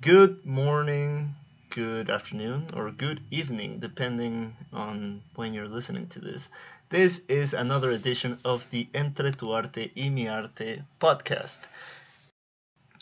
[0.00, 1.34] Good morning,
[1.70, 6.50] good afternoon, or good evening, depending on when you're listening to this.
[6.88, 11.62] This is another edition of the Entre tu arte y mi arte podcast,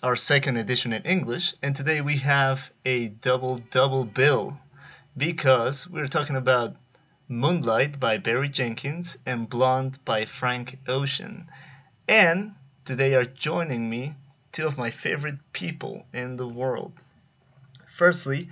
[0.02, 4.58] our second edition in English, and today we have a double double bill
[5.18, 6.76] because we're talking about
[7.28, 11.46] Moonlight by Barry Jenkins and Blonde by Frank Ocean.
[12.08, 12.54] And
[12.86, 14.14] today are joining me
[14.56, 16.90] two of my favorite people in the world.
[17.94, 18.48] Firstly,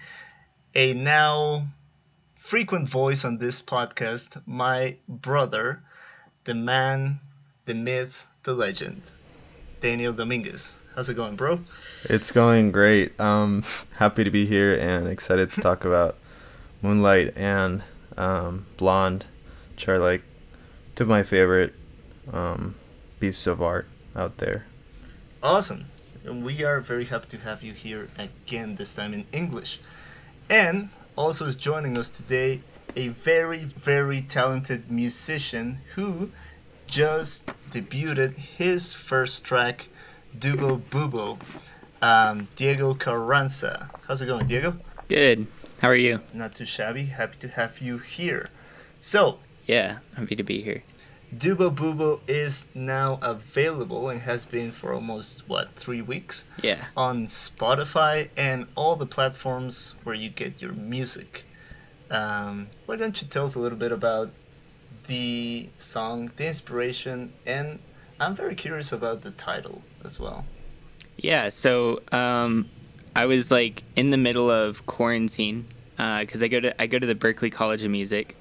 [0.74, 1.66] a now
[2.36, 5.82] frequent voice on this podcast, my brother,
[6.44, 7.20] the man,
[7.64, 9.00] the myth, the legend,
[9.80, 10.74] Daniel Dominguez.
[10.94, 11.60] How's it going, bro?
[12.10, 13.18] It's going great.
[13.18, 13.64] Um,
[13.96, 16.18] happy to be here and excited to talk about
[16.82, 17.82] Moonlight and
[18.18, 19.24] um, Blonde,
[19.70, 20.20] which are like
[20.96, 21.72] two of my favorite
[22.30, 22.74] um,
[23.20, 24.66] pieces of art out there.
[25.42, 25.86] Awesome
[26.24, 29.80] and we are very happy to have you here again, this time in English.
[30.48, 32.60] And also is joining us today
[32.96, 36.30] a very, very talented musician who
[36.86, 39.88] just debuted his first track,
[40.38, 41.38] Dubo Bubo,
[42.02, 43.90] um, Diego Carranza.
[44.06, 44.76] How's it going, Diego?
[45.08, 45.46] Good.
[45.80, 46.20] How are you?
[46.32, 47.04] Not too shabby.
[47.04, 48.46] Happy to have you here.
[49.00, 50.82] So, yeah, happy to be here.
[51.38, 56.44] Dubo Bubo is now available and has been for almost what three weeks.
[56.62, 56.84] Yeah.
[56.96, 61.44] On Spotify and all the platforms where you get your music.
[62.10, 64.30] Um, why don't you tell us a little bit about
[65.06, 67.78] the song, the inspiration, and
[68.20, 70.44] I'm very curious about the title as well.
[71.16, 71.48] Yeah.
[71.48, 72.68] So um,
[73.16, 76.98] I was like in the middle of quarantine because uh, I go to I go
[76.98, 78.36] to the Berklee College of Music,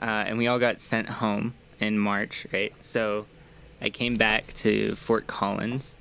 [0.00, 2.72] uh, and we all got sent home in March, right?
[2.80, 3.26] So
[3.80, 5.94] I came back to Fort Collins.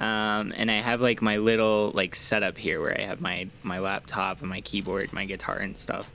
[0.00, 3.80] Um, and I have like my little like setup here where I have my my
[3.80, 6.08] laptop and my keyboard, my guitar and stuff.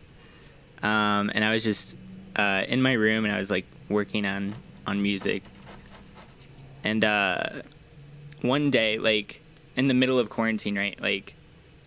[0.82, 1.98] Um, and I was just
[2.38, 4.56] uh, in my room and I was like working on
[4.88, 5.44] on music.
[6.84, 7.64] And uh,
[8.42, 9.42] one day, like
[9.76, 11.00] in the middle of quarantine, right?
[11.02, 11.36] Like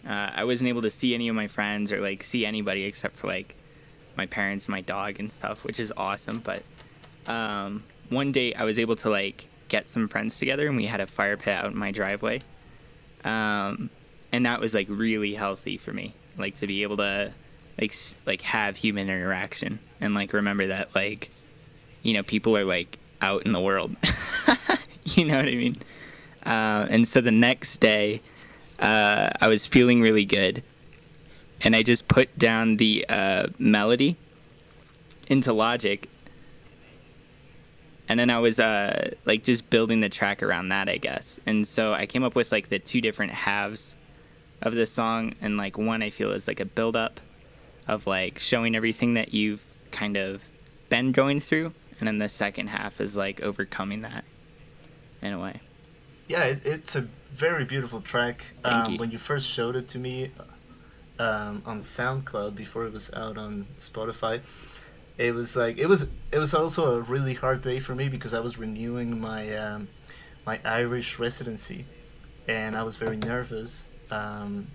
[0.07, 3.17] uh, I wasn't able to see any of my friends or like see anybody except
[3.17, 3.55] for like
[4.17, 6.41] my parents, my dog, and stuff, which is awesome.
[6.41, 6.63] But
[7.29, 11.01] um, one day I was able to like get some friends together and we had
[11.01, 12.41] a fire pit out in my driveway.
[13.25, 13.91] Um,
[14.33, 17.33] and that was like really healthy for me, like to be able to
[17.81, 17.95] like
[18.25, 21.31] like have human interaction and like remember that like
[22.03, 23.97] you know people are like out in the world.
[25.05, 25.77] you know what I mean?
[26.45, 28.21] Uh, and so the next day,
[28.79, 30.63] uh, I was feeling really good,
[31.61, 34.17] and I just put down the uh, melody
[35.29, 36.09] into Logic,
[38.09, 41.41] and then I was uh, like just building the track around that, I guess.
[41.47, 43.95] And so I came up with like the two different halves
[44.63, 47.21] of the song, and like one I feel is like a build up
[47.89, 50.43] of like showing everything that you've kind of
[50.89, 54.25] been going through, and then the second half is like overcoming that
[55.23, 55.61] in a way.
[56.29, 58.45] Yeah, it, it's a very beautiful track.
[58.65, 58.99] Um, you.
[58.99, 60.31] When you first showed it to me
[61.19, 64.41] um, on SoundCloud before it was out on Spotify
[65.19, 68.35] it was like it was it was also a really hard day for me because
[68.35, 69.89] I was renewing my um,
[70.45, 71.87] my Irish residency,
[72.47, 73.87] and I was very nervous.
[74.11, 74.69] Um,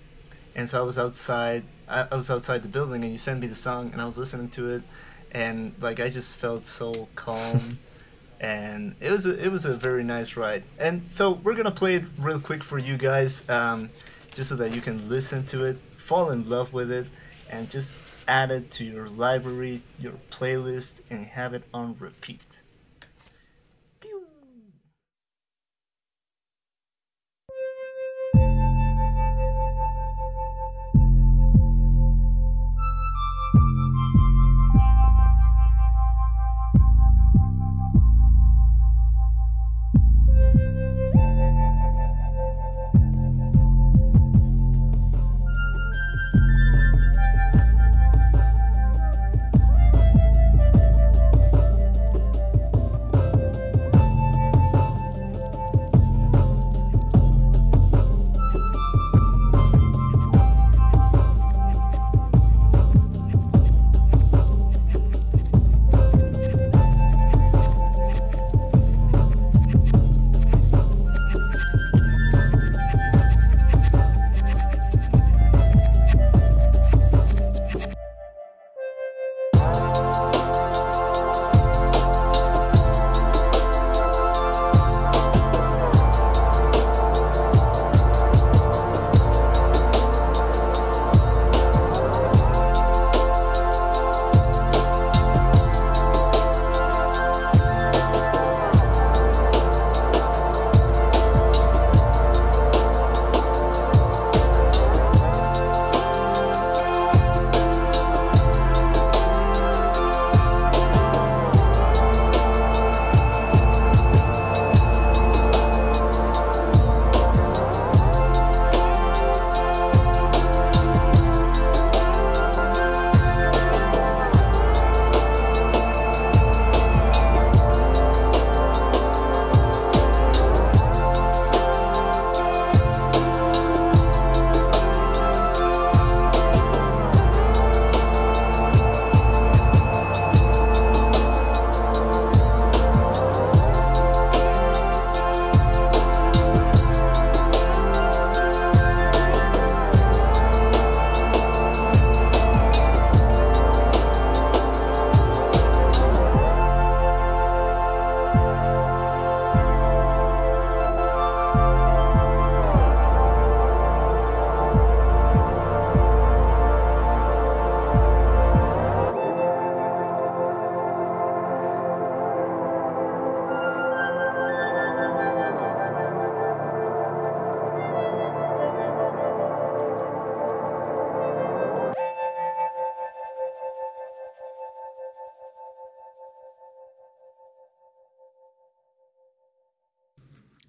[0.56, 1.64] and so I was outside.
[1.88, 4.18] I, I was outside the building, and you sent me the song, and I was
[4.18, 4.84] listening to it,
[5.32, 7.80] and like I just felt so calm.
[8.42, 10.64] and it was a, it was a very nice ride.
[10.80, 13.90] And so we're gonna play it real quick for you guys, um,
[14.34, 17.06] just so that you can listen to it, fall in love with it,
[17.52, 17.94] and just
[18.28, 22.61] add it to your library, your playlist, and have it on repeat.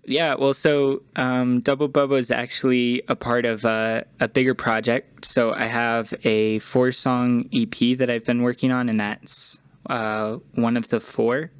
[0.04, 5.24] Yeah, well, so um, Double Bubba is actually a part of a, a bigger project.
[5.24, 10.38] So I have a four song EP that I've been working on, and that's uh,
[10.54, 11.52] one of the four.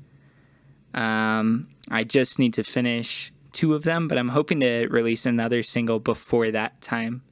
[0.93, 5.63] Um, I just need to finish two of them, but I'm hoping to release another
[5.63, 7.23] single before that time.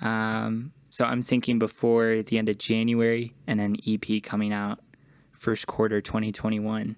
[0.00, 4.80] Um, so I'm thinking before the end of January, and then EP coming out
[5.32, 6.96] first quarter 2021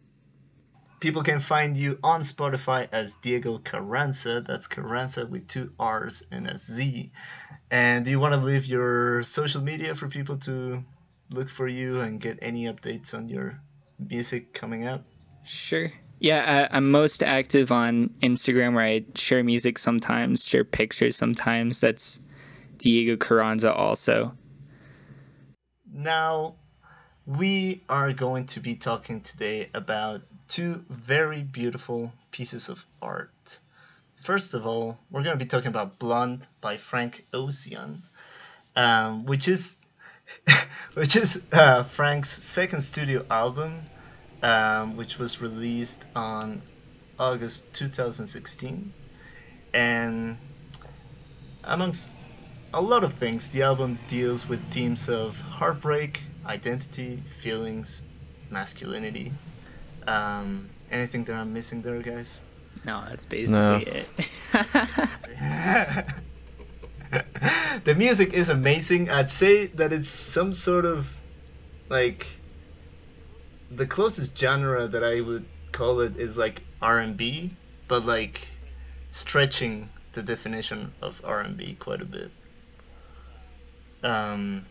[1.03, 4.41] people can find you on Spotify as Diego Carranza.
[4.41, 7.11] That's Carranza with two R's and a Z.
[7.73, 10.85] And do you want to leave your social media for people to
[11.29, 13.61] look for you and get any updates on your
[13.99, 15.03] music coming out?
[15.45, 15.93] Sure.
[16.21, 21.81] Yeah, I, am most active on Instagram where I share music sometimes, share pictures sometimes.
[21.81, 22.21] That's
[22.79, 24.37] Diego Carranza also.
[25.93, 26.55] Now,
[27.27, 30.23] we are going to be talking today about
[30.53, 33.59] two very beautiful pieces of art.
[34.23, 38.03] First of all, we're going to be talking about Blonde by Frank Ocean,
[38.77, 39.79] um, which is
[40.95, 43.83] which is uh, Frank's second studio album,
[44.43, 46.61] um, which was released on
[47.19, 48.93] August 2016,
[49.73, 50.37] and
[51.65, 52.11] amongst
[52.75, 58.03] a lot of things, the album deals with themes of heartbreak, identity, feelings,
[58.51, 59.33] masculinity,
[60.07, 62.41] um, anything that I'm missing there, guys?
[62.85, 63.83] No, that's basically no.
[63.85, 64.07] it.
[67.85, 69.11] the music is amazing.
[69.11, 71.07] I'd say that it's some sort of
[71.89, 72.27] like
[73.71, 77.55] the closest genre that I would call it is like R&B,
[77.89, 78.47] but like
[79.11, 82.31] stretching the definition of R&B quite a bit.
[84.03, 84.67] Um,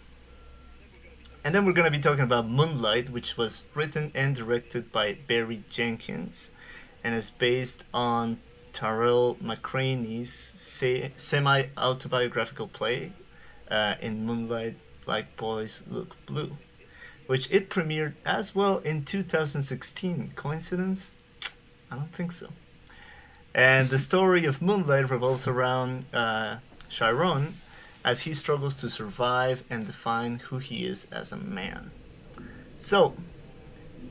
[1.43, 5.17] and then we're going to be talking about Moonlight, which was written and directed by
[5.27, 6.51] Barry Jenkins
[7.03, 8.39] and is based on
[8.74, 10.31] Tarell McCraney's
[11.15, 13.12] semi autobiographical play
[13.69, 16.55] uh, in Moonlight Black Boys Look Blue,
[17.25, 20.33] which it premiered as well in 2016.
[20.36, 21.15] Coincidence?
[21.89, 22.50] I don't think so.
[23.55, 26.57] And the story of Moonlight revolves around uh,
[26.89, 27.55] Chiron,
[28.03, 31.91] as he struggles to survive and define who he is as a man.
[32.77, 33.13] So,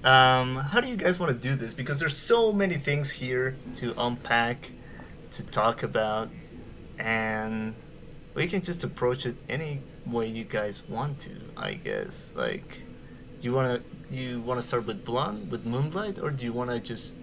[0.04, 1.74] um, how do you guys want to do this?
[1.74, 4.70] Because there's so many things here to unpack,
[5.32, 6.28] to talk about,
[6.98, 7.74] and
[8.34, 11.32] we can just approach it any way you guys want to.
[11.56, 12.32] I guess.
[12.34, 12.82] Like,
[13.40, 17.14] do you wanna you wanna start with Blonde, with Moonlight, or do you wanna just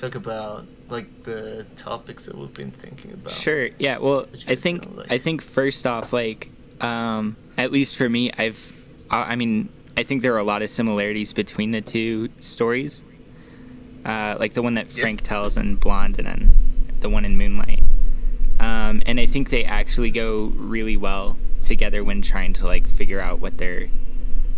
[0.00, 3.32] talk about like the topics that we've been thinking about.
[3.32, 3.68] Sure.
[3.78, 3.98] Yeah.
[3.98, 5.12] Well, I think like?
[5.12, 8.72] I think first off, like um, at least for me, I've
[9.10, 13.04] I mean I think there are a lot of similarities between the two stories.
[14.04, 15.28] Uh, like the one that Frank yes.
[15.28, 17.82] tells in Blonde, and then the one in Moonlight.
[18.58, 23.20] Um, and I think they actually go really well together when trying to like figure
[23.20, 23.90] out what they're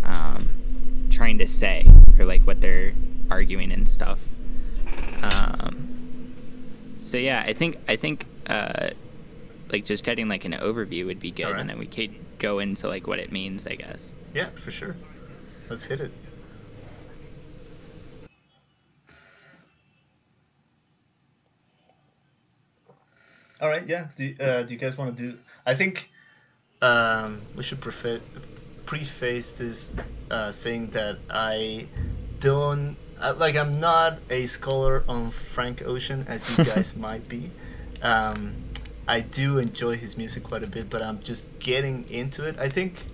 [0.05, 1.87] um, trying to say
[2.19, 2.95] or like what they're
[3.31, 4.21] arguing and stuff.
[5.23, 8.91] Um, so yeah, I think I think uh,
[9.71, 11.61] like just getting like an overview would be good, right.
[11.61, 14.13] and then we could go into like what it means, I guess.
[14.35, 14.97] Yeah, for sure.
[15.69, 16.13] Let's hit it.
[23.61, 24.09] All right, yeah.
[24.17, 25.39] Do, uh, do you guys want to do?
[25.65, 26.11] I think
[26.83, 28.21] um, we should preface
[28.87, 29.93] preface this
[30.33, 31.87] uh, saying that I
[32.41, 32.97] don't
[33.31, 37.51] like I'm not a scholar on Frank Ocean as you guys might be.
[38.03, 38.55] Um,
[39.07, 42.59] I do enjoy his music quite a bit, but I'm just getting into it.
[42.59, 43.05] I think,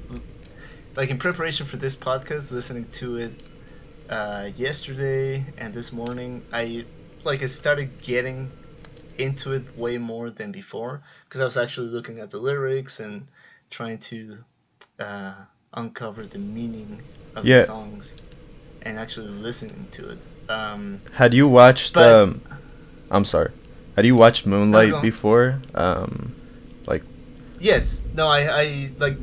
[0.96, 3.32] like in preparation for this podcast, listening to it
[4.08, 6.84] uh, yesterday and this morning, I
[7.24, 8.50] like I started getting
[9.18, 13.26] into it way more than before because I was actually looking at the lyrics and
[13.68, 14.38] trying to
[14.98, 15.34] uh,
[15.74, 17.02] uncover the meaning
[17.34, 17.60] of yeah.
[17.60, 18.16] the songs
[18.82, 20.18] and actually listening to it.
[20.48, 21.94] Um, Had you watched?
[21.94, 22.42] But, um,
[23.10, 23.52] I'm sorry.
[23.96, 25.60] Had you watched Moonlight no, before?
[25.74, 26.34] Um,
[26.86, 27.02] like.
[27.58, 28.02] Yes.
[28.14, 28.26] No.
[28.26, 28.60] I.
[28.60, 29.16] I like.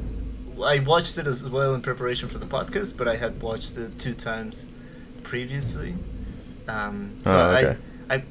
[0.63, 3.99] I watched it as well in preparation for the podcast, but I had watched it
[3.99, 4.67] two times
[5.23, 5.93] previously.
[6.67, 7.77] Um, so oh, okay.
[8.09, 8.23] I, I,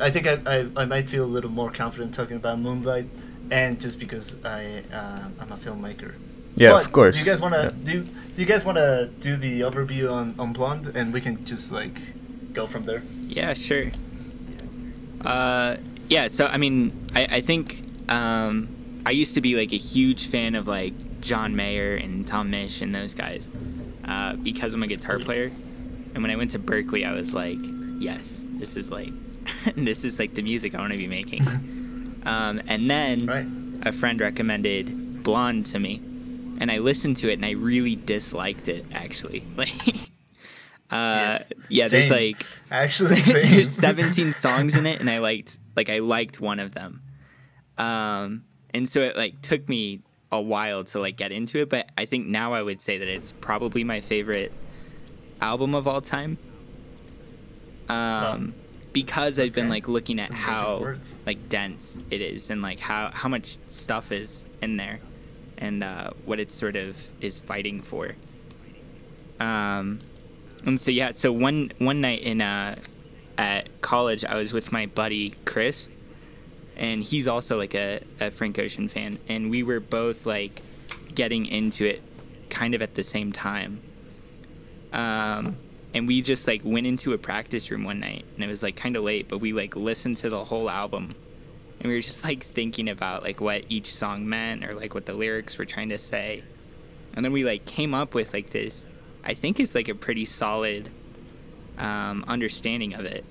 [0.00, 3.06] I think I, I, I might feel a little more confident talking about Moonlight,
[3.50, 6.14] and just because I, uh, I'm a filmmaker.
[6.60, 7.14] Yeah, but of course.
[7.16, 7.92] Do you guys want to yeah.
[7.92, 8.04] do?
[8.04, 11.72] Do you guys want to do the overview on on Blonde, and we can just
[11.72, 11.96] like
[12.52, 13.02] go from there?
[13.26, 13.86] Yeah, sure.
[15.24, 15.76] Uh,
[16.08, 16.28] yeah.
[16.28, 18.68] So I mean, I I think um,
[19.06, 22.82] I used to be like a huge fan of like John Mayer and Tom Misch
[22.82, 23.48] and those guys,
[24.04, 25.50] uh, because I'm a guitar player,
[26.14, 27.58] and when I went to Berklee, I was like,
[27.98, 29.10] yes, this is like
[29.76, 31.42] this is like the music I want to be making.
[32.22, 33.46] Um, and then Right.
[33.88, 36.02] a friend recommended Blonde to me,
[36.60, 39.44] and I listened to it and I really disliked it actually.
[39.56, 40.10] Like,
[40.90, 41.48] uh, Yes.
[41.68, 46.40] yeah, there's like Actually, there's 17 songs in it, and I liked like I liked
[46.40, 47.02] one of them.
[47.78, 50.00] Um, and so it like took me
[50.32, 53.08] a while to like get into it, but I think now I would say that
[53.08, 54.52] it's probably my favorite
[55.40, 56.38] album of all time.
[57.88, 58.54] Um,
[58.92, 60.94] because I've been like looking at Some how
[61.26, 65.00] like dense it is and like how how much stuff is in there
[65.60, 68.16] and uh, what it sort of is fighting for.
[69.38, 69.98] Um,
[70.64, 72.74] and so yeah, so one one night in uh,
[73.38, 75.88] at college, I was with my buddy Chris,
[76.76, 80.62] and he's also like a, a Frank Ocean fan, and we were both like
[81.14, 82.02] getting into it
[82.50, 83.80] kind of at the same time.
[84.92, 85.56] Um,
[85.94, 88.76] and we just like went into a practice room one night, and it was like
[88.76, 91.10] kind of late, but we like listened to the whole album,
[91.80, 95.06] and we were just like thinking about like what each song meant or like what
[95.06, 96.42] the lyrics were trying to say,
[97.14, 98.84] and then we like came up with like this,
[99.24, 100.90] I think it's like a pretty solid
[101.78, 103.24] um, understanding of it.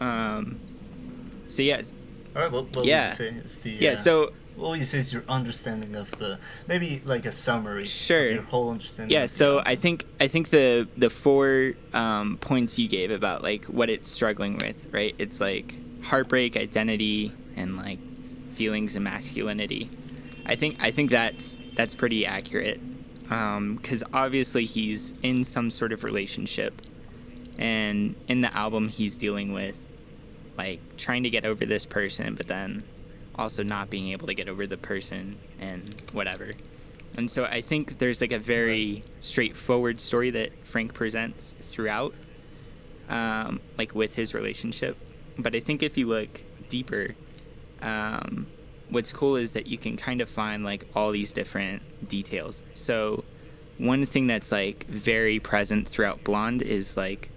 [0.00, 0.58] Um,
[1.46, 1.82] so yeah,
[2.34, 2.50] All right.
[2.50, 3.02] What, what Yeah.
[3.02, 3.90] would you say is the yeah.
[3.92, 7.84] uh, So what would you say is your understanding of the maybe like a summary
[7.86, 8.26] Sure.
[8.28, 9.12] of your whole understanding?
[9.12, 13.64] yeah so i think i think the the four um, points you gave about like
[13.64, 17.98] what it's struggling with right it's like heartbreak identity and like
[18.54, 19.90] feelings and masculinity.
[20.46, 22.80] I think i think that's that's pretty accurate
[23.22, 26.80] because obviously he's in some sort of relationship.
[27.58, 29.78] And in the album he's dealing with
[30.58, 32.84] like trying to get over this person but then
[33.36, 36.50] also not being able to get over the person and whatever.
[37.16, 42.14] And so I think there's like a very straightforward story that Frank presents throughout,
[43.08, 44.96] um, like with his relationship.
[45.38, 47.08] But I think if you look deeper,
[47.82, 48.46] um,
[48.88, 52.62] what's cool is that you can kind of find like all these different details.
[52.74, 53.24] So
[53.78, 57.30] one thing that's like very present throughout Blonde is like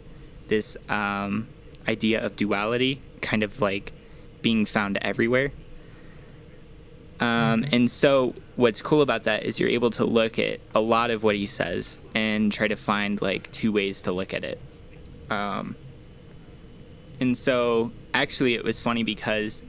[0.48, 1.48] this um,
[1.88, 3.94] idea of duality, kind of like
[4.42, 5.52] being found everywhere.
[7.20, 11.10] Um, and so, what's cool about that is you're able to look at a lot
[11.10, 14.62] of what he says and try to find like two ways to look at it.
[15.30, 15.76] Um,
[17.20, 19.62] and so, actually, it was funny because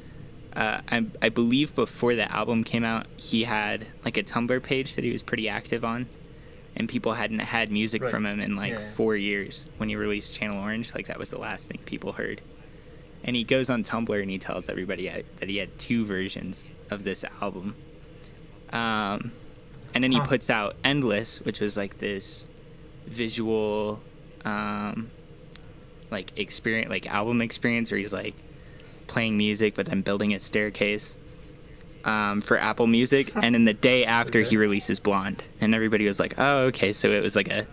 [0.55, 4.95] uh, I, I believe before the album came out, he had like a Tumblr page
[4.97, 6.09] that he was pretty active on,
[6.77, 8.11] and people hadn't had music Right.
[8.11, 10.95] from him in like Yeah, four years when he released Channel Orange.
[10.95, 12.41] Like that was the last thing people heard
[13.25, 15.09] and he goes on Tumblr and he tells everybody
[15.41, 17.75] that he had two versions of this album.
[18.73, 19.33] Um,
[19.93, 20.27] and then he Huh.
[20.27, 22.47] puts out Endless, which was like this
[23.07, 24.01] visual,
[24.45, 25.11] um,
[26.11, 28.35] like experience, like album experience where he's like
[29.07, 31.17] playing music but then building a staircase
[32.05, 33.35] um, for Apple Music.
[33.37, 37.11] and then the day after he releases Blonde, and everybody was like, "Oh, okay." So
[37.11, 37.67] it was like a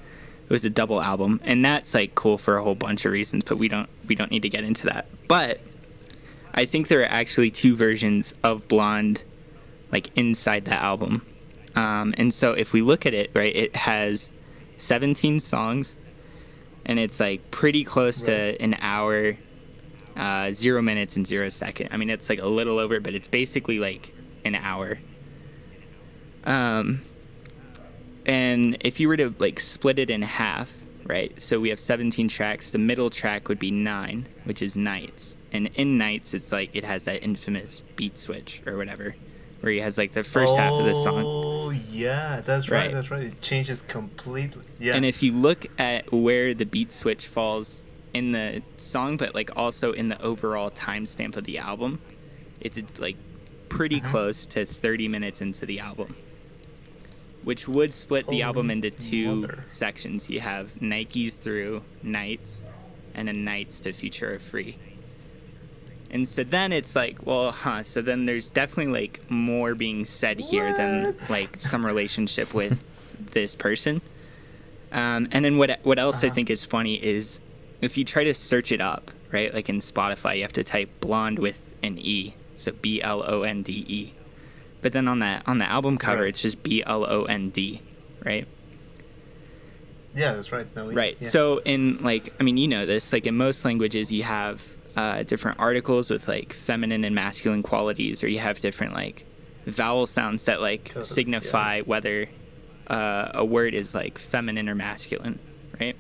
[0.48, 1.42] it was a double album.
[1.44, 4.32] And that's like cool for a whole bunch of reasons but we don't we don't
[4.32, 5.08] need to get into that.
[5.28, 5.60] But
[6.58, 9.24] i think there are actually two versions of blonde
[9.92, 11.26] like inside the album.
[11.76, 14.30] Um, and so if we look at it right it has
[14.78, 15.96] 17 songs
[16.86, 18.58] and it's like pretty close Right.
[18.58, 19.38] to an hour
[20.16, 23.28] uh, zero minutes and zero second i mean it's like a little over but it's
[23.28, 24.14] basically like
[24.46, 25.00] an hour
[26.46, 27.02] um
[28.26, 30.74] and if you were to like split it in half,
[31.06, 31.40] right?
[31.40, 32.72] So we have 17 tracks.
[32.72, 35.38] The middle track would be 9, which is Nights.
[35.52, 39.16] And in Nights, it's like it has that infamous beat switch or whatever,
[39.66, 41.24] where he has like the first half of the song.
[41.26, 42.86] Oh yeah, that's right.
[42.86, 42.94] Right.
[42.94, 43.24] That's right.
[43.24, 44.64] It changes completely.
[44.80, 44.96] Yeah.
[44.96, 47.82] And if you look at where the beat switch falls
[48.14, 52.00] in the song, but like also in the overall timestamp of the album,
[52.62, 53.18] it's like
[53.68, 54.12] pretty Uh-huh.
[54.12, 56.16] close to 30 minutes into the album.
[57.44, 59.64] Which would split the album into two mother.
[59.68, 60.30] sections.
[60.30, 62.62] You have Nikes through Nights,
[63.14, 64.78] and then Nights to Futura Free.
[66.16, 67.84] And so then it's like, well, huh.
[67.84, 72.82] So then there's definitely like more being said here than like some relationship with
[73.34, 74.02] this person.
[74.94, 76.36] Um, and then what what else I Uh-huh.
[76.36, 77.42] think is funny is
[77.82, 79.54] if you try to search it up, right?
[79.54, 83.42] Like in Spotify, you have to type blonde with an E, so B L O
[83.44, 84.14] N D E.
[84.82, 86.30] But then on that on the album cover, Right.
[86.30, 87.82] it's just B L O N D,
[88.24, 88.48] right?
[90.16, 90.66] yeah, that's right.
[90.78, 91.18] No, Right.
[91.20, 91.30] yeah.
[91.30, 93.12] So in like, I mean, you know this.
[93.12, 94.62] Like in most languages, you have
[94.96, 99.26] uh, different articles with like feminine and masculine qualities, or you have different like
[99.66, 102.30] vowel sounds that like Totally, signify whether
[102.88, 105.40] uh, a word is like feminine or masculine,
[105.80, 105.96] right?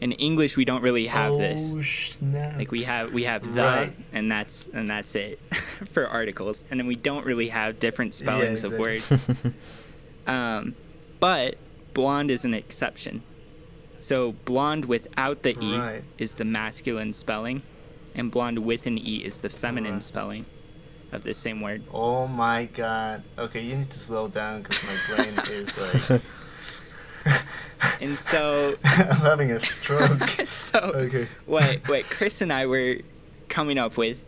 [0.00, 2.14] In English, we don't really have oh, this.
[2.16, 2.56] Snap.
[2.58, 3.96] Like we have we have the Right.
[4.12, 5.40] and that's and that's it
[5.92, 9.10] for articles, and then we don't really have different Yeah, spellings of words.
[10.26, 10.74] Um,
[11.20, 11.56] but
[11.94, 13.22] blonde is an exception.
[14.00, 16.04] So blonde without the e Right.
[16.18, 17.62] is the masculine spelling,
[18.14, 20.02] and blonde with an e is the feminine Right.
[20.02, 20.46] spelling
[21.12, 21.82] of the same word.
[21.92, 23.22] Oh my god.
[23.38, 26.22] Okay, you need to slow down because my brain is like.
[28.00, 30.28] And so, I'm having a stroke.
[30.46, 31.28] so Okay.
[31.46, 32.98] what what Chris and I were
[33.48, 34.22] coming up with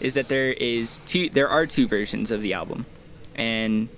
[0.00, 2.86] is that there is two there are two versions of the album.
[3.34, 3.88] And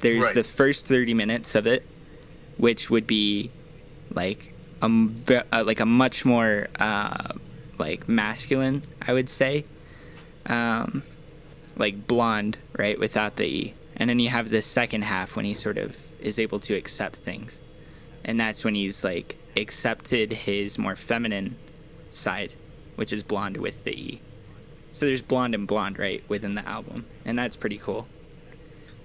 [0.00, 0.34] there's Right.
[0.34, 1.84] the first 30 minutes of it
[2.56, 3.50] which would be
[4.12, 4.86] like a
[5.52, 7.32] uh, like a much more uh,
[7.80, 9.64] like masculine, I would say.
[10.46, 11.02] Um,
[11.76, 13.74] like blonde, right, without the e.
[13.96, 17.16] And then you have the second half when he sort of is able to accept
[17.16, 17.58] things.
[18.24, 21.56] And that's when he's like accepted his more feminine
[22.10, 22.52] side,
[22.96, 24.20] which is blonde with the E.
[24.92, 27.06] So there's blonde and blonde, right, within the album.
[27.24, 28.06] And that's pretty cool.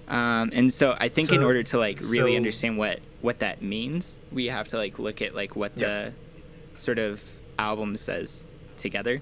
[0.08, 3.62] Um, and so I think in order to like really so- understand what what that
[3.62, 6.12] means, we have to like look at like what Yeah.
[6.76, 7.24] the sort of
[7.58, 8.44] album says
[8.86, 9.22] together.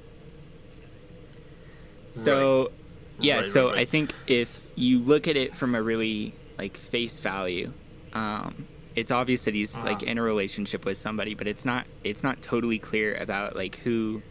[2.13, 2.71] So
[3.19, 6.78] yeah, Right, so right, I think if you look at it from a really like
[6.78, 7.73] face value,
[8.13, 10.06] um, it's obvious that he's like Ah.
[10.12, 14.21] in a relationship with somebody, but it's not it's not totally clear about like who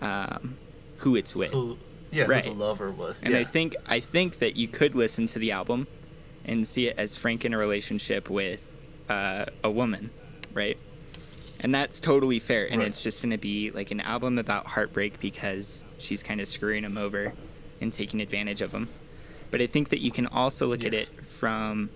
[0.00, 0.56] um,
[0.98, 1.52] who it's with.
[1.52, 1.78] Who,
[2.10, 2.44] yeah, Right.
[2.44, 3.22] who the lover was.
[3.22, 3.40] And yeah.
[3.40, 5.86] I think I think that you could listen to the album
[6.44, 8.66] and see it as Frank in a relationship with
[9.08, 10.10] uh, a woman,
[10.52, 10.78] right?
[11.62, 12.66] And that's totally fair.
[12.66, 12.88] And Right.
[12.88, 16.84] it's just going to be like an album about heartbreak because she's kind of screwing
[16.84, 17.34] him over
[17.80, 18.88] and taking advantage of him.
[19.50, 21.90] But I think that you can also look at it from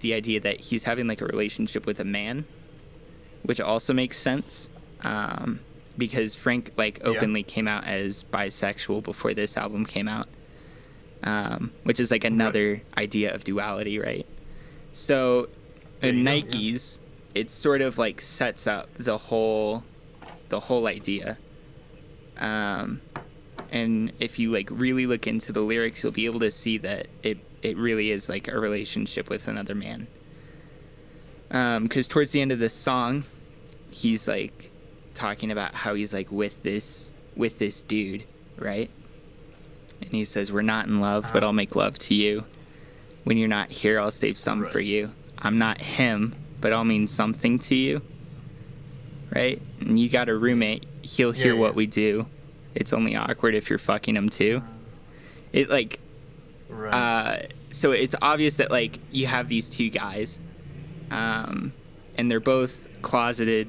[0.00, 2.44] the idea that he's having like a relationship with a man,
[3.42, 4.68] which also makes sense.
[5.02, 5.60] Um,
[5.96, 7.08] because Frank like Yeah.
[7.08, 10.26] openly came out as bisexual before this album came out,
[11.22, 14.26] um, which is like another idea of duality, right?
[14.92, 15.48] So,
[16.00, 16.40] There in you yeah.
[16.42, 16.98] Nikes,
[17.34, 19.84] it sort of like sets up the whole,
[20.48, 21.38] the whole idea.
[22.38, 23.00] Um,
[23.70, 27.06] and if you like really look into the lyrics, you'll be able to see that
[27.22, 30.08] it it really is like a relationship with another man.
[31.48, 33.24] Because towards the end of the song,
[33.90, 34.70] he's like
[35.14, 38.24] talking about how he's like with this with this dude,
[38.58, 38.90] right?
[40.00, 42.44] And he says, "We're not in love, but I'll make love to you.
[43.24, 45.12] When you're not here, I'll save some for you.
[45.38, 48.00] I'm not him, but I'll mean something to you."
[49.34, 49.60] Right?
[49.80, 50.86] And you got a roommate.
[51.02, 51.60] He'll Yeah, hear yeah.
[51.60, 52.26] what we do.
[52.74, 54.62] It's only awkward if you're fucking him too.
[55.52, 55.98] It like
[56.70, 56.94] Right.
[56.94, 60.38] uh, so it's obvious that like you have these two guys,
[61.10, 61.72] um,
[62.16, 63.68] and they're both closeted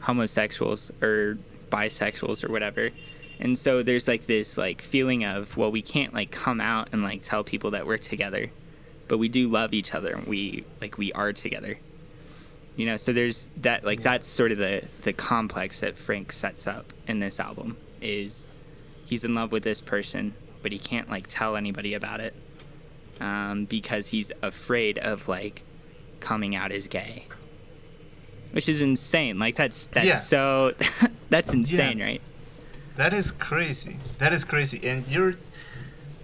[0.00, 1.38] homosexuals or
[1.70, 2.90] bisexuals or whatever.
[3.40, 7.02] And so there's like this like feeling of well we can't like come out and
[7.02, 8.50] like tell people that we're together,
[9.08, 11.78] but we do love each other and we like we are together.
[12.76, 16.66] You know, so there's that like that's sort of the the complex that Frank sets
[16.66, 18.46] up in this album is
[19.06, 22.34] he's in love with this person, but he can't like tell anybody about it
[23.20, 25.62] um, because he's afraid of like
[26.20, 27.26] coming out as gay,
[28.50, 29.38] which is insane.
[29.38, 30.18] Like that's that's Yeah.
[30.18, 30.74] so
[31.30, 32.22] that's insane, right?
[32.96, 33.96] That is crazy.
[34.18, 34.80] That is crazy.
[34.84, 35.34] And you're,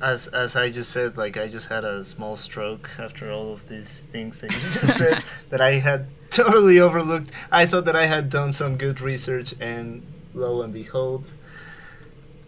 [0.01, 3.69] as as I just said, like I just had a small stroke after all of
[3.69, 7.31] these things that you just said that I had totally overlooked.
[7.51, 11.27] I thought that I had done some good research, and lo and behold,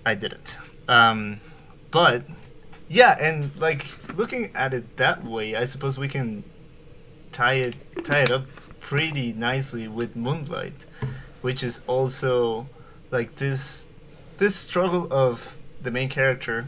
[0.07, 0.57] I didn't.
[0.88, 1.41] Um,
[1.91, 2.25] but
[2.88, 6.45] yeah, and like looking at it that way, I suppose we can
[7.33, 8.47] tie it tie it up
[8.81, 10.87] pretty nicely with Moonlight,
[11.43, 12.67] which is also
[13.11, 13.87] like this
[14.38, 16.67] this struggle of the main character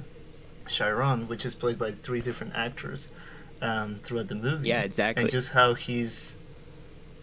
[0.68, 3.09] Chiron, which is played by three different actors
[3.62, 4.68] um, throughout the movie.
[4.68, 5.22] Yeah, exactly.
[5.22, 6.37] And just how he's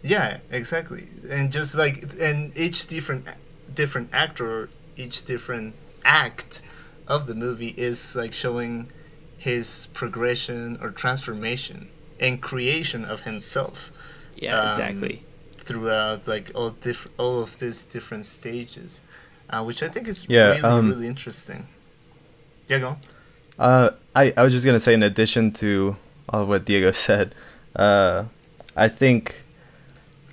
[0.03, 1.07] yeah, exactly.
[1.29, 3.27] And just like and each different
[3.73, 6.61] different actor, each different act
[7.07, 8.89] of the movie is like showing
[9.37, 13.91] his progression or transformation and creation of himself
[14.35, 15.23] Yeah, Um, exactly.
[15.57, 19.01] throughout like all diff- all of these different stages,
[19.49, 21.67] uh, which I think is Yeah, really um, really interesting.
[22.67, 22.87] Yeah, go.
[22.89, 22.97] on.
[23.61, 25.95] Uh, I, I was just gonna say, in addition to
[26.27, 27.35] all of what Diego said,
[27.75, 28.25] uh,
[28.75, 29.41] I think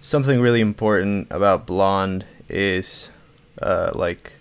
[0.01, 3.11] something really important about Blonde is,
[3.61, 4.33] uh, like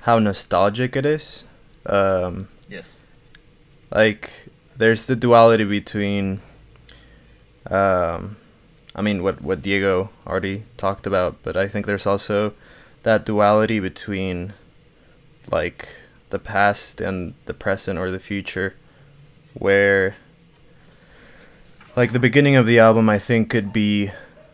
[0.00, 1.44] how nostalgic it is.
[1.84, 3.00] Um, Yes.
[3.90, 6.40] like there's the duality between,
[7.70, 8.36] um,
[8.96, 12.54] I mean, what what Diego already talked about, but I think there's also
[13.02, 14.54] that duality between
[15.50, 15.88] like
[16.32, 18.74] the past and the present or the future,
[19.52, 20.16] where
[21.94, 24.10] like the beginning of the album, I think could be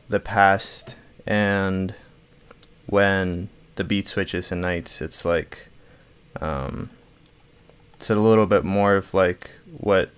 [0.08, 1.94] the past, and
[2.86, 5.68] when the beat switches and nights, it's like
[6.40, 6.90] um,
[7.94, 10.10] it's a little bit more of like what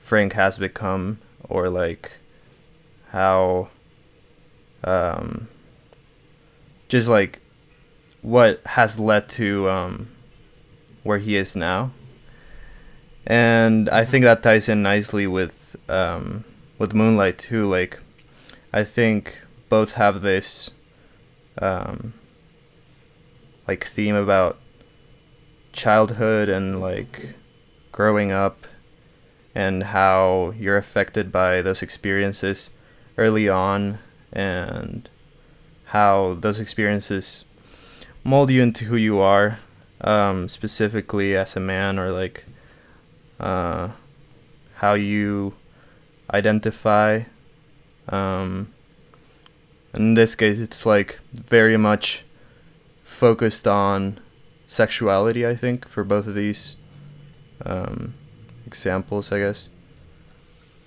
[0.00, 2.18] Frank has become, or like
[3.10, 3.68] how
[4.82, 5.46] um,
[6.88, 7.38] just like
[8.22, 10.08] what has led to um,
[11.06, 11.92] where he is now.
[13.26, 16.44] And I think that ties in nicely with um,
[16.78, 17.66] with Moonlight too.
[17.66, 17.98] Like,
[18.72, 20.70] I think both have this
[21.58, 22.12] um,
[23.66, 24.58] like theme about
[25.72, 27.34] childhood and like
[27.92, 28.66] growing up
[29.54, 32.70] and how you're affected by those experiences
[33.16, 33.98] early on
[34.32, 35.08] and
[35.86, 37.44] how those experiences
[38.22, 39.58] mold you into who you are
[40.00, 42.44] um, specifically as a man or like
[43.40, 43.90] uh,
[44.76, 45.54] how you
[46.32, 47.22] identify
[48.08, 48.72] um,
[49.94, 52.24] in this case it's like very much
[53.02, 54.18] focused on
[54.66, 56.76] sexuality i think for both of these
[57.64, 58.12] um,
[58.66, 59.68] examples i guess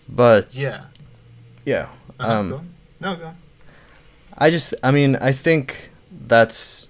[0.08, 0.86] but Yeah.
[1.66, 1.88] yeah
[2.20, 2.62] Uh-huh, um, go.
[3.00, 3.32] No, go.
[4.38, 6.89] I just I mean I think that's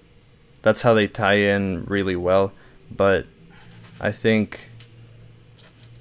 [0.62, 2.52] that's how they tie in really well,
[2.92, 3.26] but
[4.02, 4.70] I think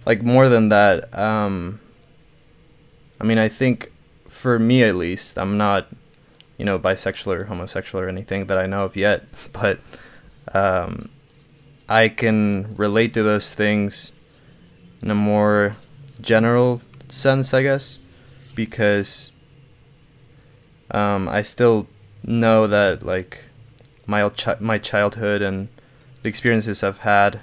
[0.06, 1.80] like more than that um
[3.20, 3.92] I mean I think
[4.26, 5.88] for me at least I'm not
[6.56, 9.80] you know bisexual or homosexual or anything that I know of yet, but
[10.52, 11.10] um
[11.88, 14.12] I can relate to those things
[15.00, 15.76] in a more
[16.20, 17.98] general sense, I guess,
[18.54, 19.32] because
[20.90, 21.86] um, I still
[22.22, 23.44] know that like
[24.08, 25.68] my chi- my childhood and
[26.22, 27.40] the experiences I've had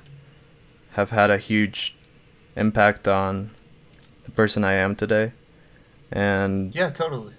[0.94, 1.96] have had a huge
[2.58, 3.52] impact on
[4.26, 5.32] the person I am today,
[6.12, 7.34] and Yeah, totally.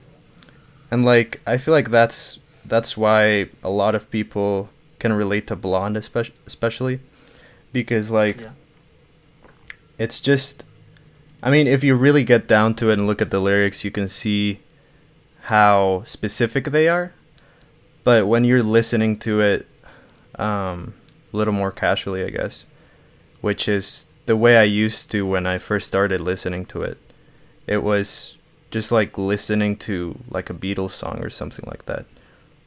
[0.91, 5.57] and like I feel like that's that's why a lot of people can relate to
[5.57, 7.01] Blonde, especially especially
[7.73, 8.51] because like Yeah.
[9.99, 10.65] it's just
[11.43, 13.91] I mean, if you really get down to it and look at the lyrics, you
[13.91, 14.61] can see
[15.43, 17.13] how specific they are.
[18.07, 19.67] But when you're listening to it
[20.39, 20.95] um,
[21.33, 22.65] a little more casually, I guess,
[23.41, 26.99] which is the way I used to when I first started listening to it,
[27.67, 28.39] it was
[28.71, 32.07] just like listening to like a Beatles song or something like that,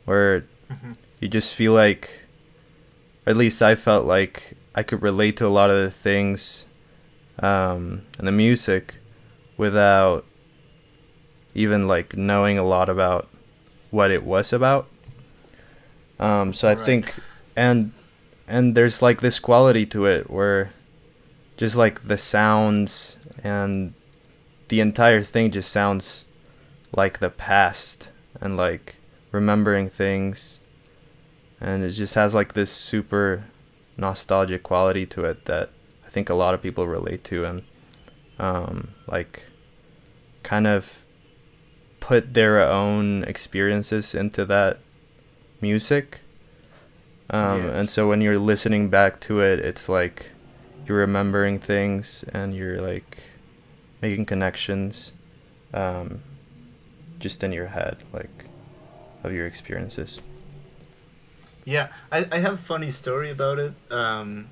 [0.04, 0.98] where Mhm.
[1.22, 2.20] you just feel like,
[3.26, 6.66] at least I felt like I could relate to a lot of the things
[7.40, 8.98] um, and the music
[9.56, 10.26] without
[11.56, 13.30] even like knowing a lot about
[13.90, 14.88] what it was about.
[16.20, 16.86] Um, so I Right.
[16.86, 17.16] think,
[17.56, 17.92] and
[18.48, 20.72] and there's like this quality to it where
[21.58, 23.94] just like the sounds and
[24.70, 26.26] the entire thing just sounds
[26.94, 28.10] like the past
[28.42, 28.98] and like
[29.32, 30.60] remembering things
[31.62, 33.46] and it just has like this super
[33.98, 35.70] nostalgic quality to it that
[36.06, 37.64] I think a lot of people relate to and
[38.40, 39.46] um, like
[40.44, 41.00] kind of
[42.00, 44.80] put their own experiences into that
[45.62, 46.22] music.
[47.30, 47.80] Um, Yeah.
[47.80, 50.32] And so when you're listening back to it, it's like
[50.88, 53.18] you're remembering things and you're like
[54.02, 55.14] making connections
[55.74, 56.22] um,
[57.20, 58.46] just in your head, like
[59.24, 60.20] of your experiences.
[61.66, 63.74] Yeah, I, I have a funny story about it.
[63.92, 64.48] Um,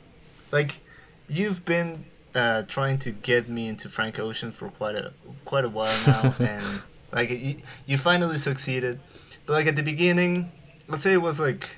[0.51, 0.79] like,
[1.27, 5.11] you've been uh, trying to get me into Frank Ocean for quite a
[5.45, 6.63] quite a while now, and
[7.11, 7.55] like you,
[7.87, 8.99] you finally succeeded.
[9.45, 10.51] But like at the beginning,
[10.87, 11.69] let's say it was like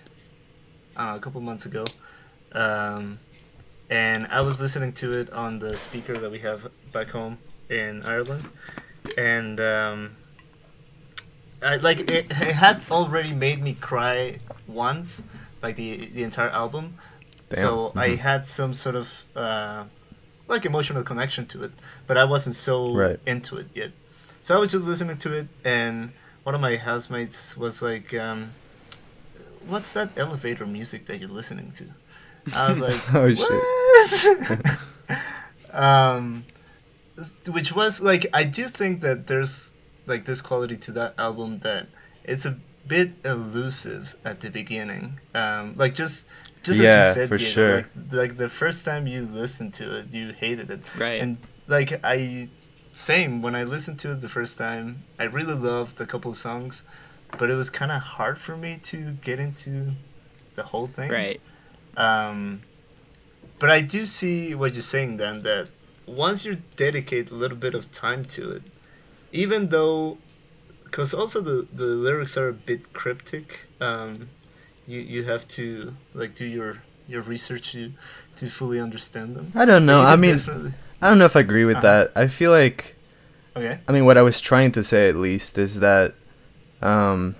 [0.95, 1.85] I know, a couple months ago,
[2.51, 3.19] um,
[3.89, 7.37] and I was listening to it on the speaker that we have back home
[7.69, 8.45] in Ireland,
[9.17, 10.15] and um,
[11.61, 15.23] I, like it, it had already made me cry once,
[15.61, 16.97] like the the entire album.
[17.49, 17.57] Damn.
[17.59, 18.17] So I Mhm.
[18.17, 19.85] had some sort of uh,
[20.47, 21.71] like emotional connection to it,
[22.07, 23.19] but I wasn't so Right.
[23.25, 23.91] into it yet.
[24.43, 26.11] So I was just listening to it, and
[26.43, 28.53] one of my housemates was like, um,
[29.67, 31.85] "What's that elevator music that you're listening to?"
[32.53, 34.79] I was like, Oh, "What?"
[35.73, 36.45] um,
[37.47, 39.71] which was like I do think that there's
[40.05, 41.87] like this quality to that album that
[42.23, 45.19] it's a bit elusive at the beginning.
[45.33, 46.25] Um, like just
[46.63, 47.75] just Yeah, as you said, for Diego, sure.
[47.75, 51.21] Like, like the first time you listened to it, you hated it, Right.
[51.21, 52.49] and like I
[52.93, 53.41] same.
[53.41, 56.83] When I listened to it the first time, I really loved a couple of songs,
[57.37, 59.91] but it was kind of hard for me to get into
[60.55, 61.09] the whole thing.
[61.11, 61.39] Right.
[61.97, 62.61] Um,
[63.59, 65.69] but I do see what you're saying then that
[66.05, 68.63] once you dedicate a little bit of time to it,
[69.31, 70.17] even though,
[70.85, 74.27] because also the the lyrics are a bit cryptic, um,
[74.87, 77.91] you you have to like do your your research to
[78.37, 79.51] to fully understand them.
[79.55, 80.01] I don't know.
[80.01, 82.05] I mean, definitely- I don't know if I agree with Uh-huh.
[82.05, 82.11] that.
[82.15, 82.95] I feel like
[83.55, 83.79] okay.
[83.87, 86.15] I mean, what I was trying to say at least is that,
[86.81, 87.35] um,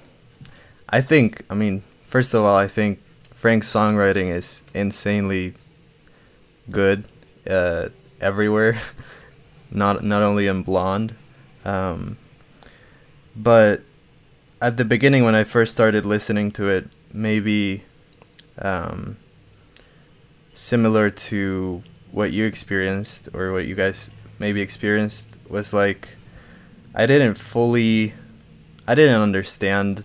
[0.90, 3.02] I think, I mean, first of all, I think
[3.34, 5.54] Frank's songwriting is insanely
[6.70, 7.06] good
[7.50, 8.80] uh, everywhere,
[9.72, 11.16] not not only in Blonde,
[11.64, 12.18] um,
[13.36, 13.82] but
[14.62, 17.84] at the beginning when I first started listening to it, maybe
[18.58, 19.18] um,
[20.54, 26.10] similar to what you experienced or what you guys maybe experienced was like
[26.94, 28.14] I didn't fully
[28.90, 30.04] I didn't understand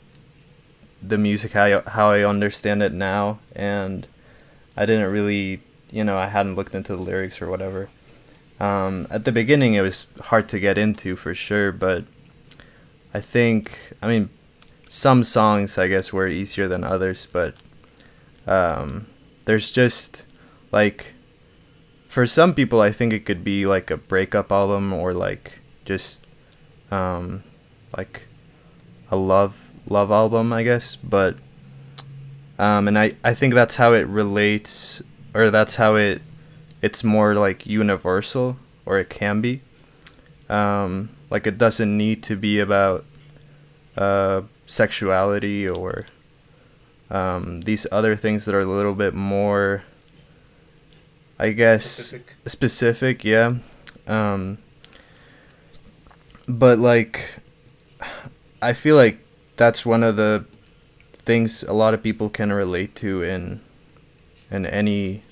[1.01, 4.07] the music how I, how I understand it now and
[4.77, 7.89] I didn't really you know I hadn't looked into the lyrics or whatever.
[8.61, 12.05] Um, at the beginning it was hard to get into for sure but
[13.15, 14.29] I think I mean
[14.87, 17.55] some songs I guess were easier than others but
[18.47, 19.07] um,
[19.47, 20.27] there's just
[20.73, 21.15] like
[22.07, 26.27] for some people i think it could be like a breakup album or like just
[26.91, 27.43] um
[27.97, 28.27] like
[29.15, 29.55] a love
[29.89, 31.37] love album i guess but
[32.59, 35.03] um and i i think that's how it relates
[35.35, 36.21] or that's how it
[36.83, 39.61] it's more like universal or it can be
[40.49, 43.05] um like it doesn't need to be about
[43.97, 46.05] uh sexuality or
[47.11, 49.83] um these other things that are a little bit more
[51.37, 52.35] I guess Specific.
[52.47, 53.55] specific, yeah.
[54.07, 54.59] Um,
[56.47, 57.27] but like,
[58.65, 59.19] I feel like
[59.57, 60.47] that's one of the
[61.13, 63.61] things a lot of people can relate to in
[64.51, 65.23] in any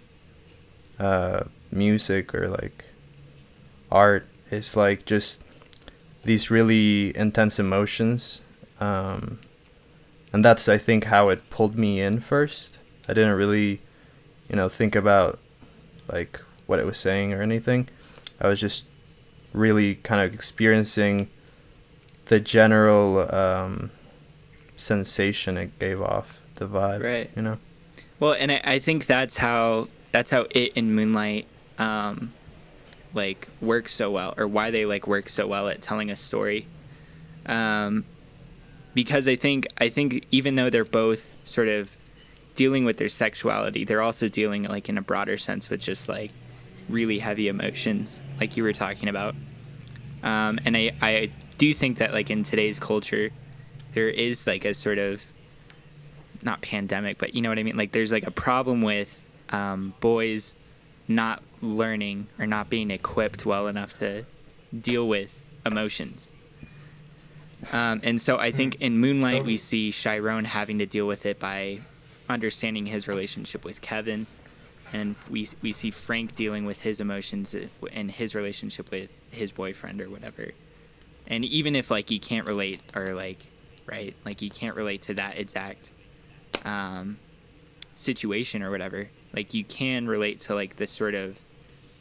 [0.98, 2.84] uh, music or like
[3.90, 4.26] art.
[4.50, 5.42] Is like just
[6.24, 8.42] these really intense emotions,
[8.80, 9.38] um,
[10.30, 12.78] and that's I think how it pulled me in first.
[13.08, 13.80] I didn't really,
[14.50, 15.38] you know, think about
[16.12, 17.88] like what it was saying or anything.
[18.38, 18.84] I was just
[19.54, 21.30] really kind of experiencing
[22.32, 23.90] the general um,
[24.74, 27.02] sensation it gave off, the vibe.
[27.04, 27.30] Right.
[27.36, 27.58] You know.
[28.18, 31.46] Well, and I, I think that's how that's how it in Moonlight
[31.78, 32.32] um,
[33.12, 36.66] like works so well, or why they like work so well at telling a story.
[37.44, 38.06] Um,
[38.94, 41.94] because I think I think even though they're both sort of
[42.54, 46.30] dealing with their sexuality, they're also dealing like in a broader sense with just like
[46.88, 49.34] really heavy emotions, like you were talking about.
[50.22, 51.30] Um, and I I
[51.62, 53.30] do think that like in today's culture,
[53.94, 55.22] there is like a sort of
[56.42, 57.76] not pandemic, but you know what I mean.
[57.76, 60.54] Like there's like a problem with um, boys
[61.06, 64.24] not learning or not being equipped well enough to
[64.76, 66.32] deal with emotions.
[67.72, 71.38] Um, and so I think in Moonlight we see Chiron having to deal with it
[71.38, 71.78] by
[72.28, 74.26] understanding his relationship with Kevin,
[74.92, 77.54] and we we see Frank dealing with his emotions
[77.92, 80.50] and his relationship with his boyfriend or whatever.
[81.26, 83.46] And even if like you can't relate or like
[83.86, 85.90] right, like you can't relate to that exact
[86.64, 87.18] um,
[87.94, 91.38] situation or whatever, like you can relate to like this sort of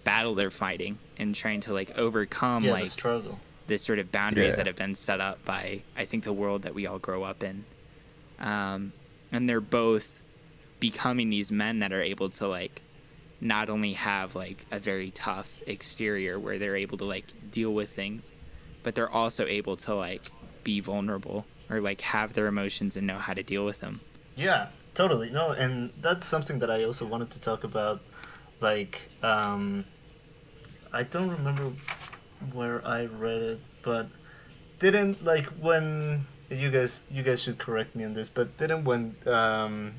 [0.04, 3.40] battle they're fighting and trying to like overcome yeah, like the struggle.
[3.68, 4.56] the sort of boundaries Yeah.
[4.58, 7.44] that have been set up by I think the world that we all grow up
[7.44, 7.66] in.
[8.40, 8.94] Um,
[9.32, 10.10] and they're both
[10.80, 12.82] becoming these men that are able to like
[13.40, 17.92] not only have like a very tough exterior where they're able to like deal with
[17.92, 18.32] things,
[18.84, 20.24] but they're also able to like
[20.64, 24.02] be vulnerable or like have their emotions and know how to deal with them.
[24.36, 25.30] Yeah, totally.
[25.30, 28.02] No, and that's something that I also wanted to talk about.
[28.60, 29.86] Like, um,
[30.94, 31.72] I don't remember
[32.54, 34.08] where I read it, but
[34.80, 39.16] didn't like when you guys you guys should correct me on this, but didn't when
[39.26, 39.94] um,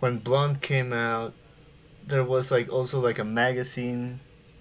[0.00, 1.34] when Blonde came out,
[2.06, 4.20] there was like also like a magazine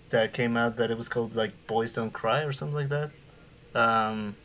[0.09, 3.11] that came out that it was called like Boys Don't Cry or something like that.
[3.75, 4.35] Um,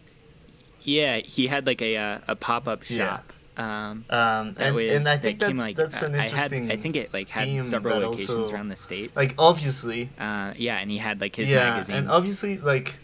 [0.83, 2.97] Yeah, he had like a uh, a pop up Yeah.
[2.99, 3.33] shop.
[3.57, 6.21] Um, um, that and, way and I think came, that's, like, that's an I- I
[6.23, 6.73] had- interesting.
[6.73, 9.15] I think it like had several locations also- around the states.
[9.15, 11.99] like obviously uh, yeah, and he had like his yeah magazines.
[11.99, 12.99] and obviously like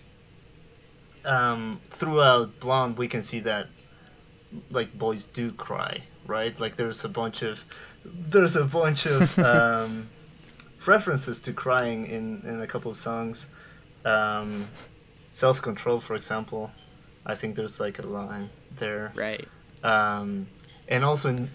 [1.24, 3.68] um throughout blonde we can see that
[4.70, 7.62] like boys do cry right like there's a bunch of
[8.04, 10.08] there's a bunch of um
[10.86, 13.46] references to crying in in a couple of songs
[14.04, 14.72] Um,
[15.32, 16.72] self control, for example,
[17.26, 19.12] I think there's like a line there.
[19.14, 19.48] Right.
[19.82, 20.48] Um,
[20.88, 21.50] and also in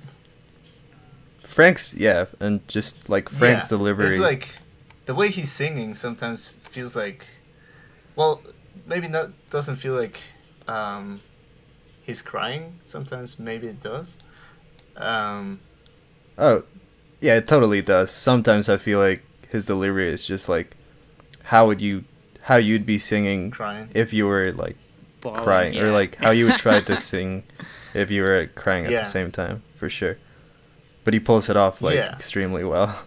[1.44, 4.10] Frank's yeah, and just like Frank's yeah, delivery.
[4.10, 4.50] It's like
[5.06, 7.26] the way he's singing sometimes feels like,
[8.16, 8.42] well,
[8.86, 10.20] maybe not doesn't feel like
[10.68, 11.22] um,
[12.02, 12.80] he's crying.
[12.86, 14.18] Sometimes maybe it does.
[14.98, 15.62] Um,
[16.38, 16.64] oh,
[17.26, 18.12] yeah, it totally does.
[18.12, 20.76] Sometimes I feel like his delivery is just like,
[21.44, 22.04] how would you,
[22.44, 23.90] how you'd be singing crying.
[23.94, 24.78] if you were like
[25.22, 27.44] Bawling, crying, or like how you would try to sing
[27.94, 29.00] if you were crying at Yeah.
[29.02, 30.18] the same time, for sure.
[31.04, 32.14] But he pulls it off like Yeah.
[32.14, 33.04] extremely well.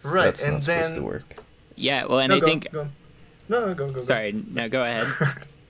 [0.00, 1.42] So Right, that's and not supposed to then- work.
[1.74, 2.04] Yeah.
[2.06, 2.70] Well, and no, I go, think.
[2.72, 2.88] go.
[3.48, 4.00] No, no, go, go, go.
[4.00, 4.32] Sorry.
[4.32, 5.06] No, go ahead.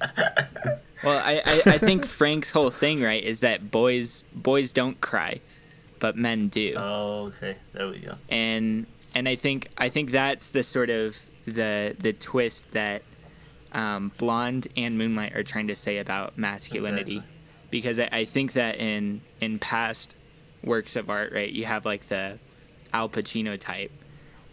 [1.05, 5.41] Well, I, I, I think Frank's whole thing, right, is that boys boys don't cry,
[5.99, 6.75] but men do.
[6.77, 7.57] oh, okay.
[7.73, 8.15] There we go.
[8.29, 13.03] and and I think I think that's the sort of the the twist that
[13.73, 17.33] um, Blonde and Moonlight are trying to say about masculinity, Exactly.
[17.71, 20.15] because I, I think that in in past
[20.63, 22.39] works of art, right, you have like the
[22.93, 23.91] Al Pacino type,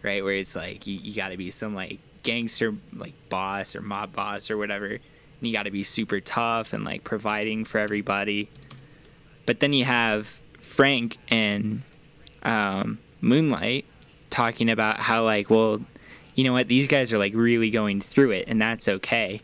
[0.02, 3.82] right, where it's like you, you got to be some like gangster like boss or
[3.82, 5.00] mob boss or whatever, and
[5.40, 8.48] you got to be super tough and like providing for everybody.
[9.46, 11.82] But then you have Frank and
[12.42, 13.84] um, Moonlight
[14.30, 15.80] talking about how like, well,
[16.34, 19.40] you know what, these guys are like really going through it, and that's okay.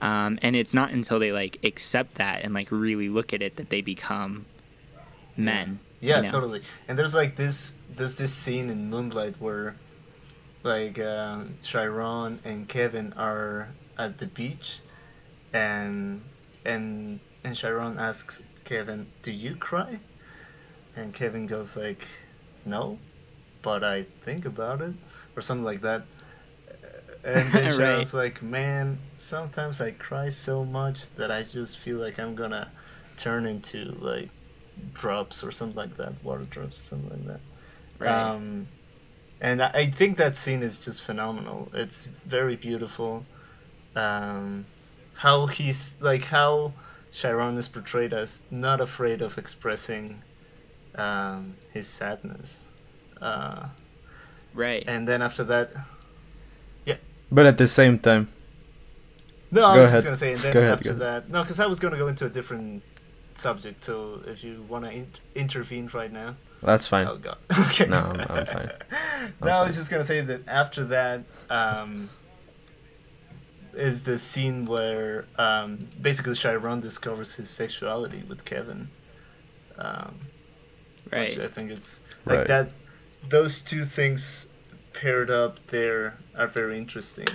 [0.00, 3.56] Um, and it's not until they like accept that and like really look at it
[3.56, 4.46] that they become
[5.36, 5.78] men.
[6.00, 6.28] Yeah, you know?
[6.28, 6.62] totally.
[6.88, 9.76] And there's like this there's this scene in Moonlight where
[10.62, 14.80] like um, Chiron and Kevin are at the beach
[15.52, 16.20] and
[16.64, 20.00] and and Chiron asks Kevin, "Do you cry?"
[20.96, 22.06] And Kevin goes like,
[22.64, 22.98] "No,
[23.62, 24.94] but I think about it,"
[25.36, 26.06] or something like that.
[27.24, 27.76] And then Right.
[27.76, 32.70] Chiron's like, "Man, sometimes I cry so much that I just feel like I'm gonna
[33.16, 34.30] turn into like
[34.92, 37.40] drops or something like that, water drops or something like that."
[37.98, 38.34] Right.
[38.34, 38.66] Um,
[39.40, 41.70] and I I think that scene is just phenomenal.
[41.74, 43.24] It's very beautiful.
[43.96, 44.66] Um,
[45.14, 46.74] how he's like how
[47.12, 50.22] Chiron is portrayed as not afraid of expressing
[50.96, 52.66] um, his sadness.
[53.20, 53.68] Uh,
[54.54, 54.84] right.
[54.86, 55.72] and then after that,
[56.84, 56.96] yeah.
[57.30, 58.28] But at the same time,
[59.50, 59.92] no, I was ahead.
[59.96, 61.96] just gonna say, and then Go ahead, after go that, no, because I was gonna
[61.96, 62.82] go into a different
[63.36, 63.84] subject.
[63.84, 66.36] So if you wanna in- intervene right now.
[66.62, 67.06] that's fine.
[67.06, 67.38] Oh god.
[67.68, 67.86] Okay.
[67.86, 68.70] No, I'm- I'm fine.
[69.42, 72.08] no, I was just gonna say that after that um,
[73.74, 78.88] is the scene where um, basically Chiron discovers his sexuality with Kevin.
[79.78, 80.18] Um,
[81.12, 81.28] right.
[81.28, 82.46] Which I think it's like Right.
[82.48, 82.70] that.
[83.28, 84.46] Those two things
[84.92, 87.26] paired up there are very interesting.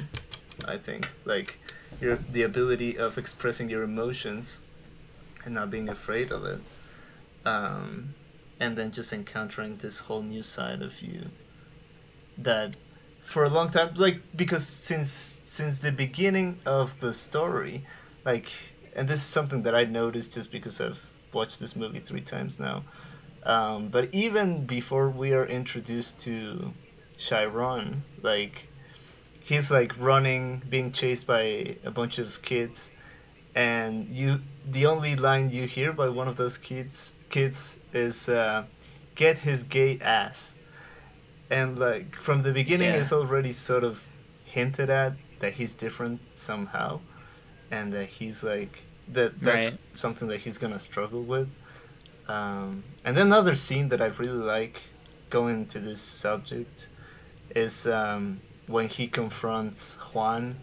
[0.66, 1.58] I think like
[2.02, 4.62] your the ability of expressing your emotions
[5.46, 6.60] and not being afraid of it,
[7.46, 8.14] um,
[8.60, 11.26] and then just encountering this whole new side of you
[12.38, 12.76] that
[13.22, 17.84] for a long time like because since since the beginning of the story
[18.26, 18.50] like
[18.96, 21.04] and this is something that i noticed just because i've
[21.34, 22.84] watched this movie three times now
[23.44, 26.74] um, but even before we are introduced to
[27.18, 28.68] chiron like
[29.42, 32.92] he's like running being chased by a bunch of kids
[33.56, 34.40] and you
[34.72, 38.64] the only line you hear by one of those kids kids is uh,
[39.16, 40.54] get his gay ass
[41.50, 42.96] and like from the beginning Yeah.
[42.96, 44.04] it's already sort of
[44.46, 47.00] hinted at that he's different somehow
[47.72, 49.80] and that he's like that that's Right.
[49.94, 51.54] something that he's gonna struggle with
[52.30, 54.82] um, and then another scene that i really like
[55.30, 56.90] going to this subject
[57.56, 60.56] is um, when he confronts juan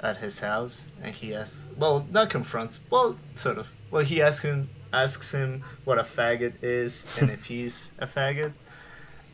[0.00, 4.44] at his house and he asks well not confronts well sort of well he asks
[4.44, 8.52] him asks him what a faggot is and if he's a faggot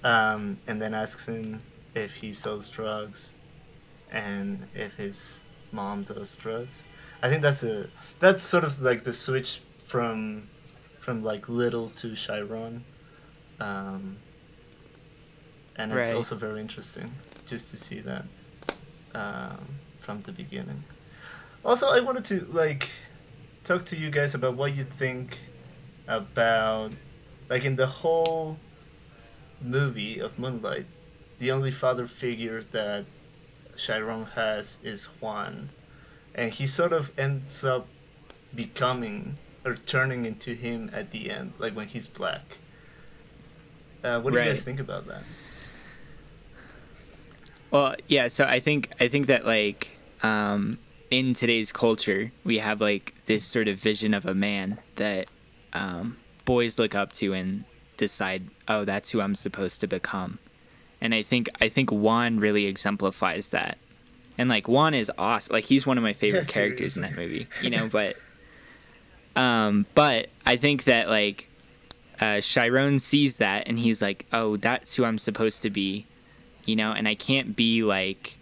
[0.05, 1.61] um, and then asks him
[1.95, 3.35] if he sells drugs
[4.11, 6.87] and if his mom does drugs.
[7.22, 7.89] I think that's a
[8.20, 10.49] that's sort of like the switch from
[11.05, 12.82] from like little to chiron
[13.61, 14.16] um,
[15.76, 16.16] and it's Right.
[16.16, 17.12] also very interesting
[17.46, 18.24] just to see that
[19.14, 19.59] um,
[20.00, 20.82] from the beginning.
[21.64, 22.88] Also, I wanted to like
[23.64, 25.38] talk to you guys about what you think
[26.09, 26.92] about
[27.48, 28.57] like in the whole
[29.62, 30.86] movie of Moonlight,
[31.38, 33.05] the only father figure that
[33.76, 35.68] Chiron has is Juan,
[36.34, 37.86] and he sort of ends up
[38.55, 42.58] becoming or turning into him at the end, like when he's black.
[44.02, 45.22] Uh, what do you guys think about that?
[47.70, 48.28] Well, yeah.
[48.28, 50.78] So I think I think that like um,
[51.10, 55.30] in today's culture, we have like this sort of vision of a man that
[55.72, 57.64] um, boys look up to and
[57.96, 60.38] decide, oh, that's who I'm supposed to become.
[61.00, 63.78] And I think I think Juan really exemplifies that.
[64.36, 65.52] And like Juan is awesome.
[65.52, 67.46] Like he's one of my favorite Yeah, characters in that movie.
[67.62, 68.16] You know, but
[69.37, 71.49] um, but I think that like
[72.20, 76.07] uh, Chiron sees that and he's like, oh, that's who I'm supposed to be.
[76.64, 78.39] You know, and I can't be like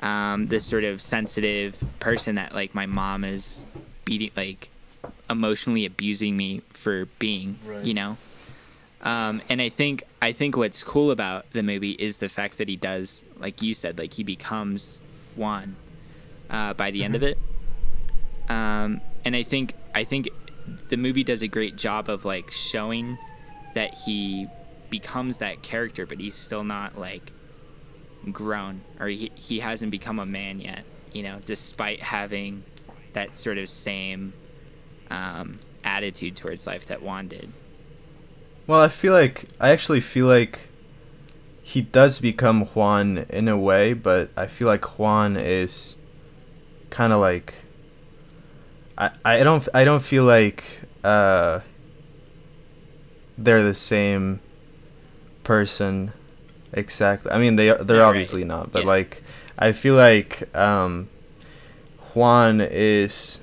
[0.00, 3.64] um, this sort of sensitive person that like my mom is
[4.04, 4.68] beating like
[5.28, 7.84] emotionally abusing me for being Right.
[7.84, 8.16] you know
[9.02, 12.68] um, and i think i think what's cool about the movie is the fact that
[12.68, 15.00] he does like you said like he becomes
[15.36, 15.76] Juan
[16.50, 17.38] uh, by the end of it
[18.48, 20.28] um, and i think i think
[20.88, 23.18] the movie does a great job of like showing
[23.74, 24.46] that he
[24.88, 27.32] becomes that character but he's still not like
[28.32, 32.62] grown or he, he hasn't become a man yet you know despite having
[33.12, 34.32] that sort of same
[35.10, 35.52] um,
[35.84, 37.52] attitude towards life that Juan did.
[38.66, 40.68] Well, I feel like I actually feel like
[41.62, 45.96] he does become Juan in a way, but I feel like Juan is
[46.90, 47.54] kind of like
[49.00, 50.64] I I don't I don't feel like
[51.02, 51.60] uh
[53.38, 54.40] they're the same
[55.44, 56.12] person
[56.72, 57.32] exactly.
[57.32, 58.08] I mean they are they're Yeah, right.
[58.10, 58.88] obviously not, but Yeah.
[58.96, 59.22] like
[59.58, 61.08] I feel like um
[62.14, 63.40] Juan is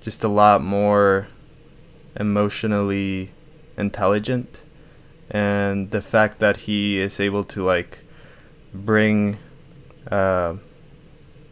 [0.00, 1.26] just a lot more
[2.18, 3.30] emotionally
[3.76, 4.62] intelligent
[5.30, 8.00] and the fact that he is able to like
[8.74, 9.36] bring
[10.10, 10.54] uh,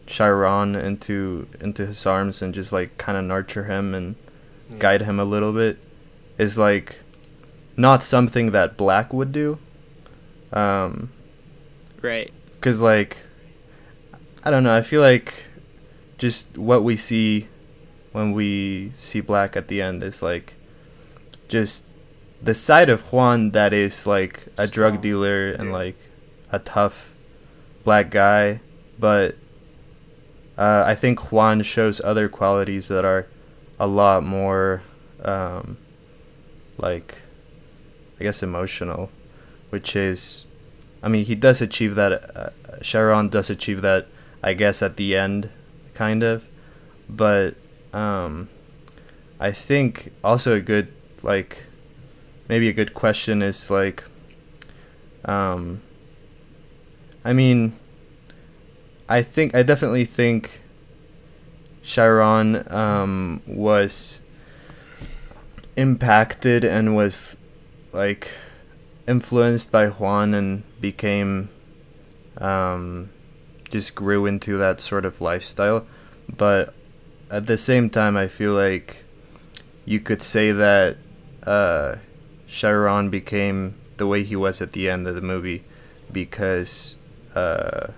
[0.08, 4.16] Chiron into into his arms and just like kind of nurture him and
[4.70, 4.76] Yeah.
[4.78, 5.78] guide him a little bit
[6.38, 7.00] is like
[7.76, 9.58] not something that Black would do.
[10.52, 11.10] Um,
[12.02, 12.32] right
[12.62, 13.18] cause like
[14.42, 14.74] I don't know.
[14.74, 15.44] I feel like
[16.16, 17.48] just what we see
[18.12, 20.54] when we see Black at the end is like
[21.48, 21.84] just
[22.42, 25.96] the side of Juan that is like a drug dealer and like
[26.50, 27.12] a tough
[27.84, 28.60] black guy,
[28.98, 29.34] but
[30.58, 33.26] uh, I think Juan shows other qualities that are
[33.78, 34.82] a lot more
[35.22, 35.78] um,
[36.76, 37.22] like
[38.20, 39.10] I guess emotional,
[39.70, 40.46] which is
[41.00, 42.36] I mean he does achieve that.
[42.36, 42.50] Uh,
[42.82, 44.08] Chiron does achieve that,
[44.42, 45.50] I guess, at the end,
[45.94, 46.44] kind of,
[47.08, 47.54] but
[47.92, 48.48] um,
[49.38, 50.92] I think also a good
[51.22, 51.66] like
[52.48, 54.04] maybe a good question is like
[55.24, 55.82] um
[57.24, 57.76] I mean
[59.08, 60.60] I think I definitely think
[61.82, 64.20] Chiron um was
[65.76, 67.36] impacted and was
[67.92, 68.30] like
[69.06, 71.48] influenced by Juan and became
[72.38, 73.10] um
[73.70, 75.86] just grew into that sort of lifestyle.
[76.34, 76.74] But
[77.30, 79.04] at the same time I feel like
[79.84, 80.98] you could say that
[81.44, 81.96] uh,
[82.46, 85.64] Chiron became the way he was at the end of the movie
[86.12, 86.96] because
[87.34, 87.88] uh,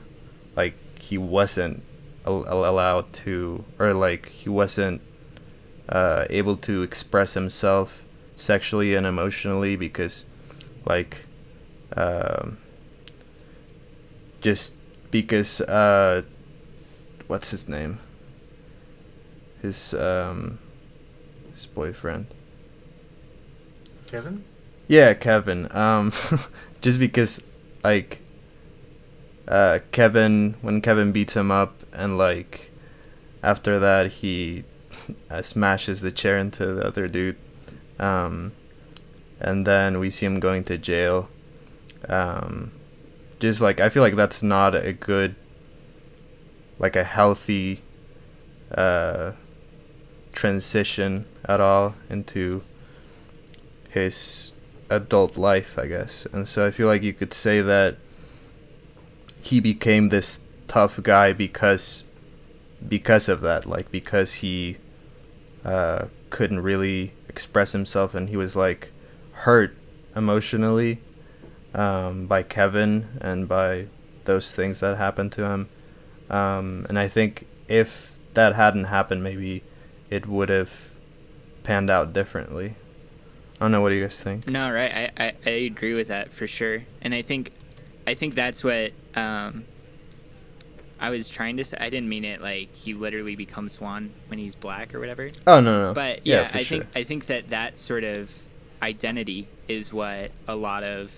[0.55, 0.75] like
[1.11, 1.83] he wasn't
[2.27, 5.01] al- al- allowed to or like he wasn't
[5.89, 8.03] uh, able to express himself
[8.37, 10.25] sexually and emotionally because
[10.87, 11.25] like
[11.97, 12.59] um,
[14.41, 14.75] just
[15.11, 16.23] because uh,
[17.27, 17.99] what's his name
[19.61, 20.59] his um,
[21.53, 22.27] his boyfriend
[24.07, 24.45] Kevin?
[24.89, 25.69] yeah, Kevin.
[25.71, 26.11] Um,
[26.81, 27.45] just because,
[27.85, 28.21] like,
[29.51, 32.71] uh, Kevin when Kevin beats him up, and like,
[33.43, 34.65] after that he
[35.31, 37.37] uh, smashes the chair into the other dude,
[37.99, 38.53] um,
[39.41, 41.29] and then we see him going to jail.
[42.09, 42.71] Um,
[43.41, 45.35] just like I feel like that's not a good,
[46.79, 47.81] like a healthy,
[48.73, 49.33] uh,
[50.33, 52.63] transition at all into
[53.89, 54.53] his
[54.89, 56.27] adult life, I guess.
[56.33, 57.97] And so I feel like you could say that
[59.43, 62.05] he became this tough guy because
[62.87, 64.77] because of that, like because he
[65.65, 68.91] uh, couldn't really express himself and he was like
[69.33, 69.77] hurt
[70.17, 71.01] emotionally
[71.75, 73.87] um, by Kevin and by
[74.25, 75.69] those things that happened to him.
[76.29, 79.63] Um, and I think if that hadn't happened, maybe
[80.09, 80.91] it would have
[81.63, 82.75] panned out differently.
[83.61, 83.81] I don't know.
[83.81, 84.49] What do you guys think?
[84.49, 85.13] No, right.
[85.19, 86.85] I, I, I agree with that for sure.
[87.03, 87.53] And I think
[88.11, 89.65] I think that's what um,
[90.99, 91.77] I was trying to say.
[91.79, 95.31] I didn't mean it like he literally becomes Juan when he's black or whatever.
[95.47, 95.95] Oh no, no.
[95.95, 96.79] But yeah, for I sure.
[96.79, 98.33] think I think that that sort of
[98.83, 101.13] identity is what a lot of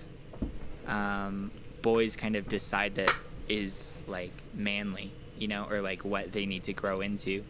[0.86, 3.16] um, boys kind of decide that
[3.48, 7.42] is like manly, you know, or like what they need to grow into.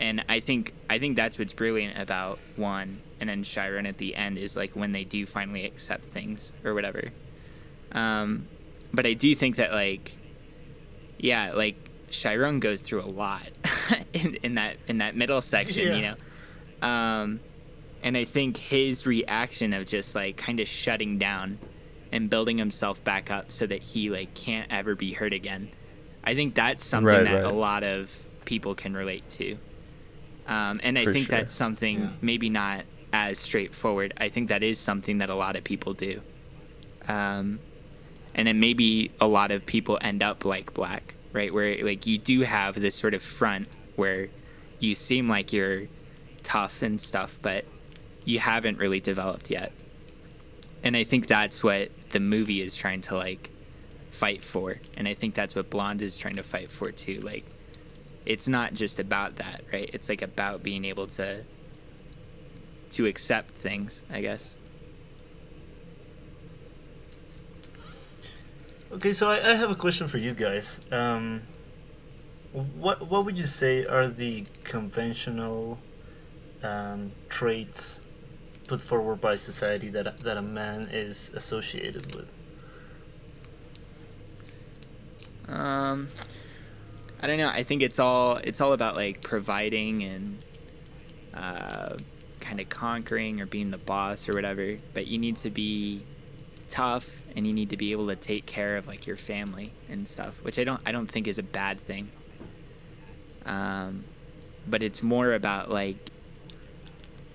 [0.00, 4.16] And I think I think that's what's brilliant about Juan and then Chiron at the
[4.16, 7.12] end is like when they do finally accept things or whatever.
[7.92, 8.48] Um,
[8.94, 10.16] but I do think that like,
[11.18, 11.76] yeah, like
[12.10, 13.48] Chiron goes through a lot
[14.12, 15.96] in, in that in that middle section, Yeah.
[15.96, 16.86] you know.
[16.88, 17.40] Um,
[18.02, 21.58] and I think his reaction of just like kind of shutting down
[22.12, 25.70] and building himself back up so that he like can't ever be hurt again.
[26.22, 29.58] I think that's something Right, that a lot of people can relate to.
[30.46, 31.38] Um, and I For think sure.
[31.38, 32.08] that's something Yeah.
[32.20, 34.12] maybe not as straightforward.
[34.18, 36.20] I think that is something that a lot of people do.
[37.08, 37.60] Um,
[38.34, 41.52] and then maybe a lot of people end up like Black, right?
[41.52, 44.28] Where like you do have this sort of front where
[44.80, 45.84] you seem like you're
[46.42, 47.64] tough and stuff, but
[48.24, 49.72] you haven't really developed yet.
[50.82, 53.50] And I think that's what the movie is trying to like
[54.10, 54.80] fight for.
[54.96, 57.20] And I think that's what Blonde is trying to fight for too.
[57.20, 57.44] Like
[58.26, 59.90] it's not just about that, right?
[59.92, 61.44] It's like about being able to
[62.90, 64.54] to accept things, I guess.
[68.94, 70.78] Okay, so I, I have a question for you guys.
[70.92, 71.42] Um,
[72.52, 75.80] what what would you say are the conventional
[76.62, 78.02] um, traits
[78.68, 82.32] put forward by society that that a man is associated with?
[85.48, 86.06] Um,
[87.20, 87.48] I don't know.
[87.48, 90.44] I think it's all it's all about like providing and
[91.34, 91.96] uh,
[92.38, 94.76] kind of conquering or being the boss or whatever.
[94.94, 96.04] But you need to be
[96.68, 100.08] tough and you need to be able to take care of like your family and
[100.08, 102.10] stuff, which I don't I don't think is a bad thing.
[103.46, 104.04] Um,
[104.66, 105.96] but it's more about like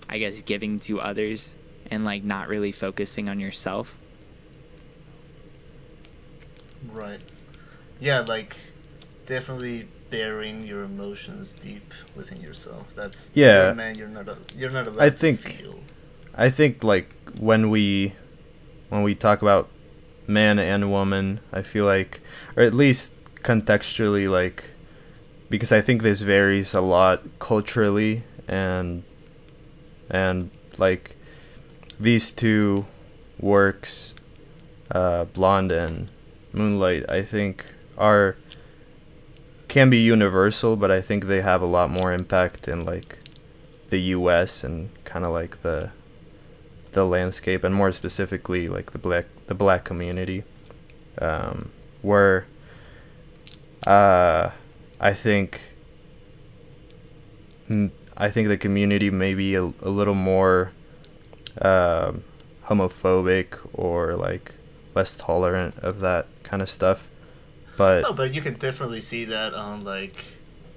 [0.07, 1.53] I guess giving to others
[1.91, 3.95] and like not really focusing on yourself.
[6.93, 7.19] Right.
[7.99, 8.55] Yeah, like
[9.25, 12.95] definitely burying your emotions deep within yourself.
[12.95, 13.63] That's Yeah.
[13.63, 13.97] you're a man.
[13.97, 15.79] You're not a, you're not allowed I to think- feel.
[16.35, 18.13] I think like when we
[18.89, 19.69] when we talk about
[20.29, 22.21] man and woman, I feel like
[22.55, 24.65] or at least contextually like
[25.49, 29.03] because I think this varies a lot culturally and
[30.09, 31.15] and like
[31.99, 32.85] these two
[33.39, 34.13] works
[34.91, 36.11] uh Blonde and
[36.53, 38.35] Moonlight I think are
[39.67, 43.19] can be universal but I think they have a lot more impact in like
[43.89, 45.91] the US and kind of like the
[46.91, 50.43] the landscape and more specifically like the black the black community
[51.19, 51.71] um,
[52.01, 52.45] where
[53.87, 54.49] uh,
[54.99, 55.61] I think
[58.17, 60.71] I think the community may be a, a little more
[61.61, 62.23] um,
[62.65, 64.55] homophobic or like
[64.95, 67.07] less tolerant of that kind of stuff
[67.79, 70.25] but No, but you can definitely see that on like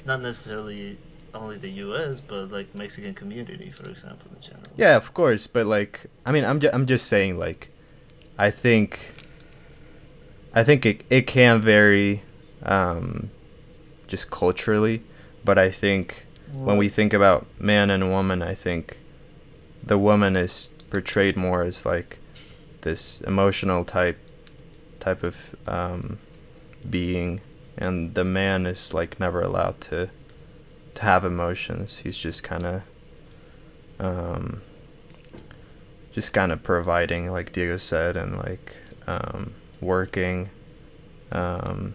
[0.06, 0.96] not necessarily
[1.34, 2.20] only the U.S.
[2.20, 4.64] but like Mexican community, for example, in general.
[4.76, 7.70] Yeah, of course, but like I mean, I'm ju- I'm just saying like
[8.38, 9.12] I think
[10.54, 12.22] I think it it can vary
[12.62, 13.30] um
[14.08, 15.02] just culturally,
[15.44, 18.98] but I think when we think about man and woman, I think
[19.82, 22.18] the woman is portrayed more as like
[22.82, 24.18] this emotional type
[25.00, 26.18] type of um
[26.88, 27.40] being
[27.78, 30.21] and the man is like never allowed to to
[31.02, 31.98] have emotions.
[31.98, 32.82] He's just kind of
[33.98, 34.62] um,
[36.12, 38.76] just kind of providing, like Diego said, and like
[39.06, 40.50] um, working.
[41.30, 41.94] Um,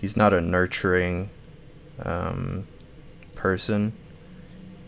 [0.00, 1.30] he's not a nurturing
[2.02, 2.66] um,
[3.34, 3.92] person.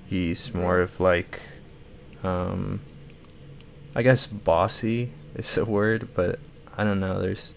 [0.07, 1.41] He's more of like,
[2.23, 2.81] um,
[3.95, 6.39] I guess, bossy is a word, but
[6.77, 7.21] I don't know.
[7.21, 7.55] There's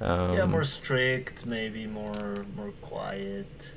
[0.00, 3.75] um, yeah, more strict, maybe more more quiet.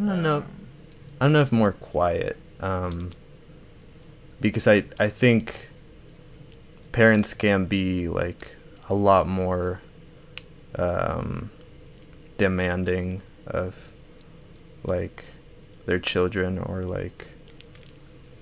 [0.00, 0.44] I don't know.
[1.20, 3.10] I don't know if more quiet, um,
[4.40, 5.68] because I I think
[6.92, 8.56] parents can be like
[8.88, 9.80] a lot more
[10.76, 11.50] um,
[12.38, 13.74] demanding of
[14.82, 15.24] like
[15.86, 17.30] their children or like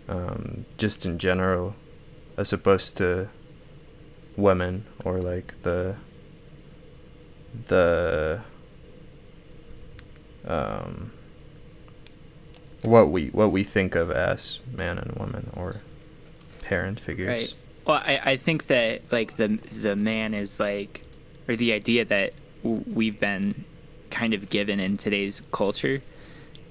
[0.09, 1.74] um, just in general,
[2.36, 3.28] as opposed to
[4.36, 5.94] women or like the
[7.68, 8.40] the
[10.46, 11.12] um
[12.82, 15.80] what we what we think of as man and woman or
[16.62, 17.28] parent figures.
[17.28, 17.54] Right.
[17.86, 19.48] Well, I, I think that like the
[19.80, 21.02] the man is like,
[21.48, 23.64] or the idea that w- we've been
[24.10, 26.02] kind of given in today's culture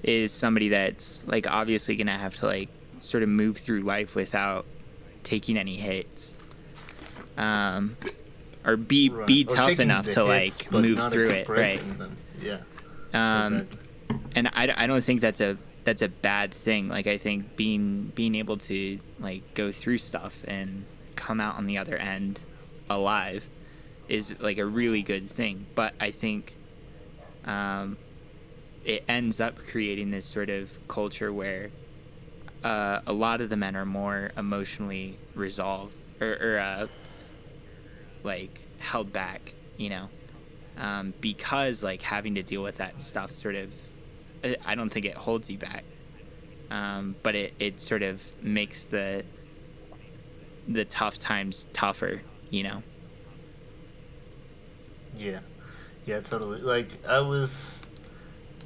[0.02, 2.68] is somebody that's like obviously gonna have to like
[3.00, 4.64] sort of move through life without
[5.22, 6.34] taking any hits,
[7.36, 7.96] um,
[8.64, 9.26] or be right.
[9.26, 11.98] be Or tough enough to hits, like move through it, right?
[11.98, 12.16] them.
[12.40, 12.58] Yeah.
[13.14, 14.18] Um, exactly.
[14.34, 16.88] and I, I don't think that's a that's a bad thing.
[16.88, 20.84] Like I think being being able to like go through stuff and
[21.16, 22.40] come out on the other end
[22.88, 23.48] alive
[24.08, 25.66] is like a really good thing.
[25.74, 26.56] But I think
[27.44, 27.96] um,
[28.84, 31.70] it ends up creating this sort of culture where
[32.64, 36.86] uh, a lot of the men are more emotionally resolved or, or uh,
[38.22, 40.08] like held back, you know,
[40.76, 43.72] um, because like having to deal with that stuff sort of,
[44.44, 45.84] I- I don't think it holds you back,
[46.70, 49.24] um, but it, it sort of makes the
[50.68, 52.82] the tough times tougher, you know.
[55.16, 55.40] Yeah,
[56.06, 56.60] yeah, totally.
[56.60, 57.82] Like I was,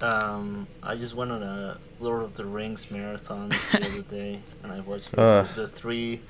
[0.00, 4.72] um, I just went on a Lord of the Rings marathon the other day, and
[4.72, 5.48] I watched the, Ugh.
[5.56, 6.20] the three,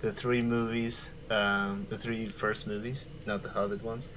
[0.00, 4.10] the three movies, um, the three first movies, not the Hobbit ones,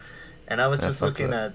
[0.48, 1.54] and I was That's just looking good.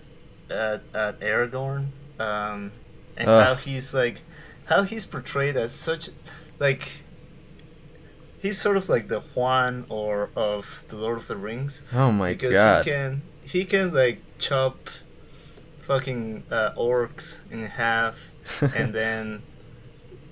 [0.51, 1.87] at, at at Aragorn,
[2.18, 2.72] um,
[3.21, 3.47] and Ugh.
[3.47, 4.21] how he's like,
[4.64, 6.09] how he's portrayed as such,
[6.59, 6.91] like.
[8.43, 12.33] He's sort of like the Juan or of the Lord of the Rings Oh my
[12.33, 12.87] because god.
[12.87, 14.89] he can he can like chop
[15.83, 18.16] fucking uh, orcs in half
[18.75, 19.43] and then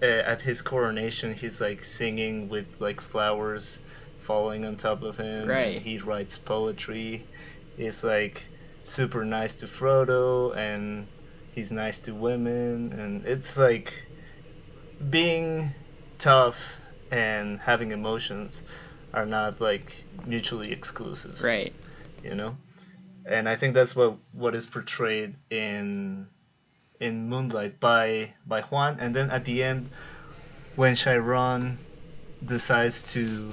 [0.02, 3.80] uh, at his coronation he's like singing with like flowers
[4.22, 5.76] falling on top of him Right.
[5.76, 7.26] and he writes poetry
[7.76, 8.42] he's like
[8.84, 11.06] super nice to frodo and
[11.58, 13.92] he's nice to women and it's like
[15.10, 15.70] being
[16.18, 16.80] tough
[17.10, 18.62] and having emotions
[19.12, 21.72] are not like mutually exclusive Right.
[22.22, 22.56] you know
[23.26, 26.28] and i think that's what what is portrayed in
[27.00, 29.90] in moonlight by by juan and then at the end
[30.76, 31.78] when chiron
[32.44, 33.52] decides to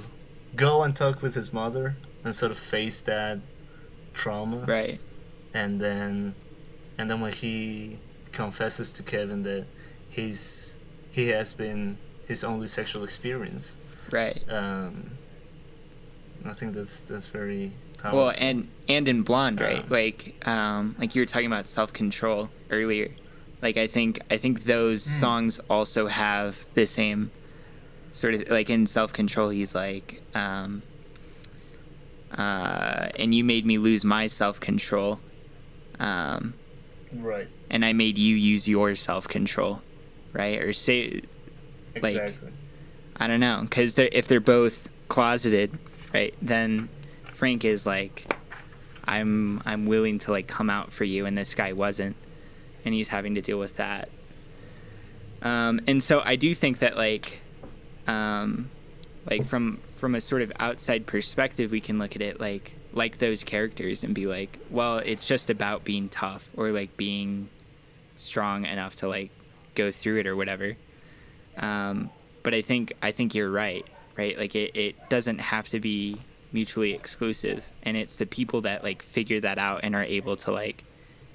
[0.54, 3.40] go and talk with his mother and sort of face that
[4.14, 5.00] trauma Right.
[5.54, 6.36] and then
[6.98, 7.98] and then when he
[8.32, 9.64] confesses to kevin that
[10.10, 10.76] he's
[11.10, 13.76] he has been his only sexual experience
[14.10, 14.42] Right.
[14.48, 15.10] um
[16.44, 19.80] i think that's that's very powerful Well, and and in Blonde, right?
[19.80, 19.86] Uh.
[19.88, 23.08] like, um, like you were talking about self control earlier.
[23.62, 25.10] Like, I think I think those Hmm.
[25.10, 27.32] songs also have the same
[28.12, 29.48] sort of like in self control.
[29.48, 30.82] He's like, um,
[32.36, 35.20] uh, and you made me lose my self control,
[35.98, 36.54] um,
[37.12, 39.82] right and I made you use your self control,
[40.32, 40.60] right?
[40.62, 41.22] Or say,
[42.00, 42.50] Like, exactly
[43.16, 45.78] I don't know, because they're, if they're both closeted,
[46.12, 46.88] right, then
[47.32, 48.26] Frank is like,
[49.04, 52.16] I'm I'm willing to like come out for you, and this guy wasn't,
[52.84, 54.10] and he's having to deal with that.
[55.42, 57.40] Um, and so I do think that like,
[58.06, 58.70] um,
[59.28, 63.18] like from from a sort of outside perspective, we can look at it like like
[63.18, 67.50] those characters and be like, well, it's just about being tough or like being
[68.14, 69.30] strong enough to like
[69.74, 70.76] go through it or whatever.
[71.58, 72.10] Um,
[72.42, 73.84] but I think I think you're right,
[74.16, 74.36] right?
[74.38, 76.22] Like it, it doesn't have to be
[76.52, 80.50] mutually exclusive, and it's the people that like figure that out and are able to
[80.50, 80.84] like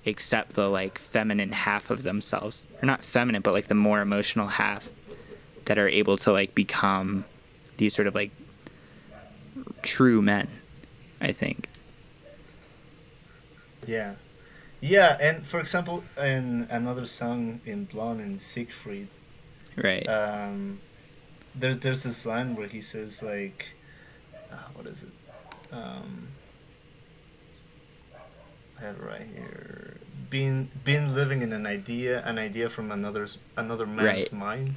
[0.06, 4.48] accept the like feminine half of themselves, or not feminine, but like the more emotional
[4.48, 4.90] half
[5.66, 7.26] that are able to like become
[7.78, 8.32] these sort of like
[9.84, 10.48] true men.
[11.22, 11.68] I think.
[13.88, 14.14] yeah
[14.80, 19.08] yeah and for example in another song in blonde and siegfried
[19.76, 20.08] Right.
[20.08, 20.80] um
[21.56, 23.66] there's there's this line where he says like
[24.52, 25.10] uh, what is it
[25.72, 26.28] um
[28.80, 29.98] I have it right here
[30.30, 34.34] being being living in an idea an idea from another's another man's Right.
[34.34, 34.76] mind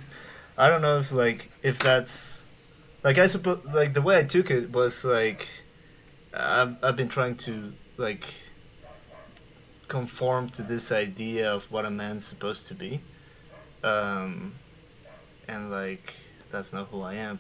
[0.57, 2.43] I don't know if like if that's
[3.03, 5.47] like I suppose like the way I took it was like
[6.35, 8.25] I've, I've been trying to like
[9.89, 13.01] conform to this idea of what a man's supposed to be
[13.85, 14.53] um
[15.47, 16.15] and like
[16.51, 17.39] that's not who I am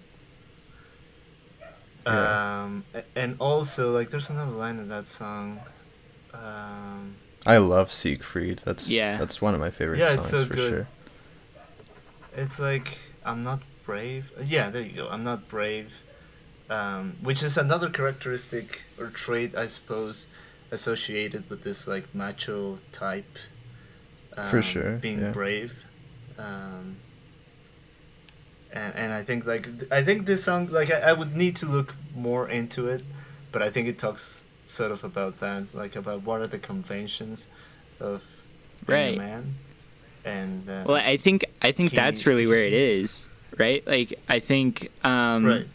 [2.06, 2.60] Yeah.
[2.62, 2.84] um
[3.16, 5.60] and also like there's another line in that song
[6.34, 7.16] um
[7.46, 8.62] I love Siegfried.
[8.64, 9.18] That's Yeah.
[9.18, 10.10] That's one of my favorite songs.
[10.10, 10.70] Yeah, it's so for good.
[10.70, 10.86] sure.
[12.36, 14.32] It's like I'm not brave.
[14.42, 15.08] Yeah, there you go.
[15.08, 15.92] I'm not brave,
[16.70, 20.26] um, which is another characteristic or trait, I suppose,
[20.70, 23.38] associated with this like macho type.
[24.36, 25.30] Um, For sure, being yeah.
[25.30, 25.72] brave,
[26.38, 26.96] um,
[28.72, 31.66] and and I think like I think this song like I, I would need to
[31.66, 33.02] look more into it,
[33.52, 37.46] but I think it talks sort of about that, like about what are the conventions
[38.00, 38.24] of
[38.86, 39.16] being Right.
[39.16, 39.54] a man,
[40.24, 43.86] and uh, Well, I think I think He- that's really where it is, right?
[43.86, 45.66] Like I think um right.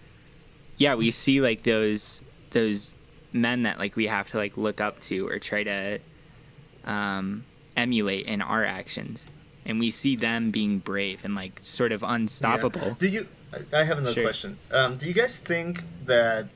[0.80, 2.96] Yeah, we see like those those
[3.32, 6.00] men that like we have to like look up to or try to
[6.86, 7.44] um
[7.78, 9.28] emulate in our actions,
[9.66, 12.82] and we see them being brave and like sort of unstoppable.
[12.82, 12.96] Yeah.
[12.98, 13.28] Do you?
[13.74, 14.24] I have another Sure.
[14.24, 14.58] question.
[14.72, 16.48] Um, do you guys think that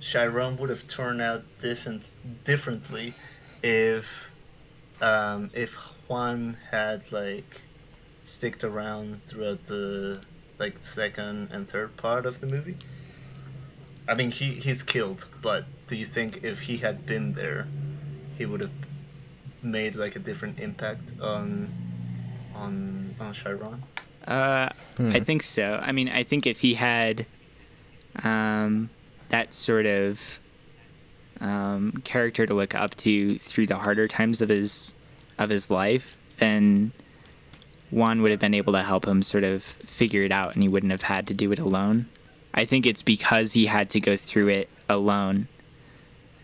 [0.00, 2.04] Chiron would have turned out different
[2.44, 3.14] differently
[3.62, 4.30] if
[5.02, 5.74] um, if
[6.08, 7.60] Juan had like
[8.24, 10.22] sticked around throughout the
[10.58, 12.76] like second and third part of the movie?
[14.10, 17.68] I mean, he he's killed, but do you think if he had been there,
[18.36, 18.72] he would have
[19.62, 21.70] made like a different impact on
[22.54, 23.82] on on Chiron?
[24.26, 24.68] Uh,
[25.00, 25.12] Hmm.
[25.12, 25.80] I think so.
[25.82, 27.24] I mean, I think if he had
[28.22, 28.90] um,
[29.30, 30.38] that sort of
[31.40, 34.92] um, character to look up to through the harder times of his
[35.38, 36.92] of his life, then
[37.90, 40.68] Juan would have been able to help him sort of figure it out, and he
[40.68, 42.06] wouldn't have had to do it alone.
[42.52, 45.48] I think it's because he had to go through it alone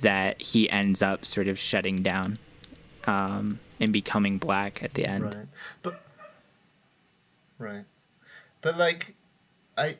[0.01, 2.39] that he ends up sort of shutting down
[3.07, 5.25] um, and becoming black at the end.
[5.25, 5.47] Right.
[5.83, 6.01] But
[7.59, 7.85] right.
[8.61, 9.15] But like
[9.77, 9.97] I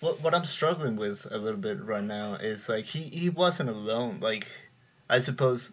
[0.00, 3.70] what what I'm struggling with a little bit right now is like he he wasn't
[3.70, 4.18] alone.
[4.20, 4.46] Like
[5.08, 5.72] I suppose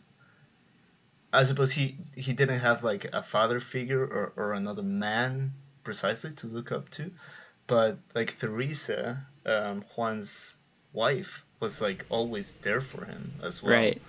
[1.34, 5.54] I suppose he he didn't have like a father figure or, or another man
[5.84, 7.12] precisely to look up to.
[7.68, 10.58] But like Teresa, um, Juan's
[10.94, 14.02] wife, was like always there for him as well Right.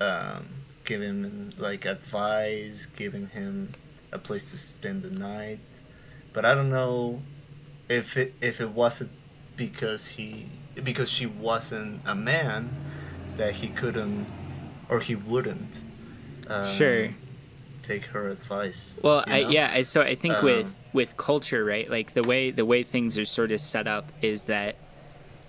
[0.00, 0.46] um,
[0.84, 3.70] giving him like advice, giving him
[4.10, 5.60] a place to spend the night.
[6.32, 7.22] But I don't know
[7.88, 9.10] if it if it wasn't
[9.56, 10.46] because he
[10.82, 12.70] because she wasn't a man
[13.36, 14.26] that he couldn't
[14.88, 15.84] or he wouldn't
[16.48, 17.08] um, Sure.
[17.82, 18.98] Take her advice.
[19.02, 19.70] Well, I, yeah.
[19.72, 21.90] I, so I think with Um, with culture, right?
[21.90, 24.76] Like the way the way things are sort of set up is that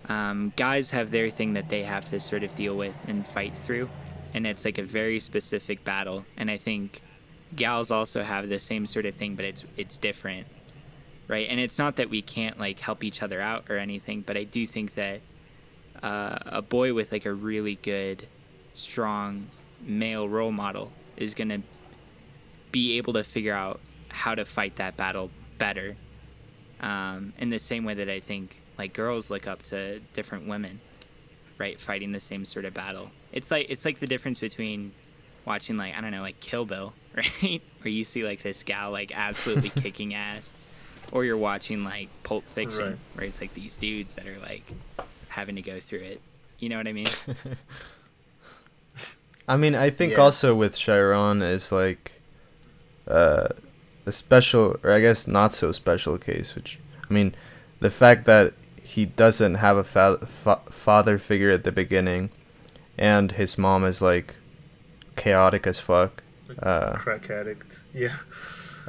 [0.10, 3.58] um, guys have their thing that they have to sort of deal with and fight
[3.58, 3.90] through,
[4.34, 6.26] and it's like a very specific battle.
[6.36, 7.02] And I think
[7.56, 10.48] gals also have the same sort of thing, but it's it's different,
[11.28, 11.48] right?
[11.50, 14.44] And it's not that we can't like help each other out or anything, but I
[14.44, 15.22] do think that
[16.02, 18.28] uh, a boy with like a really good,
[18.74, 19.48] strong
[19.82, 21.62] male role model is gonna
[22.74, 25.96] be able to figure out how to fight that battle better.
[26.82, 30.82] Um, in the same way that I think like girls look up to different women,
[31.58, 33.12] right, fighting the same sort of battle.
[33.32, 34.92] It's like it's like the difference between
[35.46, 38.92] watching like I don't know like Kill Bill, right, where you see like this gal
[38.92, 40.52] like absolutely kicking ass,
[41.14, 42.98] or you're watching like Pulp Fiction, Right.
[43.14, 44.70] where it's like these dudes that are like
[45.30, 46.22] having to go through it.
[46.60, 47.08] You know what I mean?
[49.48, 50.20] I mean, I think Yeah.
[50.22, 52.22] also with Chiron is like
[53.08, 53.50] uh,
[54.06, 56.56] a special, or I guess not so special case.
[56.56, 56.80] Which
[57.10, 57.36] I mean,
[57.80, 62.30] the fact that he doesn't have a fa- fa- father figure at the beginning,
[62.98, 64.36] and his mom is like
[65.16, 66.24] chaotic as fuck.
[66.62, 67.80] Uh, crack addict.
[67.94, 68.16] Yeah.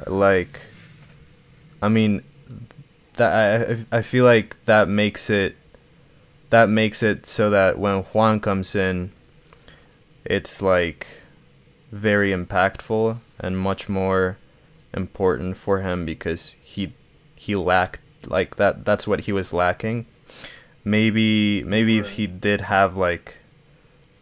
[0.07, 0.59] like,
[1.81, 2.23] I mean,
[3.15, 5.55] that I I feel like that makes it
[6.49, 9.11] that makes it so that when Juan comes in,
[10.25, 11.07] it's like
[11.91, 14.37] very impactful and much more
[14.93, 16.93] important for him because he
[17.35, 20.05] he lacked like that that's what he was lacking.
[20.83, 23.37] Maybe maybe if he did have like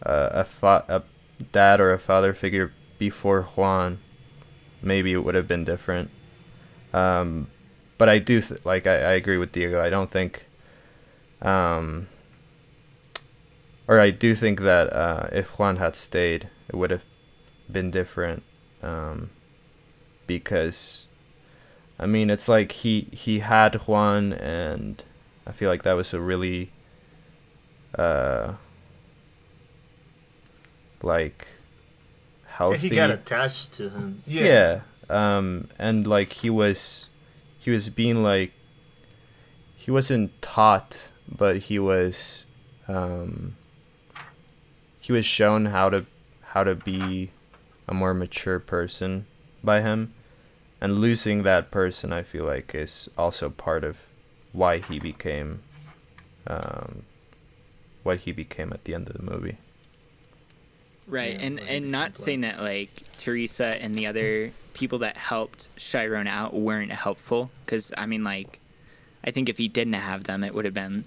[0.05, 1.03] uh, a fa- a
[1.51, 3.99] dad or a father figure before Juan
[4.81, 6.09] maybe it would have been different.
[6.93, 7.47] Um
[7.97, 9.81] but I do th- like I, I agree with Diego.
[9.81, 10.45] I don't think
[11.41, 12.07] um
[13.87, 17.03] or I do think that uh, if Juan had stayed, it would have
[17.71, 18.43] been different.
[18.83, 19.29] Um,
[20.27, 21.05] because,
[21.97, 25.01] I mean, it's like he he had Juan, and
[25.47, 26.71] I feel like that was a really,
[27.97, 28.53] uh,
[31.01, 31.47] like,
[32.43, 32.89] Yeah, healthy.
[32.89, 34.23] he got attached to him.
[34.25, 34.43] Yeah.
[34.45, 34.79] Yeah.
[35.09, 37.09] Um, and like he was,
[37.59, 38.51] he was being like,
[39.75, 42.45] he wasn't taught, but he was,
[42.87, 43.55] um,
[45.01, 46.05] he was shown how to,
[46.41, 47.31] how to be
[47.87, 49.25] a more mature person
[49.63, 50.13] by him,
[50.81, 53.99] and losing that person, I feel like, is also part of
[54.51, 55.61] why he became,
[56.47, 57.03] um,
[58.03, 59.57] what he became at the end of the movie.
[61.07, 65.17] Right, Yeah, and and not like- saying that like Teresa and the other people that
[65.17, 68.59] helped Chiron out weren't helpful, because I mean like,
[69.23, 71.05] I think if he didn't have them, it would have been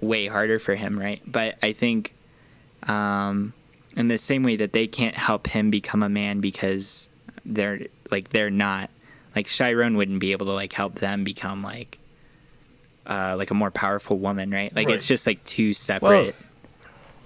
[0.00, 1.22] way harder for him, right?
[1.26, 2.14] But I think,
[2.84, 3.52] um,
[3.96, 7.08] in the same way that they can't help him become a man because
[7.44, 7.80] they're
[8.10, 8.90] like they're not,
[9.34, 11.98] like Chiron wouldn't be able to like help them become like,
[13.06, 14.74] uh, like a more powerful woman, right?
[14.74, 16.36] Like it's just like two separate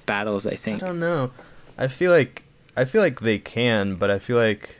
[0.07, 0.47] battles.
[0.47, 0.83] I think.
[0.83, 1.33] I don't know.
[1.77, 2.45] I feel like
[2.77, 4.77] I feel like they can, but I feel like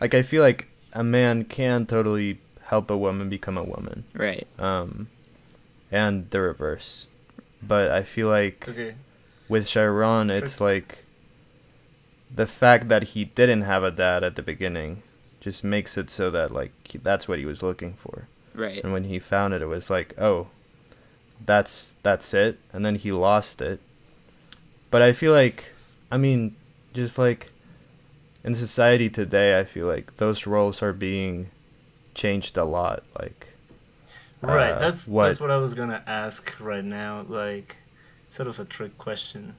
[0.00, 4.04] like I feel like a man can totally help a woman become a woman.
[4.14, 4.46] Right.
[4.58, 5.08] Um,
[5.90, 7.06] and the reverse.
[7.62, 8.94] But I feel like Okay.
[9.48, 11.04] With Chiron, it's like
[12.34, 15.02] the fact that he didn't have a dad at the beginning
[15.40, 16.72] just makes it so that like
[17.02, 18.26] that's what he was looking for.
[18.54, 18.82] Right.
[18.82, 20.48] And when he found it, it was like, oh,
[21.44, 22.58] that's that's it.
[22.72, 23.80] And then he lost it.
[24.90, 25.72] But I feel like,
[26.10, 26.54] I mean,
[26.92, 27.50] just like
[28.44, 31.50] in society today, I feel like those roles are being
[32.14, 33.02] changed a lot.
[33.18, 33.48] Like,
[34.40, 34.70] Right.
[34.72, 37.24] uh, that's what- that's what I was gonna ask right now.
[37.28, 37.76] Like,
[38.34, 39.54] sort of a trick question.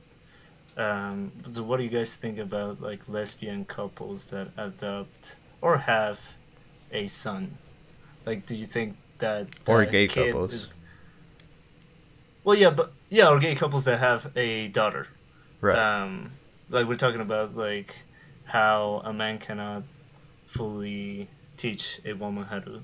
[0.76, 6.20] Um, so what do you guys think about like lesbian couples that adopt or have
[6.92, 7.58] a son?
[8.26, 10.54] Like, do you think that Or gay couples.
[10.54, 10.68] is-
[12.44, 15.08] Well, yeah, but yeah, or gay couples that have a daughter.
[15.62, 15.78] right?
[15.78, 16.32] Um,
[16.70, 17.96] like we're talking about like
[18.44, 19.84] how a man cannot
[20.48, 22.82] fully teach a woman how to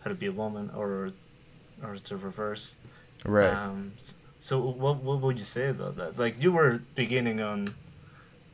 [0.00, 1.10] how to be a woman or
[1.82, 2.76] or the reverse.
[3.24, 3.52] right.
[3.52, 3.92] Um,
[4.46, 6.16] so what what would you say about that?
[6.16, 7.74] Like you were beginning on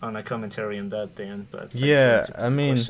[0.00, 2.82] on a commentary on that, then, but Yeah, put I mean-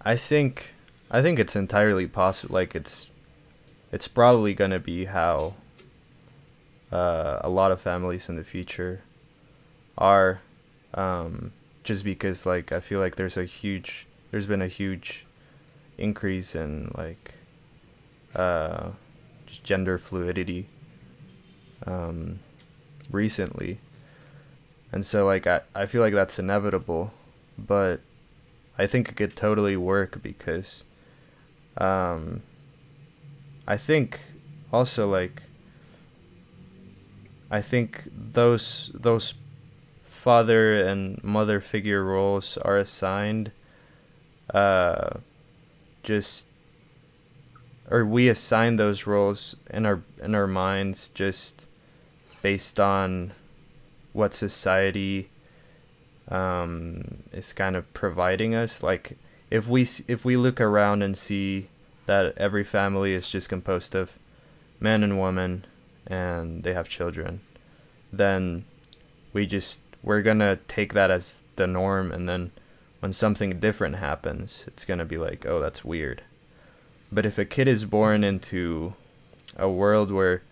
[0.00, 0.74] I think
[1.10, 2.54] I think it's entirely possible.
[2.54, 3.10] Like it's
[3.92, 5.52] it's probably gonna be how
[6.90, 9.02] uh, a lot of families in the future
[9.98, 10.40] are,
[10.94, 11.52] um,
[11.82, 15.26] just because like I feel like there's a huge there's been a huge
[15.98, 17.34] increase in like
[18.34, 18.92] uh,
[19.46, 20.68] just gender fluidity
[21.86, 22.40] um,
[23.10, 23.78] recently,
[24.92, 27.12] and so like I I feel like that's inevitable,
[27.58, 28.00] but
[28.78, 30.84] I think it could totally work because
[31.78, 32.42] um
[33.66, 34.20] I think
[34.72, 35.42] also like
[37.50, 39.34] I think those those
[40.04, 43.52] father and mother figure roles are assigned
[44.52, 45.18] uh
[46.02, 46.46] just
[47.90, 51.66] or we assign those roles in our in our minds just
[52.44, 53.32] based on
[54.12, 55.30] what society
[56.28, 58.82] um, is kind of providing us.
[58.82, 59.16] Like
[59.50, 61.70] if we if we look around and see
[62.04, 64.18] that every family is just composed of
[64.78, 65.64] men and women,
[66.06, 67.40] and they have children,
[68.12, 68.66] then
[69.32, 72.50] we just we're gonna take that as the norm, and then
[73.00, 76.20] when something different happens, it's gonna be like, oh, that's weird.
[77.10, 78.92] But if a kid is born into
[79.56, 80.42] a world where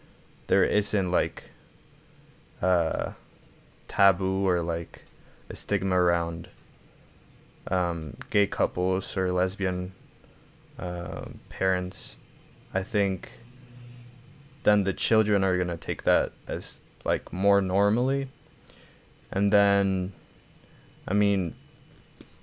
[0.47, 1.51] there isn't like
[2.63, 3.13] uh,
[3.89, 5.05] taboo or like
[5.51, 6.49] a stigma around
[7.69, 9.93] um, gay couples or lesbian
[10.79, 12.17] uh, parents,
[12.73, 13.41] I think
[14.63, 18.29] then the children are gonna take that as like more normally,
[19.31, 20.13] and then,
[21.07, 21.55] I mean,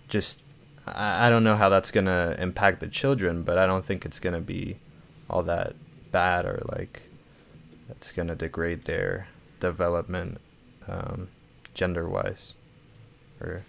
[0.08, 0.42] just
[0.86, 4.20] I, I don't know how that's gonna impact the children, but I don't think it's
[4.20, 4.78] gonna be
[5.30, 5.76] all that
[6.12, 7.04] bad or like
[7.90, 9.28] it's gonna degrade their
[9.60, 10.40] development
[10.88, 11.28] um,
[11.74, 12.56] gender wise
[13.42, 13.64] or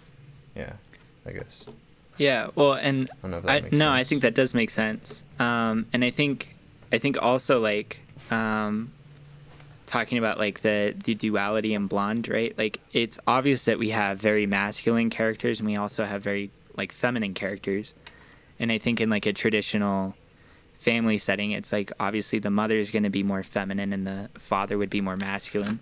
[0.55, 0.73] yeah
[1.25, 1.65] i guess
[2.17, 2.49] Yeah.
[2.55, 4.69] Well, and I don't know if that I, makes no, I think that does make
[4.69, 5.23] sense.
[5.39, 6.55] Um, and I think
[6.91, 8.91] I think also like um,
[9.87, 12.55] talking about like the the duality in blonde, right?
[12.57, 16.91] Like it's obvious that we have very masculine characters and we also have very like
[16.91, 17.93] feminine characters.
[18.59, 20.15] And I think in like a traditional
[20.81, 24.29] family setting, it's like obviously the mother is going to be more feminine and the
[24.39, 25.79] father would be more masculine.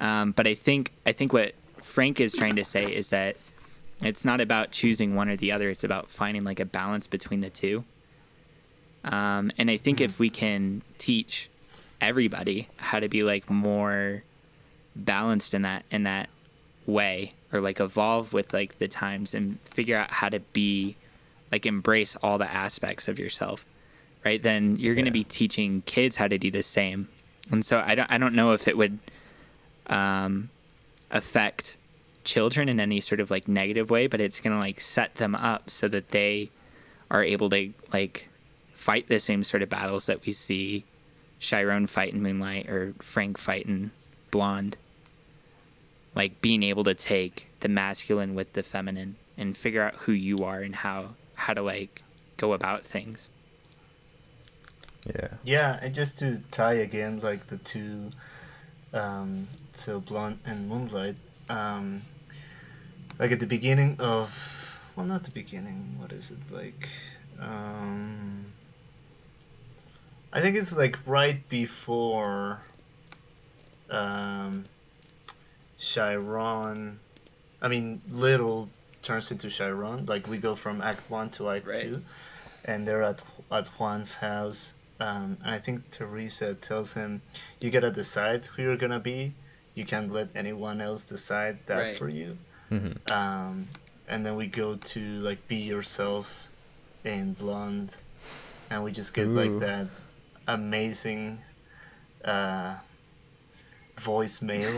[0.00, 3.36] Um, but I think I think what Frank is trying to say is that
[4.02, 5.70] it's not about choosing one or the other.
[5.70, 7.84] It's about finding like a balance between the two.
[9.04, 11.48] Um, and I think if we can teach
[12.00, 14.24] everybody how to be like more
[14.96, 16.28] balanced in that in that
[16.84, 20.96] way, or like evolve with like the times and figure out how to be
[21.52, 23.64] like embrace all the aspects of yourself,
[24.26, 24.42] right?
[24.42, 27.06] Then you're going to be teaching kids how to do the same.
[27.48, 28.98] And so I don't I don't know if it would
[29.86, 30.50] um,
[31.12, 31.76] affect
[32.24, 35.70] children in any sort of like negative way, but it's gonna like set them up
[35.70, 36.50] so that they
[37.08, 38.28] are able to like
[38.74, 40.84] fight the same sort of battles that we see
[41.38, 43.92] Chiron fight in Moonlight or Frank fight in
[44.32, 44.76] Blonde.
[46.16, 50.38] Like being able to take the masculine with the feminine and figure out who you
[50.38, 51.10] are and how
[51.46, 52.02] how to like
[52.36, 53.28] go about things.
[55.06, 58.10] Yeah Yeah, and just to tie again, like the two,
[58.92, 61.16] um, so Blonde and Moonlight,
[61.48, 62.02] um,
[63.18, 64.30] like at the beginning of,
[64.94, 66.88] well, not the beginning, what is it, like,
[67.40, 68.46] um,
[70.32, 72.60] I think it's like right before,
[73.90, 74.64] um,
[75.78, 76.98] Chiron,
[77.62, 78.68] I mean, little
[79.02, 80.06] turns into Chiron.
[80.06, 81.80] Like we go from Act One to Act Right.
[81.80, 82.02] Two,
[82.64, 84.74] and they're at at Juan's house.
[84.98, 87.20] Um, and I think Teresa tells him,
[87.60, 89.34] "You gotta decide who you're gonna be.
[89.74, 91.96] You can't let anyone else decide that Right.
[91.96, 92.38] for you."
[92.70, 93.10] Mhm.
[93.10, 93.68] Um,
[94.08, 96.48] and then we go to like be yourself
[97.04, 97.94] in Blonde,
[98.70, 99.88] and we just get like that
[100.48, 101.38] amazing
[102.24, 102.74] uh,
[103.96, 104.72] voicemail.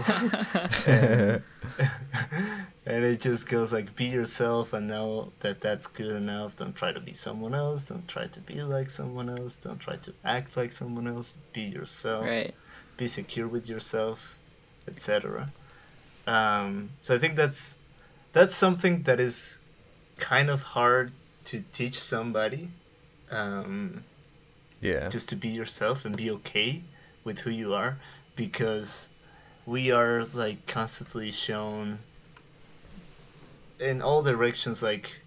[0.86, 1.42] and,
[2.86, 6.56] and it just goes like be yourself and know that that's good enough.
[6.56, 7.84] Don't try to be someone else.
[7.84, 9.58] Don't try to be like someone else.
[9.58, 11.34] Don't try to act like someone else.
[11.52, 12.24] Be yourself.
[12.24, 12.54] Right.
[12.96, 14.38] be secure with yourself
[14.88, 15.50] etc
[16.26, 17.76] um, so i think that's
[18.32, 19.58] that's something that is
[20.18, 21.12] kind of hard
[21.44, 22.68] to teach somebody
[23.30, 24.02] um,
[24.80, 25.08] yeah.
[25.08, 26.82] just to be yourself and be okay
[27.24, 27.98] with who you are
[28.38, 29.08] because
[29.66, 31.98] we are like constantly shown
[33.80, 35.20] in all directions like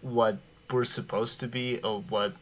[0.00, 0.38] what
[0.72, 2.32] we're supposed to be or what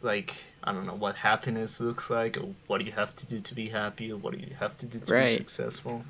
[0.00, 0.32] like
[0.64, 3.54] I don't know what happiness looks like or what do you have to do to
[3.54, 5.26] be happy or what do you have to do to Right.
[5.26, 6.04] be successful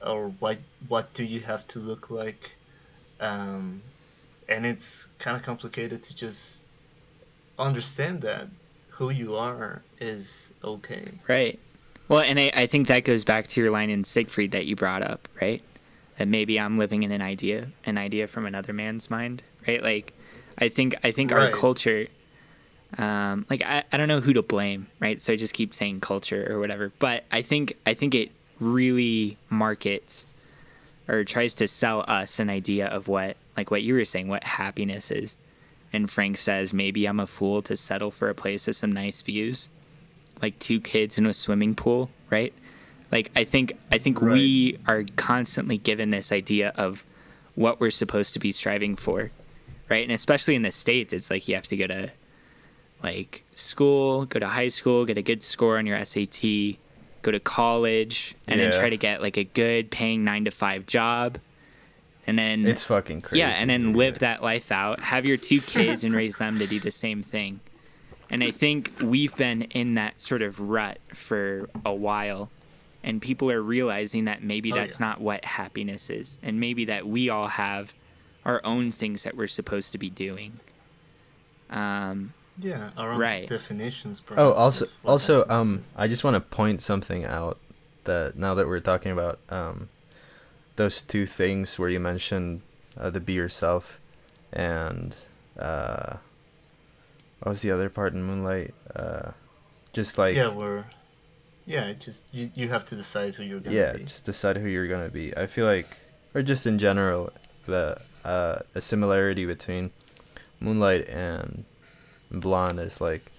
[0.00, 0.58] or what
[0.88, 2.52] what do you have to look like
[3.20, 3.82] um,
[4.48, 6.64] and it's kind of complicated to just
[7.58, 8.46] understand that
[8.90, 11.04] who you are is okay.
[11.28, 11.58] Right.
[12.08, 14.74] Well, and I, I think that goes back to your line in Siegfried that you
[14.74, 15.62] brought up, right?
[16.16, 19.82] That maybe I'm living in an idea, an idea from another man's mind, right?
[19.82, 20.14] Like,
[20.56, 22.08] I think I think our culture,
[22.96, 25.20] um, like I, I don't know who to blame, right?
[25.20, 29.36] So I just keep saying culture or whatever, but I think I think it really
[29.50, 30.26] markets
[31.06, 34.44] or tries to sell us an idea of what, like what you were saying, what
[34.44, 35.36] happiness is.
[35.90, 39.22] And Frank says, maybe I'm a fool to settle for a place with some nice
[39.22, 39.68] views
[40.42, 42.52] like two kids in a swimming pool, right?
[43.10, 44.32] Like I think I think Right.
[44.32, 47.04] we are constantly given this idea of
[47.54, 49.30] what we're supposed to be striving for,
[49.88, 50.02] right?
[50.02, 52.10] And especially in the states, it's like you have to go to
[53.02, 56.76] like school, go to high school, get a good score on your SAT,
[57.22, 60.86] go to college, and then try to get like a good paying 9 to 5
[60.86, 61.38] job.
[62.26, 63.38] And then It's fucking crazy.
[63.40, 65.00] yeah, and then live that life out.
[65.00, 67.60] Have your two kids and raise them to do the same thing.
[68.30, 72.50] And I think we've been in that sort of rut for a while.
[73.02, 75.06] And people are realizing that maybe Oh, that's yeah.
[75.06, 76.36] not what happiness is.
[76.42, 77.94] And maybe that we all have
[78.44, 80.60] our own things that we're supposed to be doing.
[81.70, 83.48] Um, Yeah, our own Right.
[83.48, 84.20] definitions.
[84.36, 85.94] Oh, also, also, um, is.
[85.96, 87.56] I just want to point something out
[88.04, 89.88] that now that we're talking about um,
[90.76, 92.62] those two things where you mentioned
[92.98, 94.00] uh, the be yourself
[94.52, 95.14] and
[95.58, 96.16] uh,
[97.40, 98.74] what was the other part in Moonlight?
[98.94, 99.30] Uh,
[99.92, 100.84] just like yeah, we're
[101.66, 104.04] yeah, just you, you have to decide who you're gonna yeah, be.
[104.04, 105.36] just decide who you're gonna be.
[105.36, 105.98] I feel like,
[106.34, 107.32] or just in general,
[107.66, 109.90] the uh, a similarity between
[110.60, 111.64] Moonlight and
[112.30, 113.30] Blonde is like,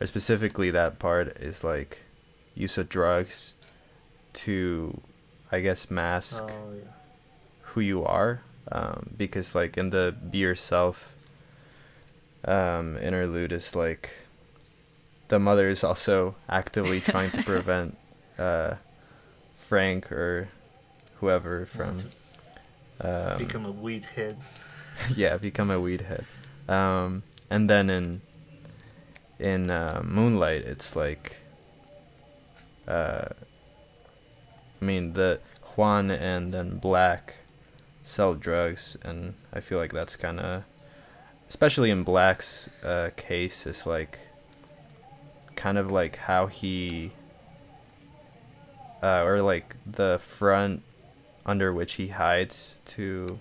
[0.00, 2.02] or specifically that part is like,
[2.54, 3.54] use of drugs
[4.34, 5.00] to,
[5.50, 6.90] I guess, mask Oh yeah.
[7.62, 11.12] who you are, um, because like in the be yourself
[12.44, 14.14] um, interlude is like,
[15.28, 17.96] the mother is also actively trying to prevent
[18.38, 18.74] uh,
[19.56, 20.48] Frank or
[21.20, 21.98] whoever from
[23.00, 24.36] um, Become a weed head.
[25.16, 26.24] yeah become a weed head,
[26.68, 28.20] um, and then in
[29.38, 31.36] in uh, Moonlight it's like
[32.86, 33.28] uh,
[34.80, 35.40] I mean the
[35.76, 37.36] Juan and then Black
[38.02, 40.64] sell drugs, and I feel like that's kind of
[41.52, 44.18] especially in Black's uh, case is like
[45.54, 47.12] kind of like how he
[49.02, 50.82] uh, or like the front
[51.44, 53.38] under which he hides to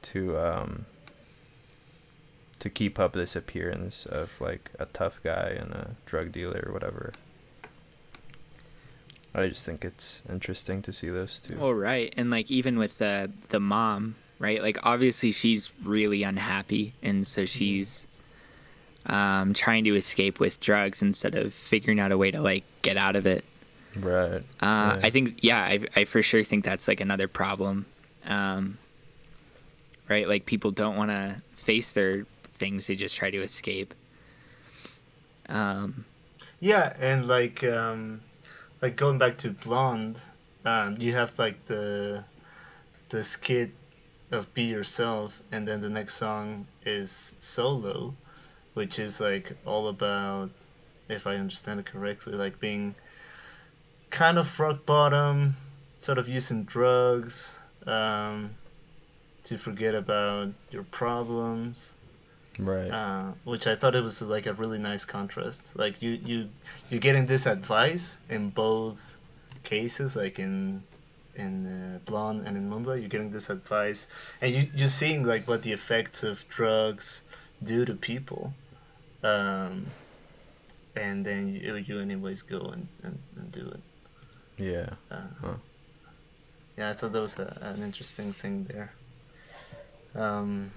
[0.00, 0.86] to um
[2.58, 6.72] to keep up this appearance of like a tough guy and a drug dealer or
[6.72, 7.12] whatever.
[9.34, 11.58] I just think it's interesting to see those two.
[11.60, 14.60] Oh right, and like even with the the mom, right?
[14.60, 18.08] Like obviously she's really unhappy, and so she's
[19.06, 22.96] um, trying to escape with drugs instead of figuring out a way to like get
[22.96, 23.44] out of it.
[23.96, 24.42] Right.
[24.60, 25.00] Uh, Yeah.
[25.04, 27.86] I think yeah, I I for sure think that's like another problem,
[28.26, 28.78] um,
[30.08, 30.26] right?
[30.28, 33.94] Like people don't want to face their things; they just try to escape.
[35.48, 36.04] Um,
[36.58, 38.22] Yeah, and like um,
[38.80, 40.18] like going back to Blonde,
[40.64, 42.24] um, you have like the
[43.10, 43.70] the skit
[44.32, 48.14] of Be Yourself, and then the next song is Solo,
[48.74, 50.50] which is like all about,
[51.08, 52.94] if I understand it correctly, like being
[54.10, 55.54] kind of rock bottom,
[55.98, 58.54] sort of using drugs, um,
[59.44, 61.98] to forget about your problems
[62.58, 62.90] Right.
[62.90, 65.74] uh, which I thought it was like a really nice contrast.
[65.74, 66.48] Like you you
[66.90, 69.16] you're getting this advice in both
[69.64, 70.82] cases, like in
[71.34, 74.06] in uh, Blonde and in Moonlight, you're getting this advice,
[74.40, 77.22] and you you're seeing like what the effects of drugs
[77.62, 78.52] do to people,
[79.22, 79.86] um,
[80.96, 83.80] and then you, you anyways go and, and, and do it.
[84.58, 84.90] yeah.
[85.10, 85.54] Uh, Huh.
[86.76, 88.92] Yeah, I thought that was a, an interesting thing there.
[90.14, 90.70] Um,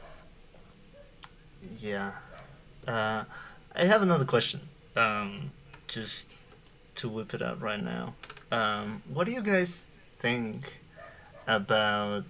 [1.79, 2.11] yeah.
[2.85, 3.23] Uh,
[3.73, 4.59] I have another question.
[4.95, 5.51] Um,
[5.87, 6.29] just
[6.95, 8.13] to whip it out right now.
[8.51, 9.85] Um, what do you guys
[10.25, 10.81] think
[11.45, 12.23] about?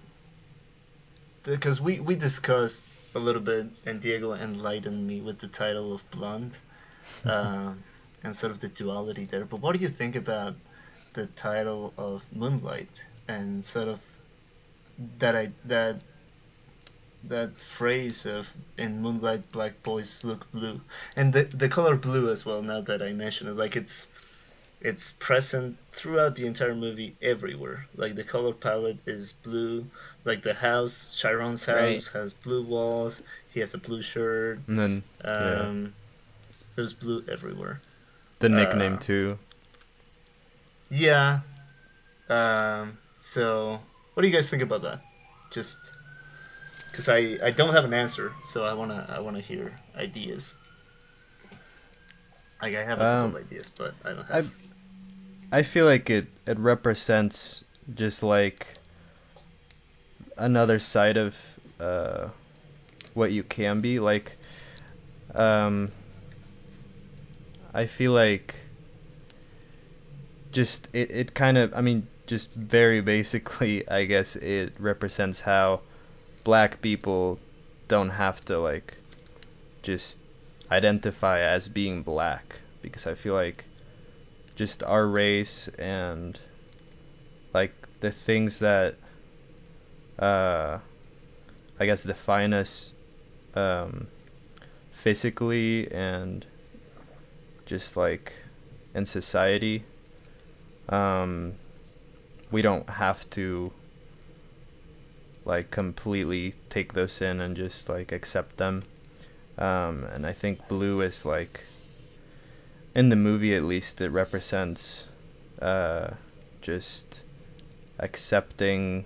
[1.44, 6.00] Because we we discussed a little bit, and Diego enlightened me with the title of
[6.10, 6.54] Blonde,
[7.24, 7.82] um,
[8.22, 9.46] and sort of the duality there.
[9.46, 10.54] But what do you think about
[11.14, 14.00] the title of Moonlight and sort of
[15.18, 15.96] that I that
[17.24, 20.80] that phrase of in moonlight black boys look blue
[21.16, 24.08] and the the color blue as well now that I mention it like it's
[24.80, 29.86] it's present throughout the entire movie everywhere like the color palette is blue
[30.24, 31.76] like the house Chiron's house
[32.14, 32.20] Right.
[32.22, 35.60] has blue walls he has a blue shirt And then yeah.
[35.60, 35.94] um
[36.74, 37.80] there's blue everywhere
[38.38, 39.38] the nickname uh, too.
[40.90, 41.40] Yeah.
[42.28, 43.80] Um, so,
[44.12, 45.00] what do you guys think about that?
[45.50, 45.78] Just
[46.90, 50.54] because I, I don't have an answer, so I wanna I wanna hear ideas.
[52.60, 54.54] Like I have a couple Um, of ideas, but I don't I have.
[55.52, 58.74] I feel like it it represents just like
[60.36, 62.28] another side of uh,
[63.14, 63.98] what you can be.
[63.98, 64.36] Like,
[65.34, 65.92] um,
[67.72, 68.56] I feel like
[70.52, 75.82] just it, it kind of I mean just very basically I guess it represents how
[76.44, 77.38] black people
[77.88, 78.96] don't have to like
[79.82, 80.18] just
[80.70, 83.66] identify as being black because I feel like
[84.56, 86.40] just our race and
[87.52, 88.96] like the things that
[90.18, 90.78] uh
[91.78, 92.94] I guess define us
[93.54, 94.08] um
[94.90, 96.46] physically and
[97.66, 98.40] just like
[98.94, 99.84] in society.
[100.88, 101.54] Um
[102.50, 103.72] we don't have to
[105.44, 108.84] like completely take those in and just like accept them.
[109.58, 111.64] Um and I think blue is like
[112.96, 115.06] in the movie at least it represents
[115.60, 116.08] uh
[116.62, 117.22] just
[118.00, 119.04] accepting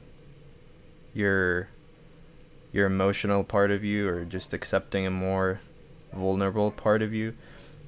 [1.13, 1.69] your
[2.73, 5.61] your emotional part of you or just accepting a more
[6.13, 7.35] vulnerable part of you.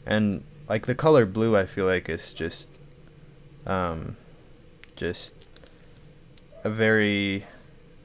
[0.04, 2.68] And like the color blue i feel like is just
[3.66, 4.16] um
[4.96, 5.34] just
[6.64, 7.44] a very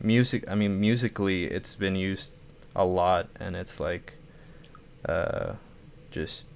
[0.02, 2.32] music i mean musically it's been used
[2.76, 4.16] a lot and it's like
[5.06, 5.54] uh
[6.12, 6.48] just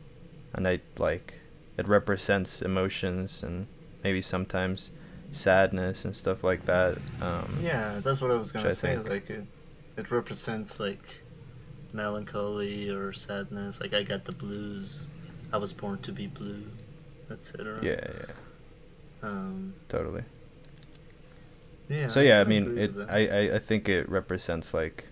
[0.54, 1.36] and I like
[1.78, 3.68] it represents emotions and
[4.04, 4.92] maybe sometimes
[5.32, 6.98] sadness and stuff like that.
[7.22, 8.98] Um, Yeah, that's what I was gonna say.
[8.98, 9.46] Like it,
[9.98, 11.04] it represents like
[11.94, 13.80] melancholy or sadness.
[13.82, 15.08] Like I got the blues.
[15.54, 16.64] I was born to be blue,
[17.30, 17.80] etc.
[17.82, 18.34] yeah, yeah,
[19.24, 19.74] Um.
[19.90, 20.24] totally.
[21.90, 22.08] Yeah.
[22.08, 22.92] so yeah, I can mean, it.
[23.10, 25.06] I, I I think it represents like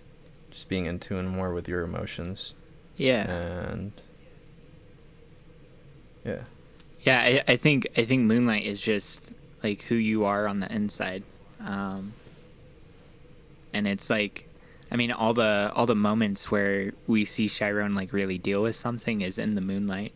[0.50, 2.54] just being in tune more with your emotions
[2.98, 3.30] Yeah.
[3.30, 3.92] and
[6.26, 6.44] yeah,
[7.04, 9.22] Yeah, I, I think I think Moonlight is just
[9.64, 11.24] like who you are on the inside,
[11.66, 12.14] um,
[13.74, 14.48] and it's like,
[14.92, 18.76] I mean, all the all the moments where we see Chiron like really deal with
[18.76, 20.14] something is in the Moonlight.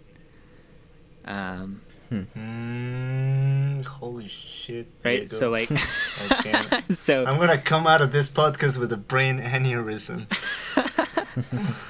[1.25, 1.81] Um,
[2.13, 4.87] Mm, holy shit.
[5.03, 5.31] right.
[5.31, 5.67] So like,
[6.91, 10.27] so I'm gonna come out of this podcast with a brain aneurysm.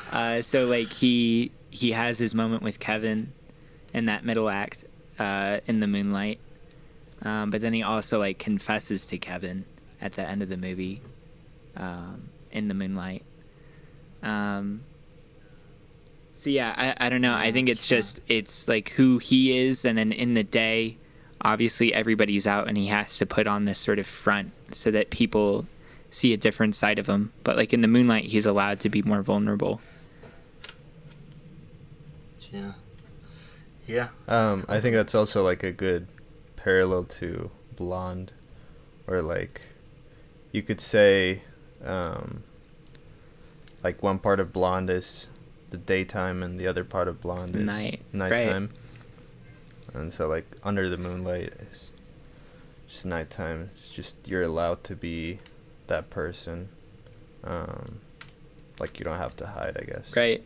[0.13, 3.33] uh, so like he he has his moment with Kevin
[3.93, 4.85] in that middle act
[5.19, 6.39] uh, in the moonlight,
[7.21, 9.65] um, but then he also like confesses to Kevin
[10.01, 11.01] at the end of the movie
[11.77, 13.23] um, in the moonlight.
[14.21, 14.83] Um,
[16.35, 17.35] so yeah, I, I don't know.
[17.35, 20.97] I think it's just it's like who he is, and then in the day,
[21.41, 25.09] obviously everybody's out, and he has to put on this sort of front so that
[25.09, 25.67] people
[26.09, 27.31] see a different side of him.
[27.43, 29.81] But like in the moonlight, he's allowed to be more vulnerable.
[32.51, 32.73] Yeah.
[33.87, 34.09] Yeah.
[34.27, 36.07] Um, I think that's also like a good
[36.55, 38.31] parallel to Blonde,
[39.07, 39.61] or like
[40.51, 41.41] you could say,
[41.83, 42.43] um,
[43.83, 45.27] like one part of Blonde is
[45.69, 48.29] the daytime and the other part of Blonde the is night, right.
[48.31, 48.69] nighttime.
[49.93, 51.91] And so like under the moonlight is
[52.87, 53.69] just nighttime.
[53.77, 55.39] It's just you're allowed to be
[55.87, 56.69] that person,
[57.43, 57.99] Um,
[58.79, 60.15] like you don't have to hide, I guess.
[60.15, 60.41] Right.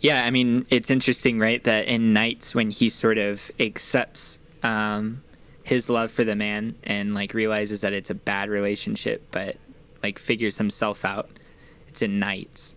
[0.00, 1.62] Yeah, I mean, it's interesting, right?
[1.64, 5.22] That in Nights, when he sort of accepts um,
[5.62, 9.56] his love for the man and like realizes that it's a bad relationship, but
[10.02, 11.28] like figures himself out,
[11.88, 12.76] it's in Nights,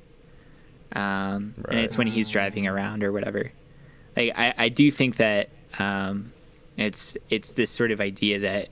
[0.94, 3.52] um, and it's when he's driving around or whatever.
[4.18, 6.34] Like, I, I do think that um,
[6.78, 8.70] it's it's this sort of idea that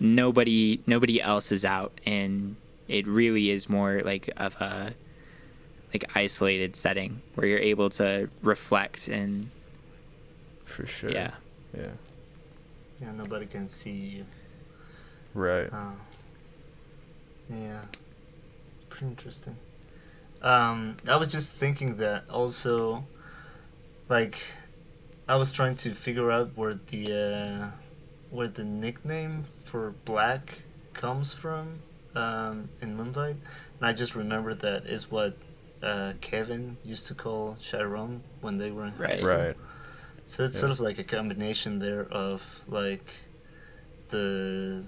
[0.00, 2.56] nobody nobody else is out, and
[2.88, 4.94] it really is more like of a
[5.92, 9.50] like isolated setting where you're able to reflect and
[10.64, 11.10] For sure.
[11.10, 11.32] yeah
[11.76, 11.88] Yeah.
[13.00, 14.24] Yeah, nobody can see you.
[15.34, 15.70] Right.
[15.70, 15.92] Uh,
[17.50, 17.82] yeah,
[18.88, 19.56] pretty interesting.
[20.40, 23.04] Um, I was just thinking that also,
[24.08, 24.38] like,
[25.28, 27.70] I was trying to figure out where the uh,
[28.30, 30.58] where the nickname for Black
[30.94, 31.78] comes from
[32.14, 33.36] um, in Moonlight,
[33.78, 35.36] and I just remembered that is what
[35.82, 39.28] uh, Kevin used to call Chiron when they were in high school.
[39.28, 39.56] Right.
[40.24, 40.60] So it's Yeah.
[40.60, 43.14] sort of like a combination there of like
[44.08, 44.84] the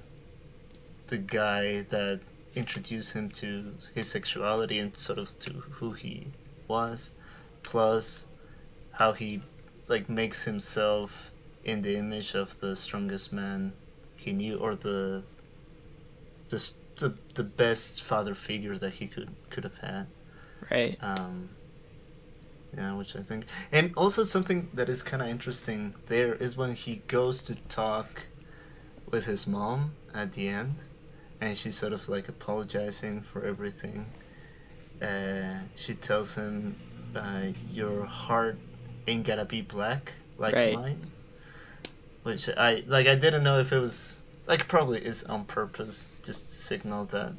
[1.08, 2.20] the guy that
[2.54, 6.32] introduced him to his sexuality and sort of to who he
[6.68, 7.12] was,
[7.62, 8.26] plus
[8.90, 9.40] how he
[9.88, 11.32] like makes himself
[11.64, 13.72] in the image of the strongest man
[14.16, 15.22] he knew or the
[16.48, 20.06] the the, the best father figure that he could could have had.
[20.70, 21.48] Right Um,
[22.76, 26.74] yeah, which I think, and also something that is kind of interesting there is when
[26.74, 28.22] he goes to talk
[29.10, 30.74] with his mom at the end,
[31.40, 34.04] and she's sort of like apologizing for everything.
[35.00, 36.76] Uh, she tells him,
[37.14, 38.58] uh, "Your heart
[39.06, 40.74] ain't gotta be black like Right.
[40.74, 41.06] mine,"
[42.22, 43.06] which I like.
[43.06, 47.32] I didn't know if it was like probably is on purpose, just to signal that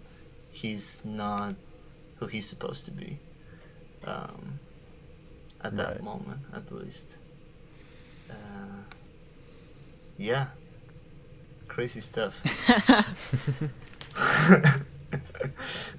[0.52, 1.56] he's not
[2.20, 3.18] who he's supposed to be
[4.06, 4.60] um,
[5.62, 6.04] at that Right.
[6.04, 7.18] moment, at least.
[8.30, 8.34] Uh,
[10.18, 10.48] yeah,
[11.68, 12.36] crazy stuff.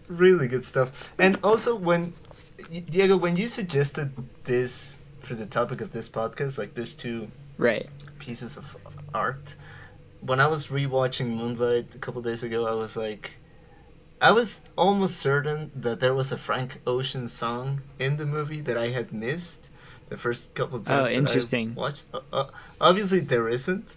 [0.08, 1.12] really good stuff.
[1.18, 2.12] And also, when
[2.90, 4.12] Diego, when you suggested
[4.44, 7.28] this for the topic of this podcast, like these two
[7.58, 7.88] right
[8.18, 8.76] pieces of
[9.14, 9.54] art.
[10.20, 13.30] When I was rewatching Moonlight a couple days ago, I was like,
[14.20, 18.76] I was almost certain that there was a Frank Ocean song in the movie that
[18.76, 19.68] I had missed
[20.08, 21.10] the first couple of times.
[21.10, 21.16] that
[21.76, 22.08] I watched.
[22.12, 23.88] Uh, uh, obviously, there isn't,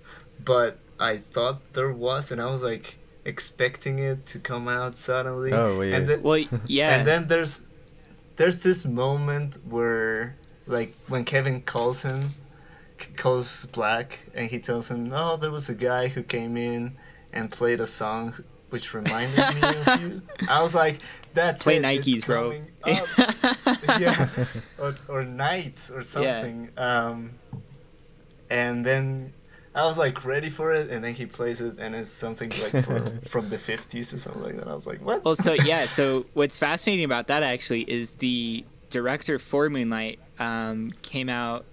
[0.44, 2.96] but I thought there was, and I was like
[3.26, 5.52] expecting it to come out suddenly.
[5.52, 5.94] Oh, wait.
[5.94, 7.62] And then, well yeah and then there's
[8.36, 10.36] there's this moment where
[10.68, 12.32] like when Kevin calls him
[13.18, 16.96] calls Black and he tells him, "Oh, there was a guy who came in
[17.34, 18.34] and played a song
[18.74, 21.00] which reminded me of you." I was like,
[21.36, 24.28] "That's play it, nikes bro up." yeah,
[24.80, 26.70] or, or nights or something.
[26.76, 27.34] Um,
[28.50, 29.32] and then
[29.76, 32.84] I was like ready for it, and then he plays it, and it's something like
[32.84, 34.68] from, from the fifties or something like that.
[34.68, 38.66] I was like, "What?" well so yeah so what's fascinating about that actually is the
[38.90, 41.66] director for moonlight um, came out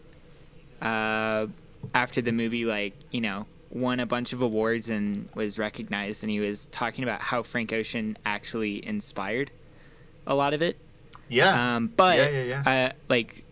[0.82, 1.46] uh,
[1.94, 6.30] after the movie like you know won a bunch of awards and was recognized and
[6.30, 9.50] he was talking about how frank ocean actually inspired
[10.26, 10.76] a lot of it.
[11.28, 12.86] Yeah, um, but yeah, yeah, yeah.
[12.88, 13.44] Uh, like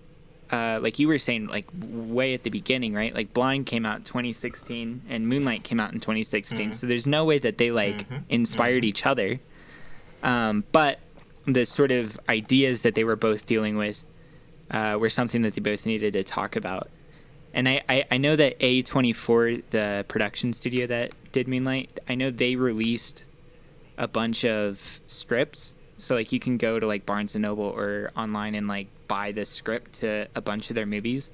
[0.51, 3.15] uh, like you were saying like way at the beginning right?
[3.15, 6.75] Like Blonde came out in 2016 and moonlight came out in 2016 Mhm.
[6.75, 9.39] so there's no way that they like Mhm, inspired each other.
[10.23, 10.99] Um, but
[11.47, 14.03] the sort of ideas that they were both dealing with
[14.71, 16.89] uh, were something that they both needed to talk about
[17.55, 22.31] and I, I, I know that A24, the production studio that did Moonlight, I know
[22.31, 23.23] they released
[23.97, 25.75] a bunch of scripts.
[25.97, 29.33] So like you can go to like Barnes and Noble or online and like buy
[29.33, 31.31] the script to a bunch of their movies.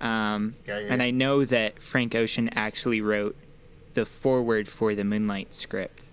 [0.00, 1.02] Um, Yeah, yeah, and.
[1.02, 3.36] I know that Frank Ocean actually wrote
[3.94, 6.06] the foreword for the Moonlight script.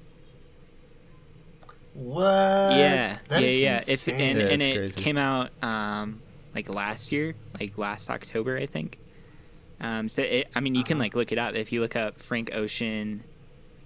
[1.93, 2.23] What?
[2.23, 3.83] yeah, That yeah, yeah.
[3.87, 5.01] If and, Yeah, and it crazy.
[5.01, 6.21] came out um,
[6.55, 8.99] like last year, like last October, I think.
[9.81, 10.99] Um, so it, I mean, you can Uh-huh.
[10.99, 13.25] like look it up if you look up Frank Ocean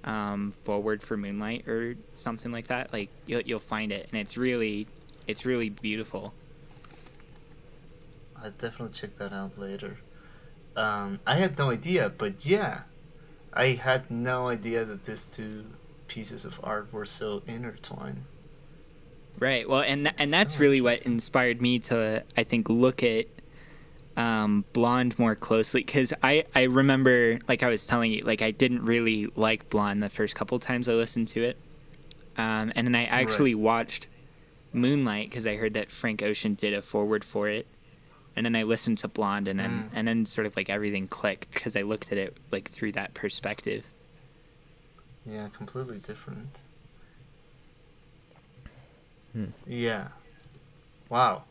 [0.03, 2.94] um, foreword for Moonlight or something like that.
[2.94, 4.90] Like you'll you'll find it, and it's really
[5.27, 6.35] it's really beautiful.
[8.35, 9.98] I'll definitely check that out later.
[10.76, 12.85] Um, I had no idea, but yeah,
[13.53, 15.77] I had no idea that these two
[16.07, 18.27] pieces of art were so intertwined.
[19.39, 19.68] Right.
[19.68, 23.26] Well, and th- and that's So really what inspired me to I think look at
[24.15, 28.51] um, Blonde more closely because I I remember like I was telling you like I
[28.51, 31.57] didn't really like Blonde the first couple times I listened to it,
[32.38, 33.64] Um, and then I actually right.
[33.64, 34.07] watched
[34.72, 37.65] Moonlight because I heard that Frank Ocean did a foreword for it,
[38.35, 39.89] and then I listened to Blonde, and then mm.
[39.93, 43.14] and then sort of like everything clicked because I looked at it like through that
[43.15, 43.85] perspective.
[45.26, 46.60] Yeah, completely different.
[49.34, 49.45] Hmm.
[49.68, 50.10] Yeah.
[51.10, 51.43] Wow.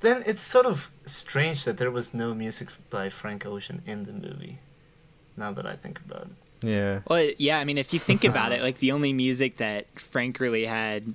[0.00, 4.12] Then it's sort of strange that there was no music by Frank Ocean in the
[4.12, 4.58] movie.
[5.36, 6.66] Now that I think about it.
[6.66, 7.00] Yeah.
[7.06, 7.58] Well, yeah.
[7.58, 11.14] I mean, if you think about it, like the only music that Frank really had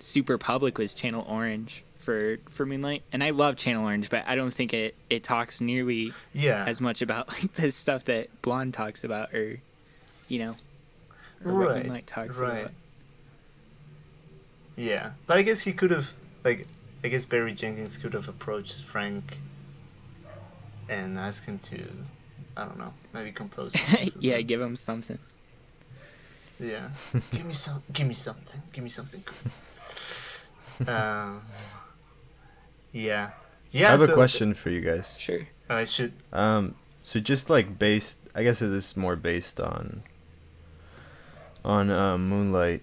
[0.00, 4.34] super public was Channel Orange for for Moonlight, and I love Channel Orange, but I
[4.34, 8.74] don't think it it talks nearly yeah as much about like the stuff that Blonde
[8.74, 9.60] talks about, or
[10.28, 10.56] you know,
[11.44, 12.60] or right, what Moonlight talks right.
[12.60, 12.72] about.
[14.78, 16.10] Yeah, but I guess he could have
[16.44, 16.68] like
[17.02, 19.36] I guess Barry Jenkins could have approached Frank
[20.88, 21.82] and asked him to
[22.56, 23.74] I don't know maybe compose.
[24.20, 25.18] yeah, give him something.
[26.60, 26.90] Yeah,
[27.32, 29.24] give me some, give me something, give me something.
[30.86, 31.42] um,
[32.92, 33.30] yeah.
[33.70, 33.88] Yeah.
[33.88, 35.18] I have so a question for you guys.
[35.18, 35.40] Sure.
[35.68, 36.12] I should.
[36.32, 36.76] Um.
[37.02, 40.04] So just like based, I guess this is more based on.
[41.64, 42.82] On um, Moonlight,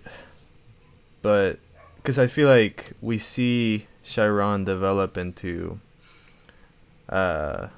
[1.21, 1.59] but
[2.05, 5.79] because I feel like we see Chiron develop into.
[7.09, 7.69] Uh,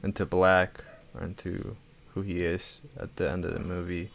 [0.00, 1.76] into black or into
[2.14, 4.10] who he is at the end of the movie.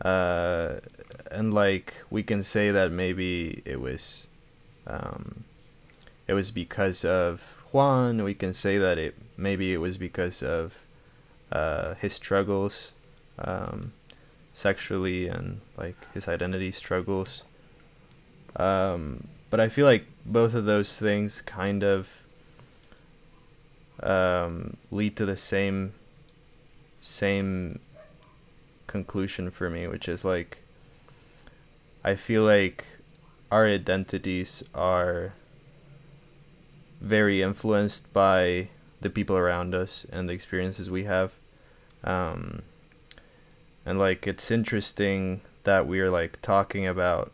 [0.00, 0.76] Uh,
[1.32, 4.28] and like we can say that maybe it was
[4.86, 5.42] um,
[6.28, 8.22] it was because of Juan.
[8.22, 10.78] We can say that it maybe it was because of
[11.50, 12.92] uh, his struggles
[13.40, 13.92] um,
[14.54, 17.42] sexually and like his identity struggles.
[18.56, 22.08] Um, but I feel like both of those things kind of
[24.02, 25.92] um, lead to the same
[27.02, 27.78] same
[28.86, 30.58] conclusion for me, which is like
[32.04, 32.84] I feel like
[33.50, 35.32] our identities are
[37.00, 38.68] very influenced by
[39.00, 41.32] the people around us and the experiences we have.
[42.04, 42.62] Um,
[43.84, 47.32] and like it's interesting that we are like talking about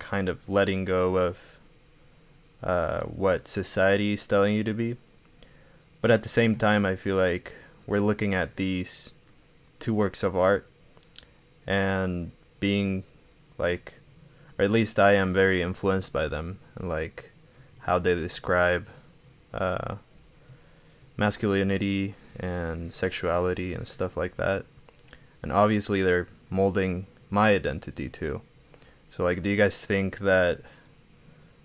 [0.00, 1.38] kind of letting go of
[2.64, 4.96] uh, what society is telling you to be.
[6.00, 7.54] But at the same time, I feel like
[7.86, 9.12] we're looking at these
[9.78, 10.66] two works of art
[11.66, 13.04] and being
[13.58, 13.94] like,
[14.58, 17.30] or at least I am very influenced by them and like
[17.80, 18.88] how they describe
[19.54, 19.96] uh,
[21.16, 24.64] masculinity and sexuality and stuff like that.
[25.42, 28.42] And obviously, they're molding my identity too.
[29.10, 30.60] So, like, do you guys think that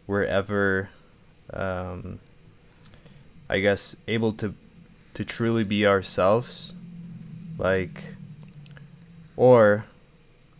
[0.07, 0.89] we're ever,
[1.53, 2.19] um,
[3.49, 4.55] I guess, able to
[5.13, 6.73] to truly be ourselves?
[7.57, 8.05] Like,
[9.37, 9.85] or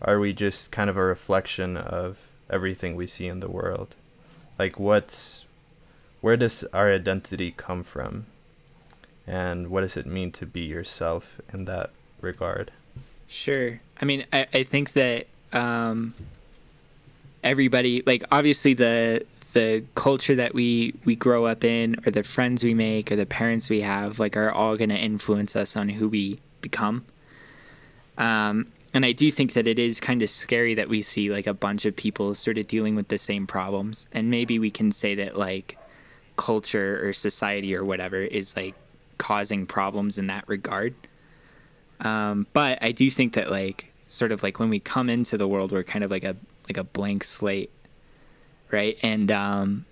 [0.01, 3.95] are we just kind of a reflection of everything we see in the world?
[4.59, 5.45] Like, what's
[6.21, 8.27] where does our identity come from?
[9.27, 11.89] And what does it mean to be yourself in that
[12.21, 12.71] regard?
[13.27, 13.79] Sure.
[13.99, 16.13] I mean, I, I think that um,
[17.45, 22.61] everybody, like, obviously the the culture that we we grow up in or the friends
[22.61, 25.88] we make or the parents we have like are all going to influence us on
[25.88, 27.05] who we become
[28.17, 31.47] um, and i do think that it is kind of scary that we see like
[31.47, 34.91] a bunch of people sort of dealing with the same problems and maybe we can
[34.91, 35.77] say that like
[36.35, 38.76] culture or society or whatever is like
[39.17, 40.93] causing problems in that regard.
[41.99, 45.47] Um, but I do think that like sort of like when we come into the
[45.47, 46.35] world, we're kind of like a
[46.67, 47.71] like a blank slate,
[48.71, 48.97] right?
[49.01, 49.85] And um,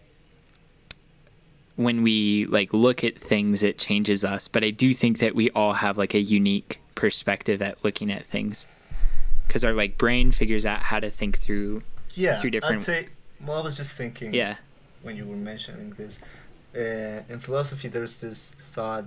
[1.75, 4.47] when we like look at things, it changes us.
[4.47, 8.23] But I do think that we all have like a unique perspective at looking at
[8.23, 8.67] things
[9.47, 11.81] because our like brain figures out how to think through
[12.13, 12.75] yeah through different.
[12.75, 13.07] I'd say.
[13.45, 14.33] Well, I was just thinking.
[14.33, 14.55] Yeah
[15.03, 16.19] when you were mentioning this.
[16.75, 19.05] Uh, in philosophy, there's this thought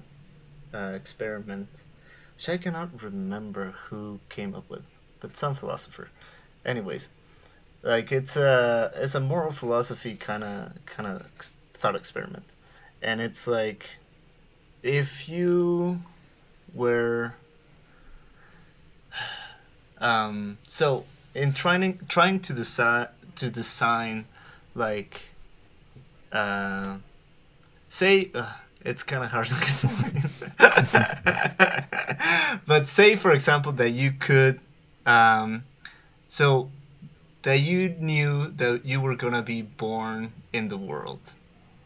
[0.73, 1.69] uh, experiment,
[2.37, 6.09] which I cannot remember who came up with, but some philosopher.
[6.65, 7.11] Anyways,
[7.87, 11.25] like it's a it's a moral philosophy kind of kind of
[11.75, 12.43] thought experiment,
[13.01, 13.89] and it's like
[14.83, 16.01] if you
[16.75, 17.33] were
[19.99, 21.05] um, so
[21.35, 24.25] in trying trying to decide to design
[24.75, 25.21] like
[26.33, 26.97] uh,
[27.89, 28.53] say uh,
[28.85, 30.29] it's kind of hard to explain,
[32.67, 34.59] but say for example that you could,
[35.07, 35.63] um,
[36.29, 36.69] so
[37.47, 41.21] that you knew that you were gonna be born in the world.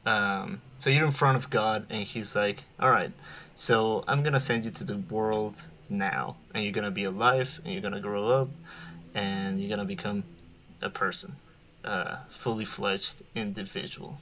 [0.07, 3.12] Um, so you're in front of God, and He's like, "All right,
[3.57, 5.55] so I'm gonna send you to the world
[5.91, 8.49] now, and you're gonna be alive, and you're gonna grow up,
[9.12, 10.24] and you're gonna become
[10.81, 11.37] a person,
[11.85, 14.19] a fully fledged individual.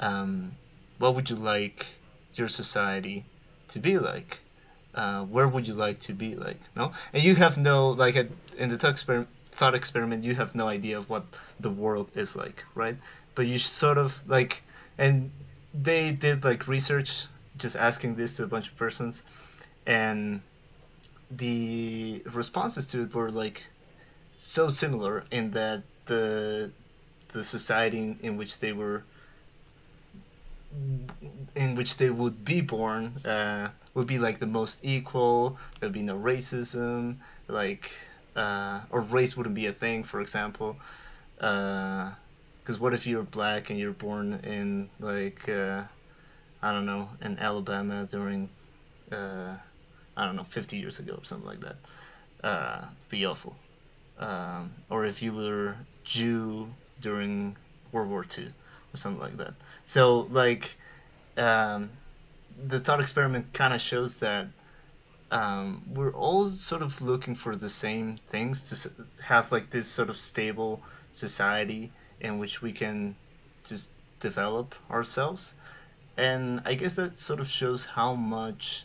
[0.00, 0.56] Um,
[0.98, 1.86] what would you like
[2.34, 3.24] your society
[3.68, 4.40] to be like?
[4.92, 6.58] Uh, where would you like to be like?
[6.74, 10.98] No, and you have no like in the experiment, thought experiment, you have no idea
[10.98, 11.24] of what
[11.60, 12.96] the world is like, right?
[13.34, 14.62] But you sort of like,
[14.98, 15.30] and
[15.72, 17.26] they did like research
[17.56, 19.22] just asking this to a bunch of persons,
[19.86, 20.40] and
[21.30, 23.62] the responses to it were like
[24.36, 26.70] so similar in that the
[27.28, 29.04] the society in which they were
[31.54, 35.56] in which they would be born uh, would be like the most equal.
[35.78, 37.16] There'd be no racism,
[37.46, 37.92] like
[38.36, 40.76] uh, or race wouldn't be a thing, for example.
[41.36, 42.12] Because
[42.68, 45.82] uh, what if you're black and you're born in like uh,
[46.62, 48.48] I don't know in Alabama during
[49.12, 49.56] uh,
[50.16, 52.88] I don't know 50 years ago or something like that?
[53.08, 53.56] Be awful.
[54.18, 55.74] Um, or if you were
[56.04, 56.68] Jew
[57.00, 57.56] during
[57.92, 59.54] World War II or something like that.
[59.86, 60.76] So like
[61.36, 61.90] um,
[62.68, 64.46] the thought experiment kind of shows that
[65.30, 70.08] um, we're all sort of looking for the same things to have like this sort
[70.08, 70.82] of stable
[71.12, 71.90] society
[72.20, 73.16] in which we can
[73.64, 73.90] just
[74.20, 75.54] develop ourselves.
[76.16, 78.84] And I guess that sort of shows how much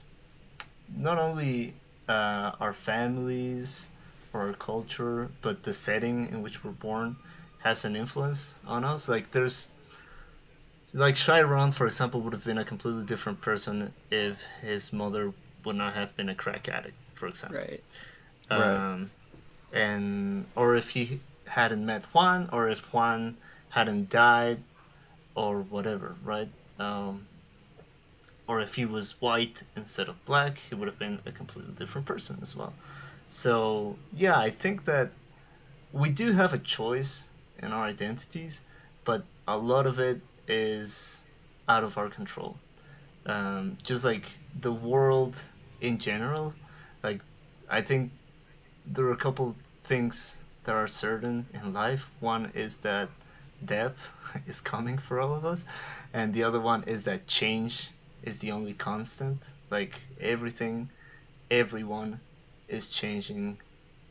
[0.95, 1.74] not only
[2.07, 3.88] uh, our families
[4.34, 7.16] or our culture, but the setting in which we're born
[7.60, 9.07] has an influence on us.
[9.07, 9.70] Like there's
[10.94, 15.34] like Chiron, for example, would have been a completely different person if his mother
[15.65, 17.60] would not have been a crack addict, for example.
[17.60, 17.84] Right.
[18.49, 19.11] Um,
[19.72, 19.81] right.
[19.81, 23.38] And or if he hadn't met Juan, or if Juan
[23.69, 24.60] hadn't died,
[25.36, 26.49] or whatever, right?
[26.80, 27.27] Um,
[28.48, 32.07] or if he was white instead of black, he would have been a completely different
[32.07, 32.73] person as well.
[33.27, 35.11] So yeah, I think that
[35.94, 37.30] we do have a choice
[37.61, 38.61] in our identities,
[39.06, 41.23] but a lot of it is
[41.68, 42.57] out of our control.
[43.26, 45.41] Um, just like the world
[45.82, 46.54] in general,
[47.04, 47.22] like
[47.70, 48.12] I think
[48.86, 52.10] there are a couple things that are certain in life.
[52.20, 53.10] One is that
[53.64, 54.12] death
[54.48, 55.66] is coming for all of us,
[56.14, 57.91] and the other one is that change
[58.24, 59.54] is the only constant.
[59.70, 60.90] Like everything,
[61.52, 62.20] everyone
[62.68, 63.60] is changing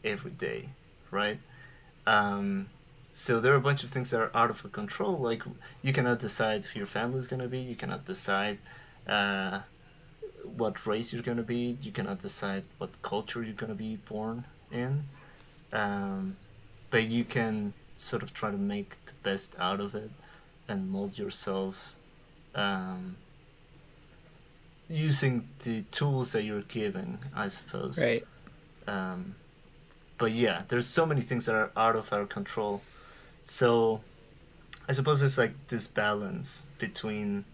[0.05, 0.70] every day,
[1.10, 1.39] right?
[2.06, 2.68] Um,
[3.12, 5.18] so there are a bunch of things that are out of control.
[5.18, 5.43] Like
[5.82, 7.59] you cannot decide who your family is gonna be.
[7.60, 8.59] You cannot decide
[9.09, 9.60] uh,
[10.56, 11.76] what race you're gonna be.
[11.82, 15.05] You cannot decide what culture you're gonna be born in.
[15.72, 16.36] Um,
[16.90, 20.10] but you can sort of try to make the best out of it
[20.68, 21.94] and mold yourself
[22.55, 23.16] um,
[24.89, 28.02] using the tools that you're given, I suppose.
[28.02, 28.26] Right.
[28.86, 29.35] Um,
[30.16, 32.82] but yeah, there's so many things that are out of our control
[33.48, 34.01] so
[34.89, 37.44] I suppose it's like this balance between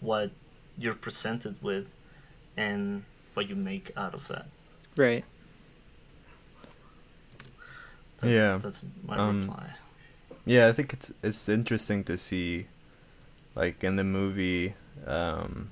[0.00, 0.30] what
[0.80, 1.92] you're presented with
[2.56, 3.04] and
[3.34, 4.46] what you make out of that.
[4.96, 5.24] Right.
[8.20, 8.58] That's, yeah.
[8.58, 9.70] That's my um, reply.
[10.44, 12.66] Yeah, I think it's it's interesting to see,
[13.54, 14.74] like in the movie,
[15.06, 15.70] um,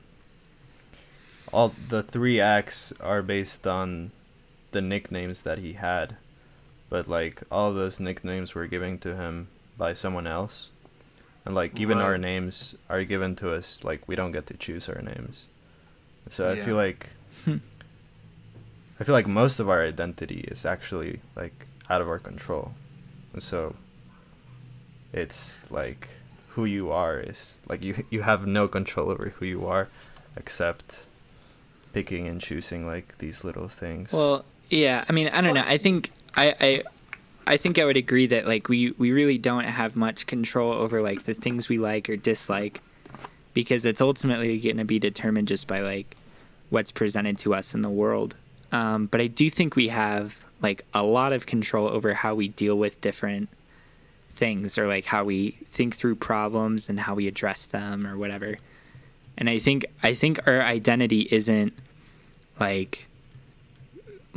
[1.52, 4.12] all the three acts are based on
[4.70, 6.16] the nicknames that he had,
[6.90, 10.70] but like all those nicknames were given to him by someone else.
[11.48, 12.04] And like even right.
[12.04, 15.48] our names are given to us like we don't get to choose our names.
[16.28, 16.60] So yeah.
[16.60, 17.08] I feel like
[19.00, 22.72] I feel like most of our identity is actually like out of our control.
[23.32, 23.76] And so
[25.14, 26.10] it's like
[26.50, 29.88] who you are is like you you have no control over who you are
[30.36, 31.06] except
[31.94, 34.12] picking and choosing like these little things.
[34.12, 35.64] Well, yeah, I mean, I don't know.
[35.66, 36.82] I think I I
[37.48, 41.00] I think I would agree that like we we really don't have much control over
[41.00, 42.82] like the things we like or dislike
[43.54, 46.14] because it's ultimately going to be determined just by like
[46.68, 48.36] what's presented to us in the world.
[48.70, 52.48] Um, but I do think we have like a lot of control over how we
[52.48, 53.48] deal with different
[54.34, 58.58] things or like how we think through problems and how we address them or whatever.
[59.38, 61.72] And I think I think our identity isn't
[62.60, 63.07] like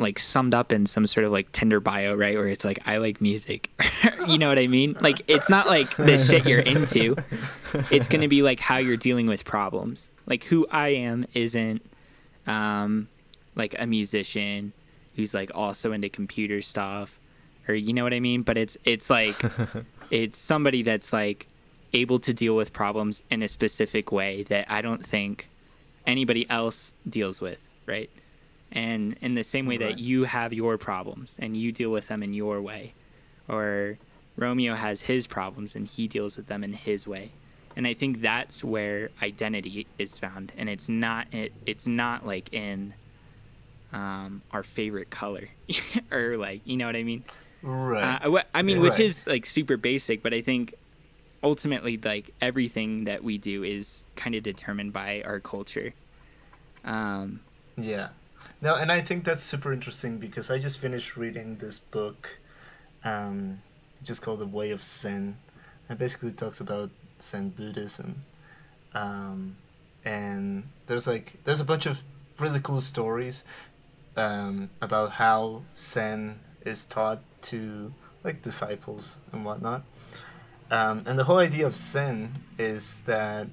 [0.01, 2.35] like summed up in some sort of like Tinder bio, right?
[2.35, 3.69] Where it's like I like music.
[4.27, 4.97] you know what I mean?
[4.99, 7.15] Like it's not like the shit you're into.
[7.89, 10.09] It's going to be like how you're dealing with problems.
[10.25, 11.85] Like who I am isn't
[12.47, 13.07] um
[13.55, 14.73] like a musician
[15.15, 17.19] who's like also into computer stuff
[17.67, 18.41] or you know what I mean?
[18.41, 19.35] But it's it's like
[20.11, 21.47] it's somebody that's like
[21.93, 25.49] able to deal with problems in a specific way that I don't think
[26.07, 28.09] anybody else deals with, right?
[28.71, 29.95] And in the same way right.
[29.95, 32.93] that you have your problems and you deal with them in your way
[33.47, 33.97] or
[34.37, 37.31] Romeo has his problems and he deals with them in his way.
[37.75, 42.51] And I think that's where identity is found, and it's not it, it's not like
[42.53, 42.93] in
[43.93, 45.49] um, our favorite color
[46.11, 47.23] or like you know what I mean.
[47.61, 48.19] Right.
[48.25, 49.01] Uh, I mean, which Right.
[49.01, 50.73] is like super basic, but I think
[51.43, 55.93] ultimately, like everything that we do is kind of determined by our culture.
[56.83, 57.39] Um,
[57.77, 58.09] Yeah.
[58.63, 62.29] No, and I think that's super interesting because I just finished reading this book,
[63.03, 63.59] um,
[64.03, 65.35] just called The Way of Zen.
[65.89, 68.21] It basically talks about Zen Buddhism.
[68.93, 69.55] Um,
[70.05, 72.03] and there's like there's a bunch of
[72.37, 73.43] really cool stories
[74.15, 77.91] um, about how Zen is taught to
[78.23, 79.81] like disciples and whatnot.
[80.69, 83.47] Um, and the whole idea of Zen is that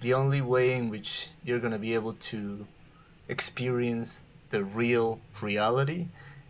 [0.00, 2.66] the only way in which you're going to be able to
[3.30, 4.20] experience
[4.50, 6.08] the real reality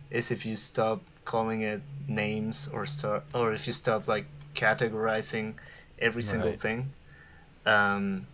[0.09, 5.55] is if you stop calling it names or start or if you stop like categorizing
[5.99, 6.59] every single Right.
[6.59, 6.93] thing.
[7.65, 8.27] Um,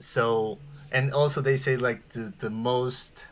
[0.00, 0.58] so
[0.92, 3.28] and also they say like the, the most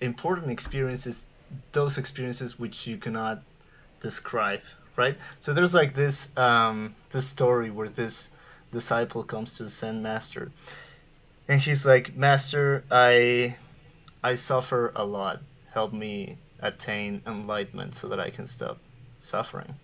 [0.00, 1.24] important experiences
[1.72, 3.42] those experiences which you cannot
[4.00, 4.62] describe
[4.96, 5.16] right?
[5.40, 8.30] So there's like this um this story where this
[8.72, 10.52] disciple comes to the zen master
[11.48, 13.56] and he's like master i
[14.22, 15.40] i suffer a lot.
[15.72, 18.78] Help me attain enlightenment so that i can stop
[19.18, 19.74] suffering.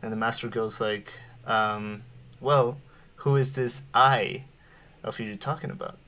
[0.00, 1.12] And the master goes like
[1.46, 2.02] um
[2.40, 2.78] well
[3.16, 4.44] who is this i
[5.04, 5.98] of you're talking about?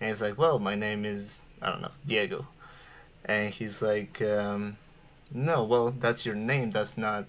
[0.00, 2.46] And he's like well my name is i don't know diego.
[3.24, 4.76] And he's like um
[5.32, 6.70] no well that's your name.
[6.70, 7.24] That's not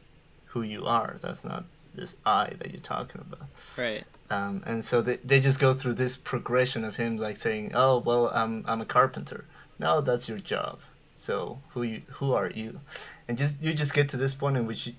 [0.47, 1.15] who you are.
[1.21, 1.63] That's not
[1.93, 3.47] this i that you're talking about.
[3.77, 4.03] Right.
[4.31, 7.97] Um, and so they, they just go through this progression of him like saying oh
[7.99, 9.45] well i'm i'm a carpenter.
[9.77, 10.79] No that's your job.
[11.15, 12.79] So who you who are you?
[13.27, 14.93] And just you just get to this point in which you,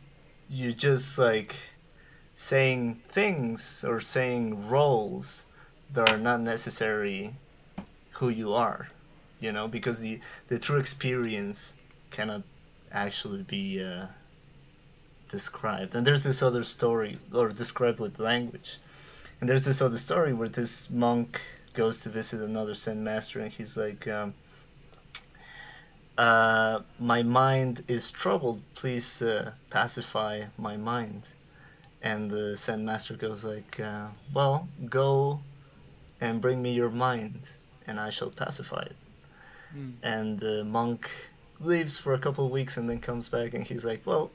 [0.48, 1.56] you just like
[2.34, 5.44] saying things or saying roles
[5.92, 7.34] that are not necessarily
[8.12, 8.88] who you are
[9.40, 11.74] you know because the the true experience
[12.10, 12.42] cannot
[12.92, 14.06] actually be uh,
[15.32, 15.94] described.
[15.94, 18.78] And there's this other story or described with language
[19.42, 21.40] and there's this other story where this monk
[21.74, 24.34] goes to visit another Zen master, and he's like, um,
[26.16, 28.62] uh, "My mind is troubled.
[28.76, 31.22] Please uh, pacify my mind."
[32.02, 35.40] And the Zen master goes like, uh, "Well, go
[36.20, 37.40] and bring me your mind,
[37.88, 38.96] and I shall pacify it."
[39.76, 39.94] Mm.
[40.04, 41.10] And the monk
[41.58, 44.30] leaves for a couple of weeks and then comes back, and he's like, "Well."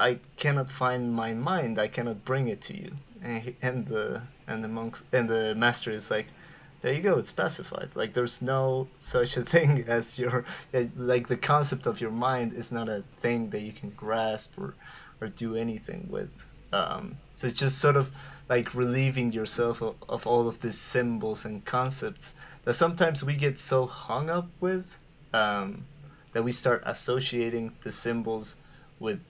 [0.00, 1.76] I cannot find my mind.
[1.76, 2.92] I cannot bring it to you.
[3.22, 6.26] And, he, and the and the monks and the master is like,
[6.80, 7.18] there you go.
[7.18, 7.90] It's pacified.
[7.94, 10.44] Like there's no such a thing as your
[10.96, 14.74] like the concept of your mind is not a thing that you can grasp or
[15.20, 16.30] or do anything with.
[16.72, 18.10] Um, so it's just sort of
[18.48, 22.34] like relieving yourself of, of all of these symbols and concepts
[22.64, 24.96] that sometimes we get so hung up with
[25.32, 25.84] um,
[26.32, 28.56] that we start associating the symbols
[29.00, 29.20] with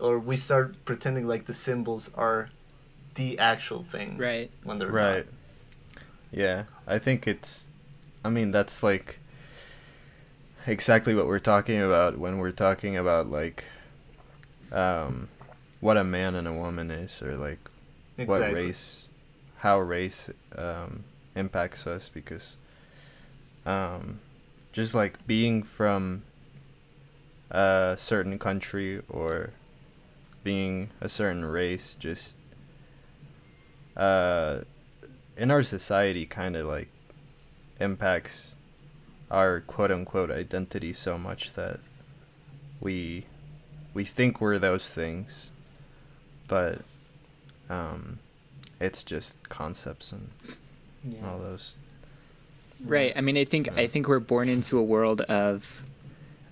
[0.00, 2.50] or we start pretending like the symbols are
[3.14, 4.50] the actual thing Right.
[4.64, 5.26] when they're Right.
[6.30, 7.68] Yeah, I think it's.
[8.24, 9.18] I mean, that's like
[10.66, 13.64] exactly what we're talking about when we're talking about like
[14.70, 15.28] um,
[15.80, 17.58] what a man and a woman is, or like
[18.16, 18.28] not.
[18.28, 19.08] what race,
[19.58, 22.56] how race um, impacts us, because
[23.66, 24.20] um,
[24.72, 26.22] just like being from
[27.50, 29.50] a certain country or
[30.42, 32.36] being a certain race just
[33.96, 34.60] uh
[35.36, 36.88] in our society kind of like
[37.80, 38.56] impacts
[39.30, 41.80] our quote unquote identity so much that
[42.80, 43.24] we
[43.94, 45.50] we think we're those things
[46.48, 46.80] but
[47.70, 48.18] um
[48.80, 50.30] it's just concepts and
[51.04, 51.28] Yeah.
[51.30, 51.76] all those
[52.84, 53.12] Right.
[53.14, 55.84] I mean, I think I think we're born into a world of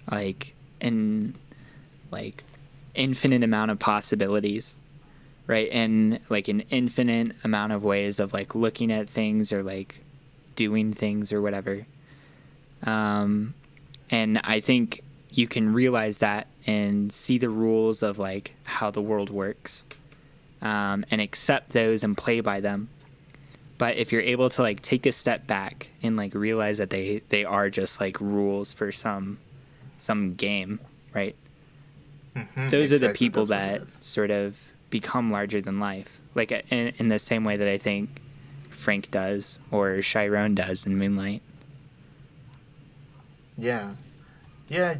[0.08, 1.34] like an
[2.12, 2.44] like
[2.94, 4.76] infinite amount of possibilities,
[5.51, 5.68] right?
[5.72, 10.01] And like an infinite amount of ways of like looking at things or like
[10.55, 11.86] doing things or whatever.
[12.85, 13.55] Um,
[14.10, 19.02] and I think you can realize that and see the rules of like how the
[19.02, 19.82] world works,
[20.62, 22.89] um, and accept those and play by them
[23.81, 27.22] but if you're able to like take a step back and like realize that they
[27.31, 29.39] they are just like rules for some
[29.98, 30.78] some game
[31.14, 31.35] right
[32.36, 34.59] mm-hmm, those are the people that's that sort of
[34.90, 38.20] become larger than life like uh, in, in the same way that i think
[38.70, 41.42] frank does or chiron does in moonlight
[43.60, 43.92] Yeah,
[44.68, 44.94] yeah.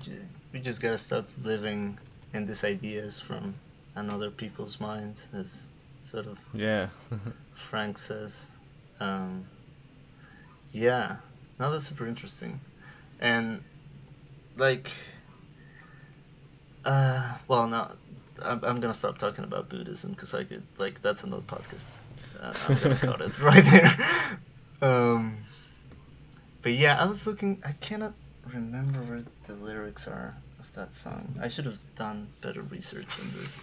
[0.52, 1.96] We just gotta stop living
[2.34, 3.54] and these ideas from
[3.94, 5.66] another people's minds, as
[6.02, 6.88] sort of Yeah.
[7.54, 8.46] Frank says.
[9.00, 9.46] Um,
[10.72, 11.16] yeah,
[11.58, 12.60] no, that's super interesting,
[13.18, 13.62] and
[14.56, 14.90] like,
[16.84, 17.92] uh, well, now
[18.44, 21.88] I'm, I'm gonna stop talking about Buddhism because I could like that's another podcast.
[22.40, 23.96] Uh, I'm gonna cut it right there.
[24.82, 25.38] Um,
[26.62, 27.62] but yeah, I was looking.
[27.64, 28.14] I cannot
[28.52, 31.34] remember where the lyrics are of that song.
[31.40, 33.60] I should have done better research on this.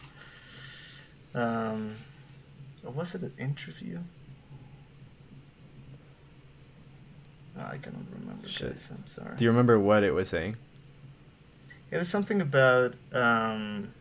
[1.34, 1.96] Um,
[2.86, 4.00] or was it an interview?
[7.56, 8.72] No, I cannot remember, Shit.
[8.74, 8.90] guys.
[8.92, 9.36] I'm sorry.
[9.36, 10.56] Do you remember what it was saying?
[11.90, 13.94] It was something about um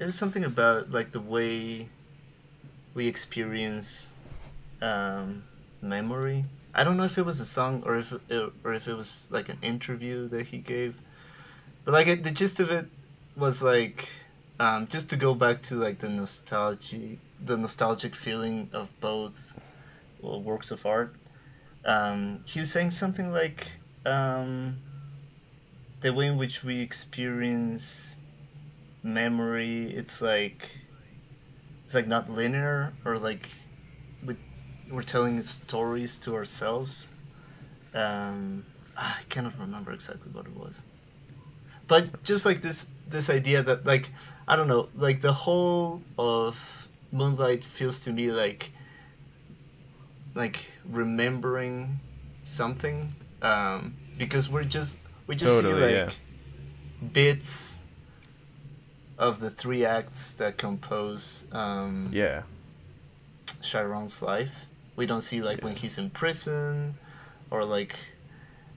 [0.00, 1.86] it was something about like the way
[2.94, 4.10] we experience
[4.80, 5.44] um
[5.82, 6.44] memory.
[6.74, 9.28] I don't know if it was a song or if it, or if it was
[9.30, 10.96] like an interview that he gave.
[11.84, 12.86] But like it, the gist of it
[13.36, 14.08] was like
[14.58, 19.54] um just to go back to like the nostalgic the nostalgic feeling of both
[20.22, 21.14] well, works of art.
[21.84, 23.66] Um he was saying something like
[24.06, 24.78] um
[26.00, 28.14] the way in which we experience
[29.02, 30.68] memory it's like
[31.86, 33.48] it's like not linear or like
[34.24, 34.36] we,
[34.90, 37.08] we're telling stories to ourselves
[37.94, 38.64] um
[38.96, 40.84] ah, i cannot remember exactly what it was
[41.88, 44.10] but just like this this idea that like
[44.46, 48.70] i don't know like the whole of moonlight feels to me like
[50.34, 51.98] like remembering
[52.44, 53.12] something
[53.42, 56.10] um because we're just we just see like yeah.
[57.12, 57.79] bits
[59.20, 62.42] of the three acts that compose um, Yeah.
[63.60, 64.64] Chiron's life.
[64.96, 66.94] We don't see like when he's in prison,
[67.50, 67.96] or like,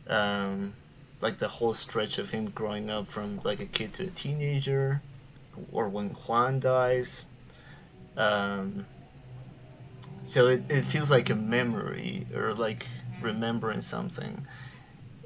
[0.07, 0.73] um,
[1.21, 5.01] like the whole stretch of him growing up from like a kid to a teenager,
[5.71, 7.25] or when Juan dies.
[8.17, 8.85] Um,
[10.25, 12.85] so it, it feels like a memory or like
[13.21, 14.45] remembering something.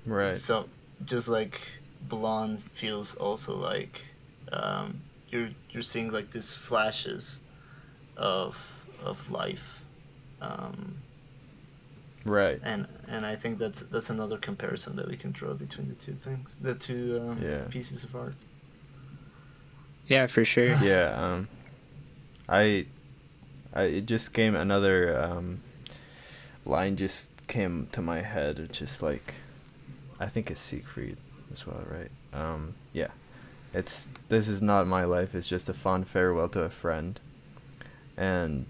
[0.06, 0.32] Right.
[0.32, 0.70] So
[1.06, 1.60] just like
[2.02, 4.04] blonde feels also like
[4.52, 7.40] um, you're you're seeing like these flashes
[8.16, 8.56] of
[9.04, 9.84] of life,
[10.42, 10.96] um,
[12.26, 12.60] Right.
[12.64, 16.14] and and I think that's that's another comparison that we can draw between the two
[16.14, 17.64] things, the two um, Yeah.
[17.70, 18.36] pieces of art.
[20.08, 20.68] Yeah, for sure.
[20.82, 21.48] yeah um
[22.48, 22.86] i
[23.74, 25.60] i it just came another um
[26.66, 29.34] line just came to my head it's just like
[30.18, 31.18] i think it's Seigfried
[31.52, 33.08] as well right um yeah
[33.78, 37.20] it's this is not my life it's just a fond farewell to a friend
[38.18, 38.66] and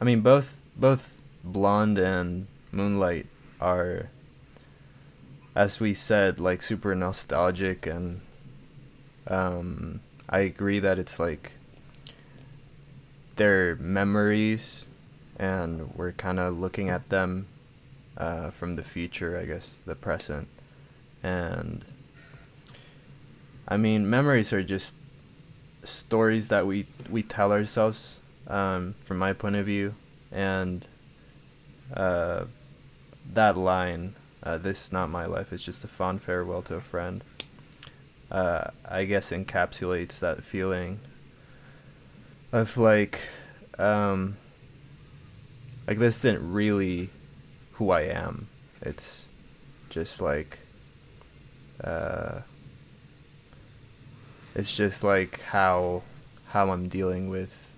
[0.00, 3.26] i mean both both blonde and moonlight
[3.60, 4.08] are
[5.54, 8.20] as we said like super nostalgic and
[9.28, 11.52] um I agree that it's like
[13.36, 14.86] their memories
[15.38, 17.46] and we're kind of looking at them
[18.16, 20.48] uh, from the future, I guess, the present.
[21.22, 21.84] And
[23.68, 24.94] I mean, memories are just
[25.84, 29.94] stories that we we tell ourselves um, from my point of view
[30.32, 30.86] and
[31.94, 32.44] uh,
[33.32, 36.80] that line uh, this is not my life it's just a fond farewell to a
[36.80, 37.22] friend
[38.30, 40.98] uh, I guess encapsulates that feeling
[42.52, 43.20] of like,
[43.78, 44.36] um,
[45.86, 47.10] like this isn't really
[47.72, 48.48] who I am.
[48.82, 49.28] It's
[49.90, 50.58] just like,
[51.82, 52.40] uh,
[54.58, 56.02] it's just like how
[56.48, 57.72] how I'm dealing with,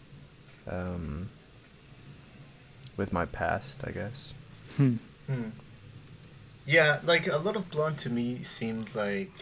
[0.69, 1.28] um,
[2.97, 4.32] with my past, I guess.
[4.77, 4.97] Hmm.
[5.27, 5.51] Hmm.
[6.66, 9.32] Yeah, like a lot of blonde to me seemed like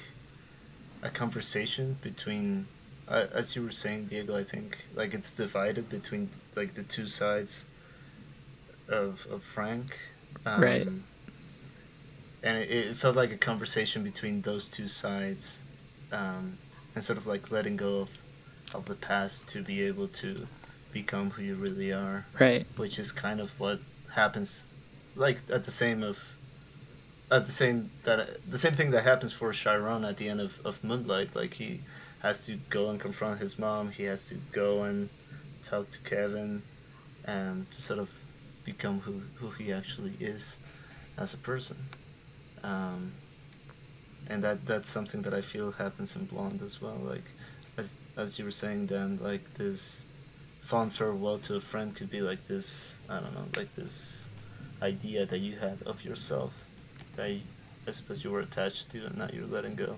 [1.03, 2.67] a conversation between,
[3.07, 4.37] uh, as you were saying, Diego.
[4.37, 7.65] I think like it's divided between like the two sides
[8.89, 9.97] of of Frank.
[10.45, 10.89] Um, Right.
[12.43, 15.61] And it, it felt like a conversation between those two sides,
[16.13, 16.59] um,
[16.95, 18.19] and sort of like letting go of
[18.75, 20.47] of the past to be able to
[20.93, 22.27] become who you really are.
[22.39, 22.67] Right.
[22.77, 23.81] which is kind of what
[24.13, 24.67] happens
[25.17, 26.19] like at the same of
[27.31, 30.59] at the same that the same thing that happens for Chiron at the end of,
[30.65, 31.35] of Moonlight.
[31.37, 31.81] Like he
[32.21, 33.91] has to go and confront his mom.
[33.91, 35.09] He has to go and
[35.63, 36.63] talk to Kevin
[37.25, 38.11] and to sort of
[38.65, 40.59] become who, who he actually is
[41.17, 41.77] as a person.
[42.63, 43.13] Um,
[44.29, 47.25] and that that's something that I feel happens in Blonde as well like
[47.77, 50.05] as as you were saying Dan like this
[50.63, 54.29] fond farewell to a friend could be like this I don't know like this
[54.83, 56.53] idea that you had of yourself
[57.17, 57.41] that you,
[57.87, 59.97] I suppose you were attached to and now you're letting go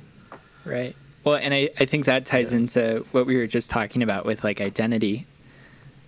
[0.64, 0.94] Right.
[1.24, 2.60] Well, and I, I think that ties yeah.
[2.60, 5.26] into what we were just talking about with like identity.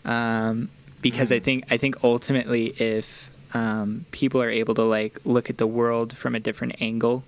[0.05, 0.71] Um,
[1.01, 1.37] because mm.
[1.37, 5.67] I think I think ultimately if um, people are able to like look at the
[5.67, 7.25] world from a different angle,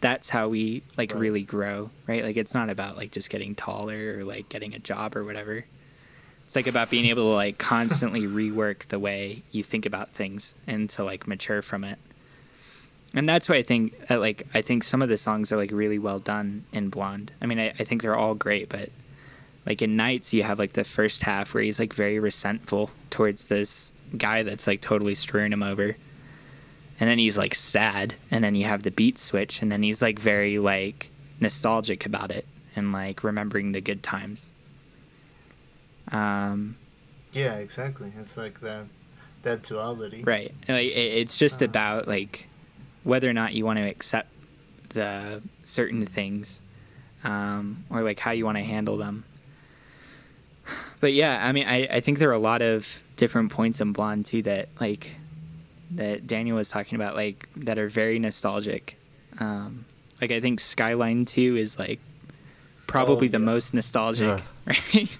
[0.00, 1.20] that's how we like right.
[1.20, 2.24] really grow, right?
[2.24, 5.64] Like it's not about like just getting taller or like getting a job or whatever.
[6.44, 10.54] It's like about being able to like constantly rework the way you think about things
[10.66, 11.98] and to like mature from it
[13.12, 15.72] and that's why I think uh, like I think some of the songs are like
[15.72, 17.32] really well done in Blonde.
[17.40, 18.90] I mean, I, I think they're all great, but
[19.66, 23.48] like in Nights, you have like the first half where he's like very resentful towards
[23.48, 25.96] this guy that's like totally screwing him over,
[27.00, 30.02] and then he's like sad, and then you have the beat switch, and then he's
[30.02, 31.10] like very like
[31.40, 32.46] nostalgic about it
[32.76, 34.52] and like remembering the good times.
[36.12, 36.76] Um,
[37.32, 38.12] yeah, exactly.
[38.18, 38.84] It's like that
[39.42, 40.54] that duality, right?
[40.68, 42.46] Like it, it's just uh, about like
[43.02, 44.28] whether or not you want to accept
[44.90, 46.60] the certain things
[47.24, 49.24] um, or like how you want to handle them.
[51.00, 53.94] But yeah, I mean, I, I think there are a lot of different points in
[53.94, 55.12] Blonde too that like
[55.92, 58.96] that Daniel was talking about, like that are very nostalgic.
[59.38, 59.84] Um,
[60.20, 62.00] like I think Skyline To is like
[62.86, 64.74] probably oh, the most nostalgic, yeah.
[64.92, 65.18] right?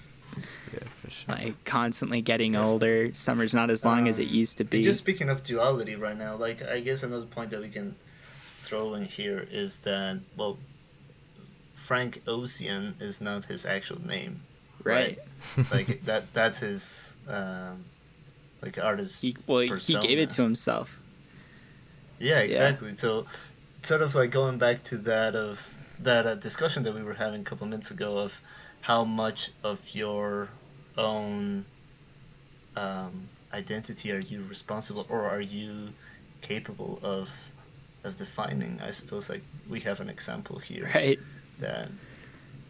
[1.09, 1.35] Sure.
[1.35, 2.63] Like constantly getting yeah.
[2.63, 3.13] older.
[3.13, 4.81] Summer's not as long um, as it um, used to be.
[4.81, 7.95] Just speaking of duality right now, like I guess another point that we can
[8.59, 10.57] throw in here is that well,
[11.73, 14.41] Frank Ocean is not his actual name,
[14.83, 15.19] right?
[15.57, 15.71] right?
[15.71, 17.83] like that that's his um,
[18.61, 19.21] like artist.
[19.21, 20.01] He, well, persona.
[20.01, 20.99] he gave it to himself.
[22.19, 22.89] Yeah, exactly.
[22.89, 22.95] Yeah.
[22.95, 23.25] So,
[23.83, 27.41] sort of like going back to that of that uh, discussion that we were having
[27.41, 28.39] a couple minutes ago of
[28.81, 30.49] how much of your
[30.97, 31.65] own
[32.75, 35.89] um, identity are you responsible or are you
[36.41, 37.29] capable of
[38.03, 41.19] of defining i suppose like we have an example here right
[41.59, 41.87] that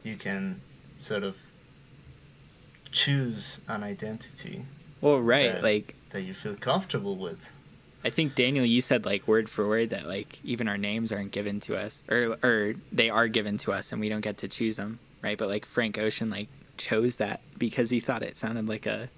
[0.03, 0.59] you can
[0.97, 1.37] sort of
[2.91, 4.65] choose an identity
[5.01, 7.49] well right that, like that you feel comfortable with
[8.03, 11.31] i think daniel you said like word for word that like even our names aren't
[11.31, 14.47] given to us or or they are given to us and we don't get to
[14.47, 16.47] choose them right but like frank ocean like
[16.77, 19.09] chose that because he thought it sounded like a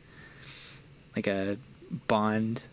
[1.15, 1.57] like a
[2.07, 2.63] Bond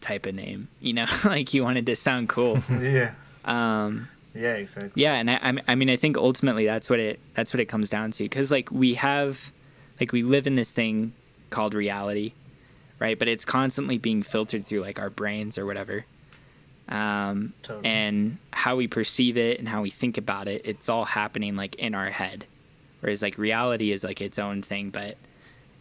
[0.00, 0.68] type of name.
[0.80, 2.58] You know, like he wanted to sound cool.
[2.80, 3.12] yeah.
[3.44, 5.02] Um, yeah, exactly.
[5.02, 7.90] Yeah, and I, I mean, I think ultimately that's what it that's what it comes
[7.90, 9.50] down to because like we have,
[10.00, 11.12] like we live in this thing
[11.50, 12.32] called reality,
[12.98, 13.18] right?
[13.18, 16.04] But it's constantly being filtered through like our brains or whatever.
[16.88, 17.84] Um, totally.
[17.86, 21.74] and how we perceive it and how we think about it, it's all happening like
[21.74, 22.46] in our head
[23.00, 25.16] whereas like reality is like its own thing but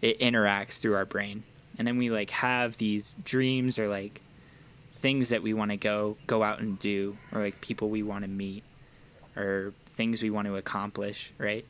[0.01, 1.43] it interacts through our brain
[1.77, 4.21] and then we like have these dreams or like
[5.01, 8.23] things that we want to go go out and do or like people we want
[8.23, 8.63] to meet
[9.35, 11.65] or things we want to accomplish right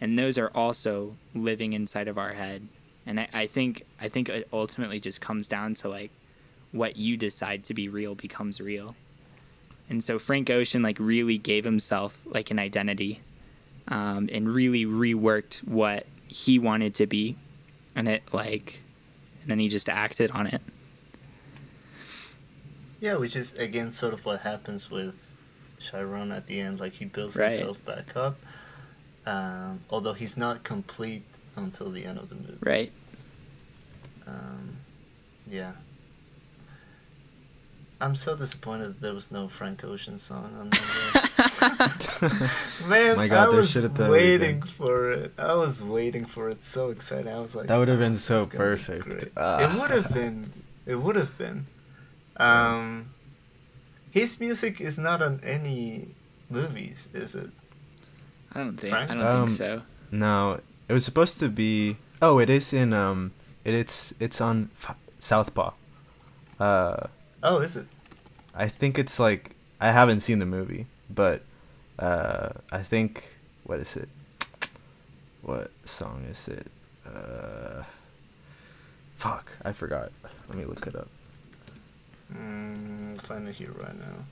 [0.00, 2.68] and those are also living inside of our head
[3.06, 6.10] and I, I think i think it ultimately just comes down to like
[6.72, 8.96] what you decide to be real becomes real
[9.88, 13.20] and so frank ocean like really gave himself like an identity
[13.88, 17.36] um, and really reworked what he wanted to be,
[17.94, 18.80] and it like,
[19.42, 20.60] and then he just acted on it.
[23.00, 25.32] Yeah, which is again sort of what happens with
[25.78, 26.80] Chiron at the end.
[26.80, 27.52] Like he builds right.
[27.52, 28.36] himself back up,
[29.26, 31.22] um, although he's not complete
[31.56, 32.58] until the end of the movie.
[32.60, 32.92] Right.
[34.26, 34.76] Um,
[35.46, 35.72] yeah.
[38.00, 40.90] I'm so disappointed that there was no Frank Ocean song on there.
[42.88, 45.32] Man, My God, I was waiting for it.
[45.38, 46.64] I was waiting for it.
[46.64, 47.28] So excited.
[47.28, 49.08] I was like, that would have been so perfect.
[49.08, 49.68] Be uh.
[49.70, 50.52] It would have been.
[50.86, 51.66] It would have been.
[52.36, 53.10] Um,
[54.10, 56.08] his music is not on any
[56.50, 57.50] movies, is it?
[58.52, 58.92] I don't think.
[58.92, 59.10] Frank?
[59.10, 59.82] I don't um, think so.
[60.10, 61.96] No, it was supposed to be.
[62.22, 62.92] Oh, it is in.
[62.94, 63.32] Um,
[63.64, 65.72] it, it's it's on F- Southpaw.
[66.60, 67.06] Uh
[67.42, 67.86] Oh, is it?
[68.54, 69.50] I think it's like
[69.80, 71.42] I haven't seen the movie, but
[71.98, 73.24] uh, I think
[73.64, 74.08] what is it?
[75.42, 76.66] What song is it?
[77.06, 77.82] Uh,
[79.16, 80.10] fuck, I forgot.
[80.48, 81.08] Let me look it up.
[82.34, 84.24] Mm, find it here right now.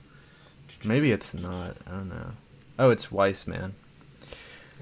[0.83, 1.77] Maybe it's not.
[1.85, 2.31] I don't know.
[2.79, 3.75] Oh, it's Wiseman.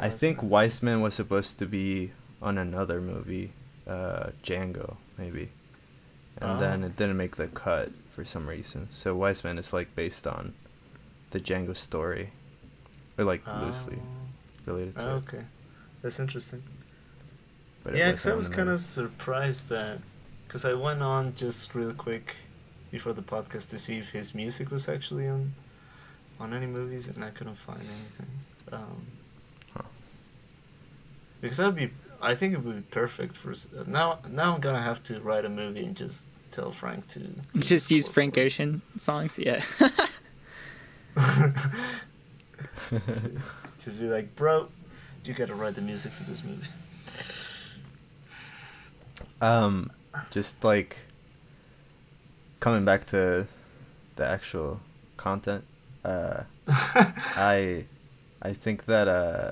[0.02, 2.12] I think Wiseman was supposed to be
[2.42, 3.54] on another movie,
[3.88, 5.50] uh, Django, maybe,
[6.38, 6.58] and oh.
[6.58, 8.88] then it didn't make the cut for some reason.
[8.90, 10.56] So Wiseman is like based on
[11.30, 12.32] the Django story,
[13.18, 14.72] or like loosely oh.
[14.72, 15.18] related to oh, it.
[15.20, 15.44] Okay,
[16.02, 16.64] that's interesting.
[17.84, 20.00] But yeah, because I was kind of surprised that,
[20.48, 22.36] because I went on just real quick
[22.90, 25.54] before the podcast to see if his music was actually on
[26.40, 28.28] on any movies, and I couldn't find anything.
[28.72, 29.06] Um.
[31.42, 31.92] Because that'd be.
[32.22, 33.54] I think it would be perfect for
[33.88, 34.20] now.
[34.30, 37.20] Now I'm gonna have to write a movie and just tell Frank to.
[37.20, 38.42] to Just use Frank for.
[38.42, 39.38] Ocean songs.
[39.40, 39.64] Yeah.
[43.80, 44.68] just be like, bro,
[45.26, 46.68] you gotta write the music for this movie.
[49.42, 49.92] Um,
[50.30, 50.98] just like
[52.60, 53.48] coming back to
[54.16, 54.80] the actual
[55.18, 55.64] content.
[56.06, 57.86] Uh, I
[58.42, 59.52] I think that uh,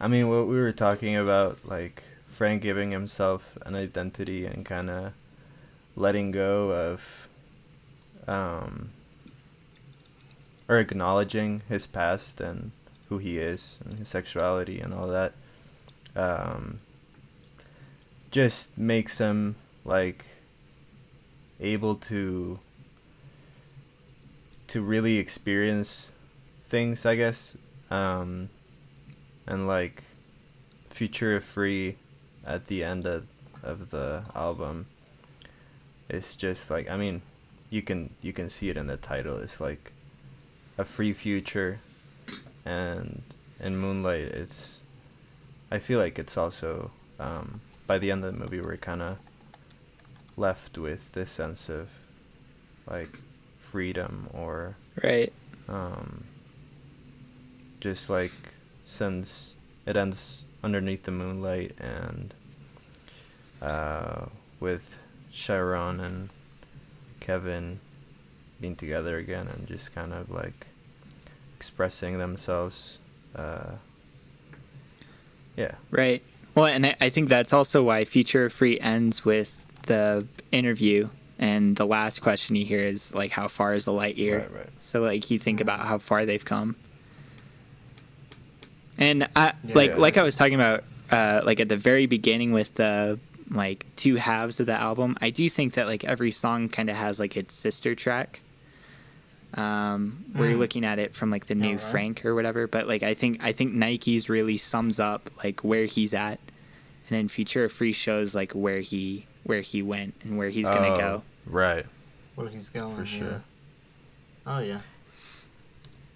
[0.00, 4.88] I mean what we were talking about, like Frank giving himself an identity and kind
[4.88, 5.12] of
[5.96, 7.28] letting go of,
[8.28, 8.90] um,
[10.68, 12.70] or acknowledging his past and
[13.08, 15.32] who he is and his sexuality and all that.
[16.14, 16.80] Um,
[18.30, 20.26] just makes him like
[21.60, 22.58] able to
[24.66, 26.12] to really experience
[26.68, 27.56] things i guess
[27.90, 28.50] um
[29.48, 30.04] and like
[30.94, 31.96] Futura Free
[32.46, 33.26] at the end of,
[33.62, 34.86] of the album.
[36.08, 37.22] It's just like i mean
[37.70, 39.38] you can you can see it in the title.
[39.38, 39.92] It's like
[40.76, 41.80] a free future
[42.64, 43.22] and
[43.58, 44.26] in moonlight.
[44.26, 44.82] It's
[45.70, 49.18] i feel like it's also um by the end of the movie we're kind of
[50.36, 51.88] left with this sense of
[52.88, 53.18] like
[53.58, 55.32] freedom or right.
[55.68, 56.24] um
[57.80, 58.32] just like
[58.88, 59.54] since
[59.84, 62.32] it ends underneath the moonlight and
[63.60, 64.24] uh
[64.60, 64.98] with
[65.30, 66.30] Chiron and
[67.20, 67.80] Kevin
[68.62, 70.68] being together again and just kind of like
[71.54, 72.96] expressing themselves
[73.36, 73.72] uh
[75.54, 76.22] yeah Right.
[76.54, 81.86] Well, and I, think that's also why Futura Free ends with the interview, and the
[81.86, 84.70] last question you hear is like, "How far is the light year?" Right, right.
[84.80, 86.74] So like you think about how far they've come.
[88.98, 89.96] And I like Yeah.
[89.96, 93.18] like I was talking about uh, like at the very beginning with the
[93.50, 95.16] like two halves of the album.
[95.20, 98.40] I do think that like every song kind of has like its sister track.
[99.54, 100.60] Um, where you're Mm.
[100.60, 101.80] looking at it from like the new Alright.
[101.90, 105.86] Frank or whatever, but like I think I think Nikes really sums up like where
[105.86, 106.38] he's at,
[107.08, 110.92] and then Futura Free shows like where he where he went and where he's gonna
[110.92, 111.22] Oh, go.
[111.46, 111.86] right
[112.34, 112.94] Where he's going.
[112.94, 113.18] For yeah.
[113.18, 113.42] sure.
[114.46, 114.80] Oh yeah.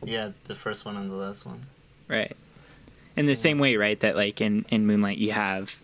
[0.05, 1.65] Yeah, the first one and the last one.
[2.09, 2.37] Right.
[3.17, 5.79] In the same way, right, that like in in Moonlight you have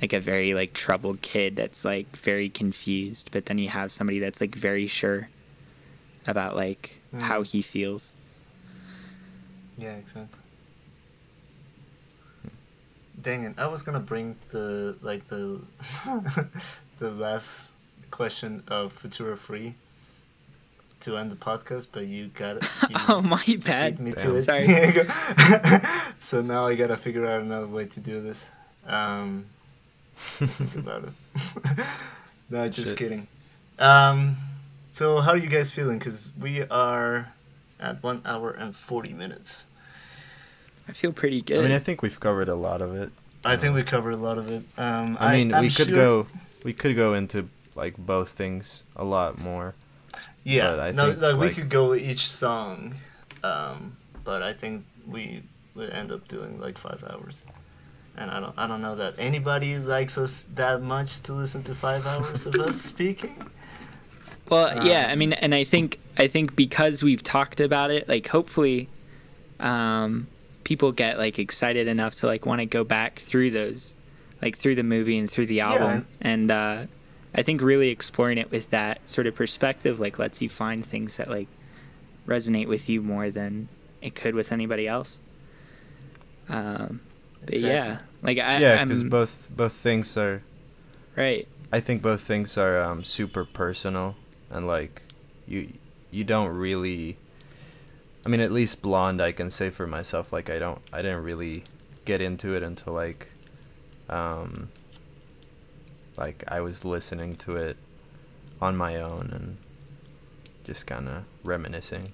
[0.00, 4.18] like a very like troubled kid that's like very confused, but then you have somebody
[4.18, 5.28] that's like very sure
[6.26, 7.46] about like how Mm.
[7.46, 8.14] he feels.
[9.76, 10.38] Yeah, exactly.
[13.20, 13.54] Dang it!
[13.58, 15.60] I was gonna bring the like the
[16.98, 17.72] the last
[18.10, 19.74] question of Futura Free
[21.02, 22.64] to end the podcast, but you got it.
[22.88, 24.00] You oh my bad.
[24.00, 24.22] me Damn.
[24.24, 24.42] to it.
[24.42, 24.66] Sorry.
[24.66, 25.80] There you go.
[26.20, 28.50] so now I gotta figure out another way to do this.
[28.86, 29.46] Um,
[30.16, 31.86] think about it.
[32.50, 32.98] no, just Shit.
[32.98, 33.26] kidding.
[33.78, 34.36] Um,
[34.92, 35.98] so how are you guys feeling?
[35.98, 37.32] Because we are
[37.80, 39.66] at one hour and forty minutes.
[40.88, 41.60] I feel pretty good.
[41.60, 43.12] i mean i think we've covered a lot of it
[43.44, 44.62] I think we covered a lot of it.
[44.78, 46.26] Um, I mean, I'm we could sure- go,
[46.62, 49.74] we could go into like both things a lot more.
[50.44, 52.96] Yeah, but I no, think, like, we like- could go each song,
[53.44, 55.42] um, but I think we
[55.74, 57.42] would end up doing like five hours.
[58.16, 61.74] And I don't, I don't know that anybody likes us that much to listen to
[61.74, 63.34] five hours of us speaking.
[64.50, 68.06] Well, yeah, I Um, mean, and I think I think because we've talked about it,
[68.08, 68.88] like hopefully,
[69.60, 70.26] um,
[70.64, 73.94] people get like excited enough to like want to go back through those,
[74.42, 76.84] like through the movie and through the album, and uh,
[77.34, 81.16] I think really exploring it with that sort of perspective like lets you find things
[81.16, 81.48] that like
[82.26, 83.68] resonate with you more than
[84.00, 85.18] it could with anybody else.
[86.48, 87.00] Um,
[87.44, 87.70] but Exactly.
[87.70, 90.42] yeah, like I, yeah, because both both things are.
[91.16, 91.46] right.
[91.74, 94.14] I think both things are um, super personal,
[94.50, 95.02] and like,
[95.46, 95.72] you
[96.10, 97.16] you don't really.
[98.26, 101.24] I mean, at least Blonde, I can say for myself, like I don't, I didn't
[101.24, 101.64] really
[102.04, 103.28] get into it until like,
[104.08, 104.68] um,
[106.16, 107.76] like I was listening to it
[108.60, 109.56] on my own and
[110.64, 112.12] just kind of reminiscing.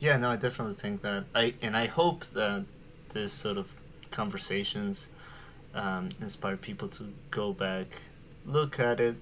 [0.00, 1.24] Yeah, no, I definitely think that.
[1.34, 2.64] I and I hope that
[3.10, 3.70] this sort of
[4.10, 5.10] conversations
[5.74, 8.00] um, inspire people to go back,
[8.46, 9.16] look at it,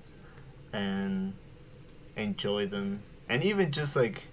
[0.73, 1.35] and
[2.16, 4.28] enjoy them, and even just like,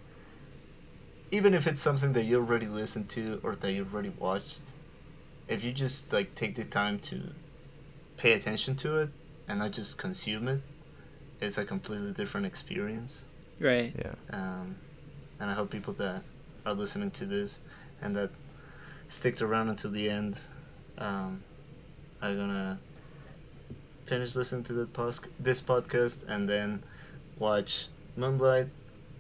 [1.32, 4.74] even if it's something that you already listened to or that you already watched,
[5.48, 7.22] if you just like take the time to
[8.18, 9.10] pay attention to it
[9.48, 10.62] and not just consume it,
[11.42, 13.26] it's a completely different experience
[13.60, 13.94] Right.
[13.98, 14.14] Yeah.
[14.32, 14.76] um,
[15.40, 16.24] and I hope people that
[16.66, 17.60] are listening to this
[18.02, 18.30] and that
[19.08, 20.38] sticked around until the end
[20.98, 21.44] um,
[22.22, 22.80] are gonna
[24.06, 26.82] finish listening to the pos- this podcast and then
[27.40, 28.68] watch Moonlight,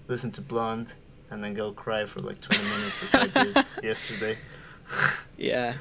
[0.07, 0.93] listen to Blonde,
[1.30, 4.38] and then go cry for like 20 minutes as I did yesterday.
[5.38, 5.73] Yeah.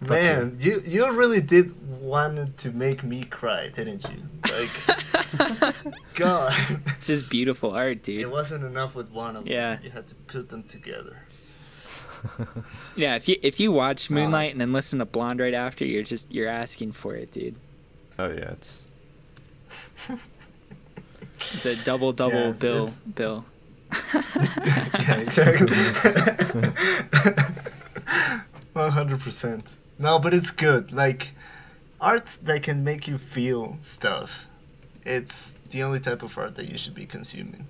[0.00, 4.22] Man, you you really did want to make me cry, didn't you?
[4.52, 5.74] Like,
[6.14, 6.52] God,
[6.96, 8.20] It's just beautiful art, dude.
[8.20, 9.52] it wasn't enough with one of them.
[9.52, 9.78] Yeah.
[9.82, 11.18] you had to put them together.
[12.96, 15.84] Yeah, if you if you watch Uh, Moonlight and then listen to Blonde right after,
[15.84, 17.56] you're just you're asking for it, dude.
[18.18, 18.84] oh yeah, it's
[21.36, 23.44] It's a double double Yeah, bill it's- bill.
[25.00, 25.76] yeah, exactly.
[28.72, 29.64] One hundred percent.
[29.98, 30.92] No, but it's good.
[30.92, 31.30] Like
[32.00, 34.46] art that can make you feel stuff.
[35.04, 37.66] It's the only type of art that you should be consuming.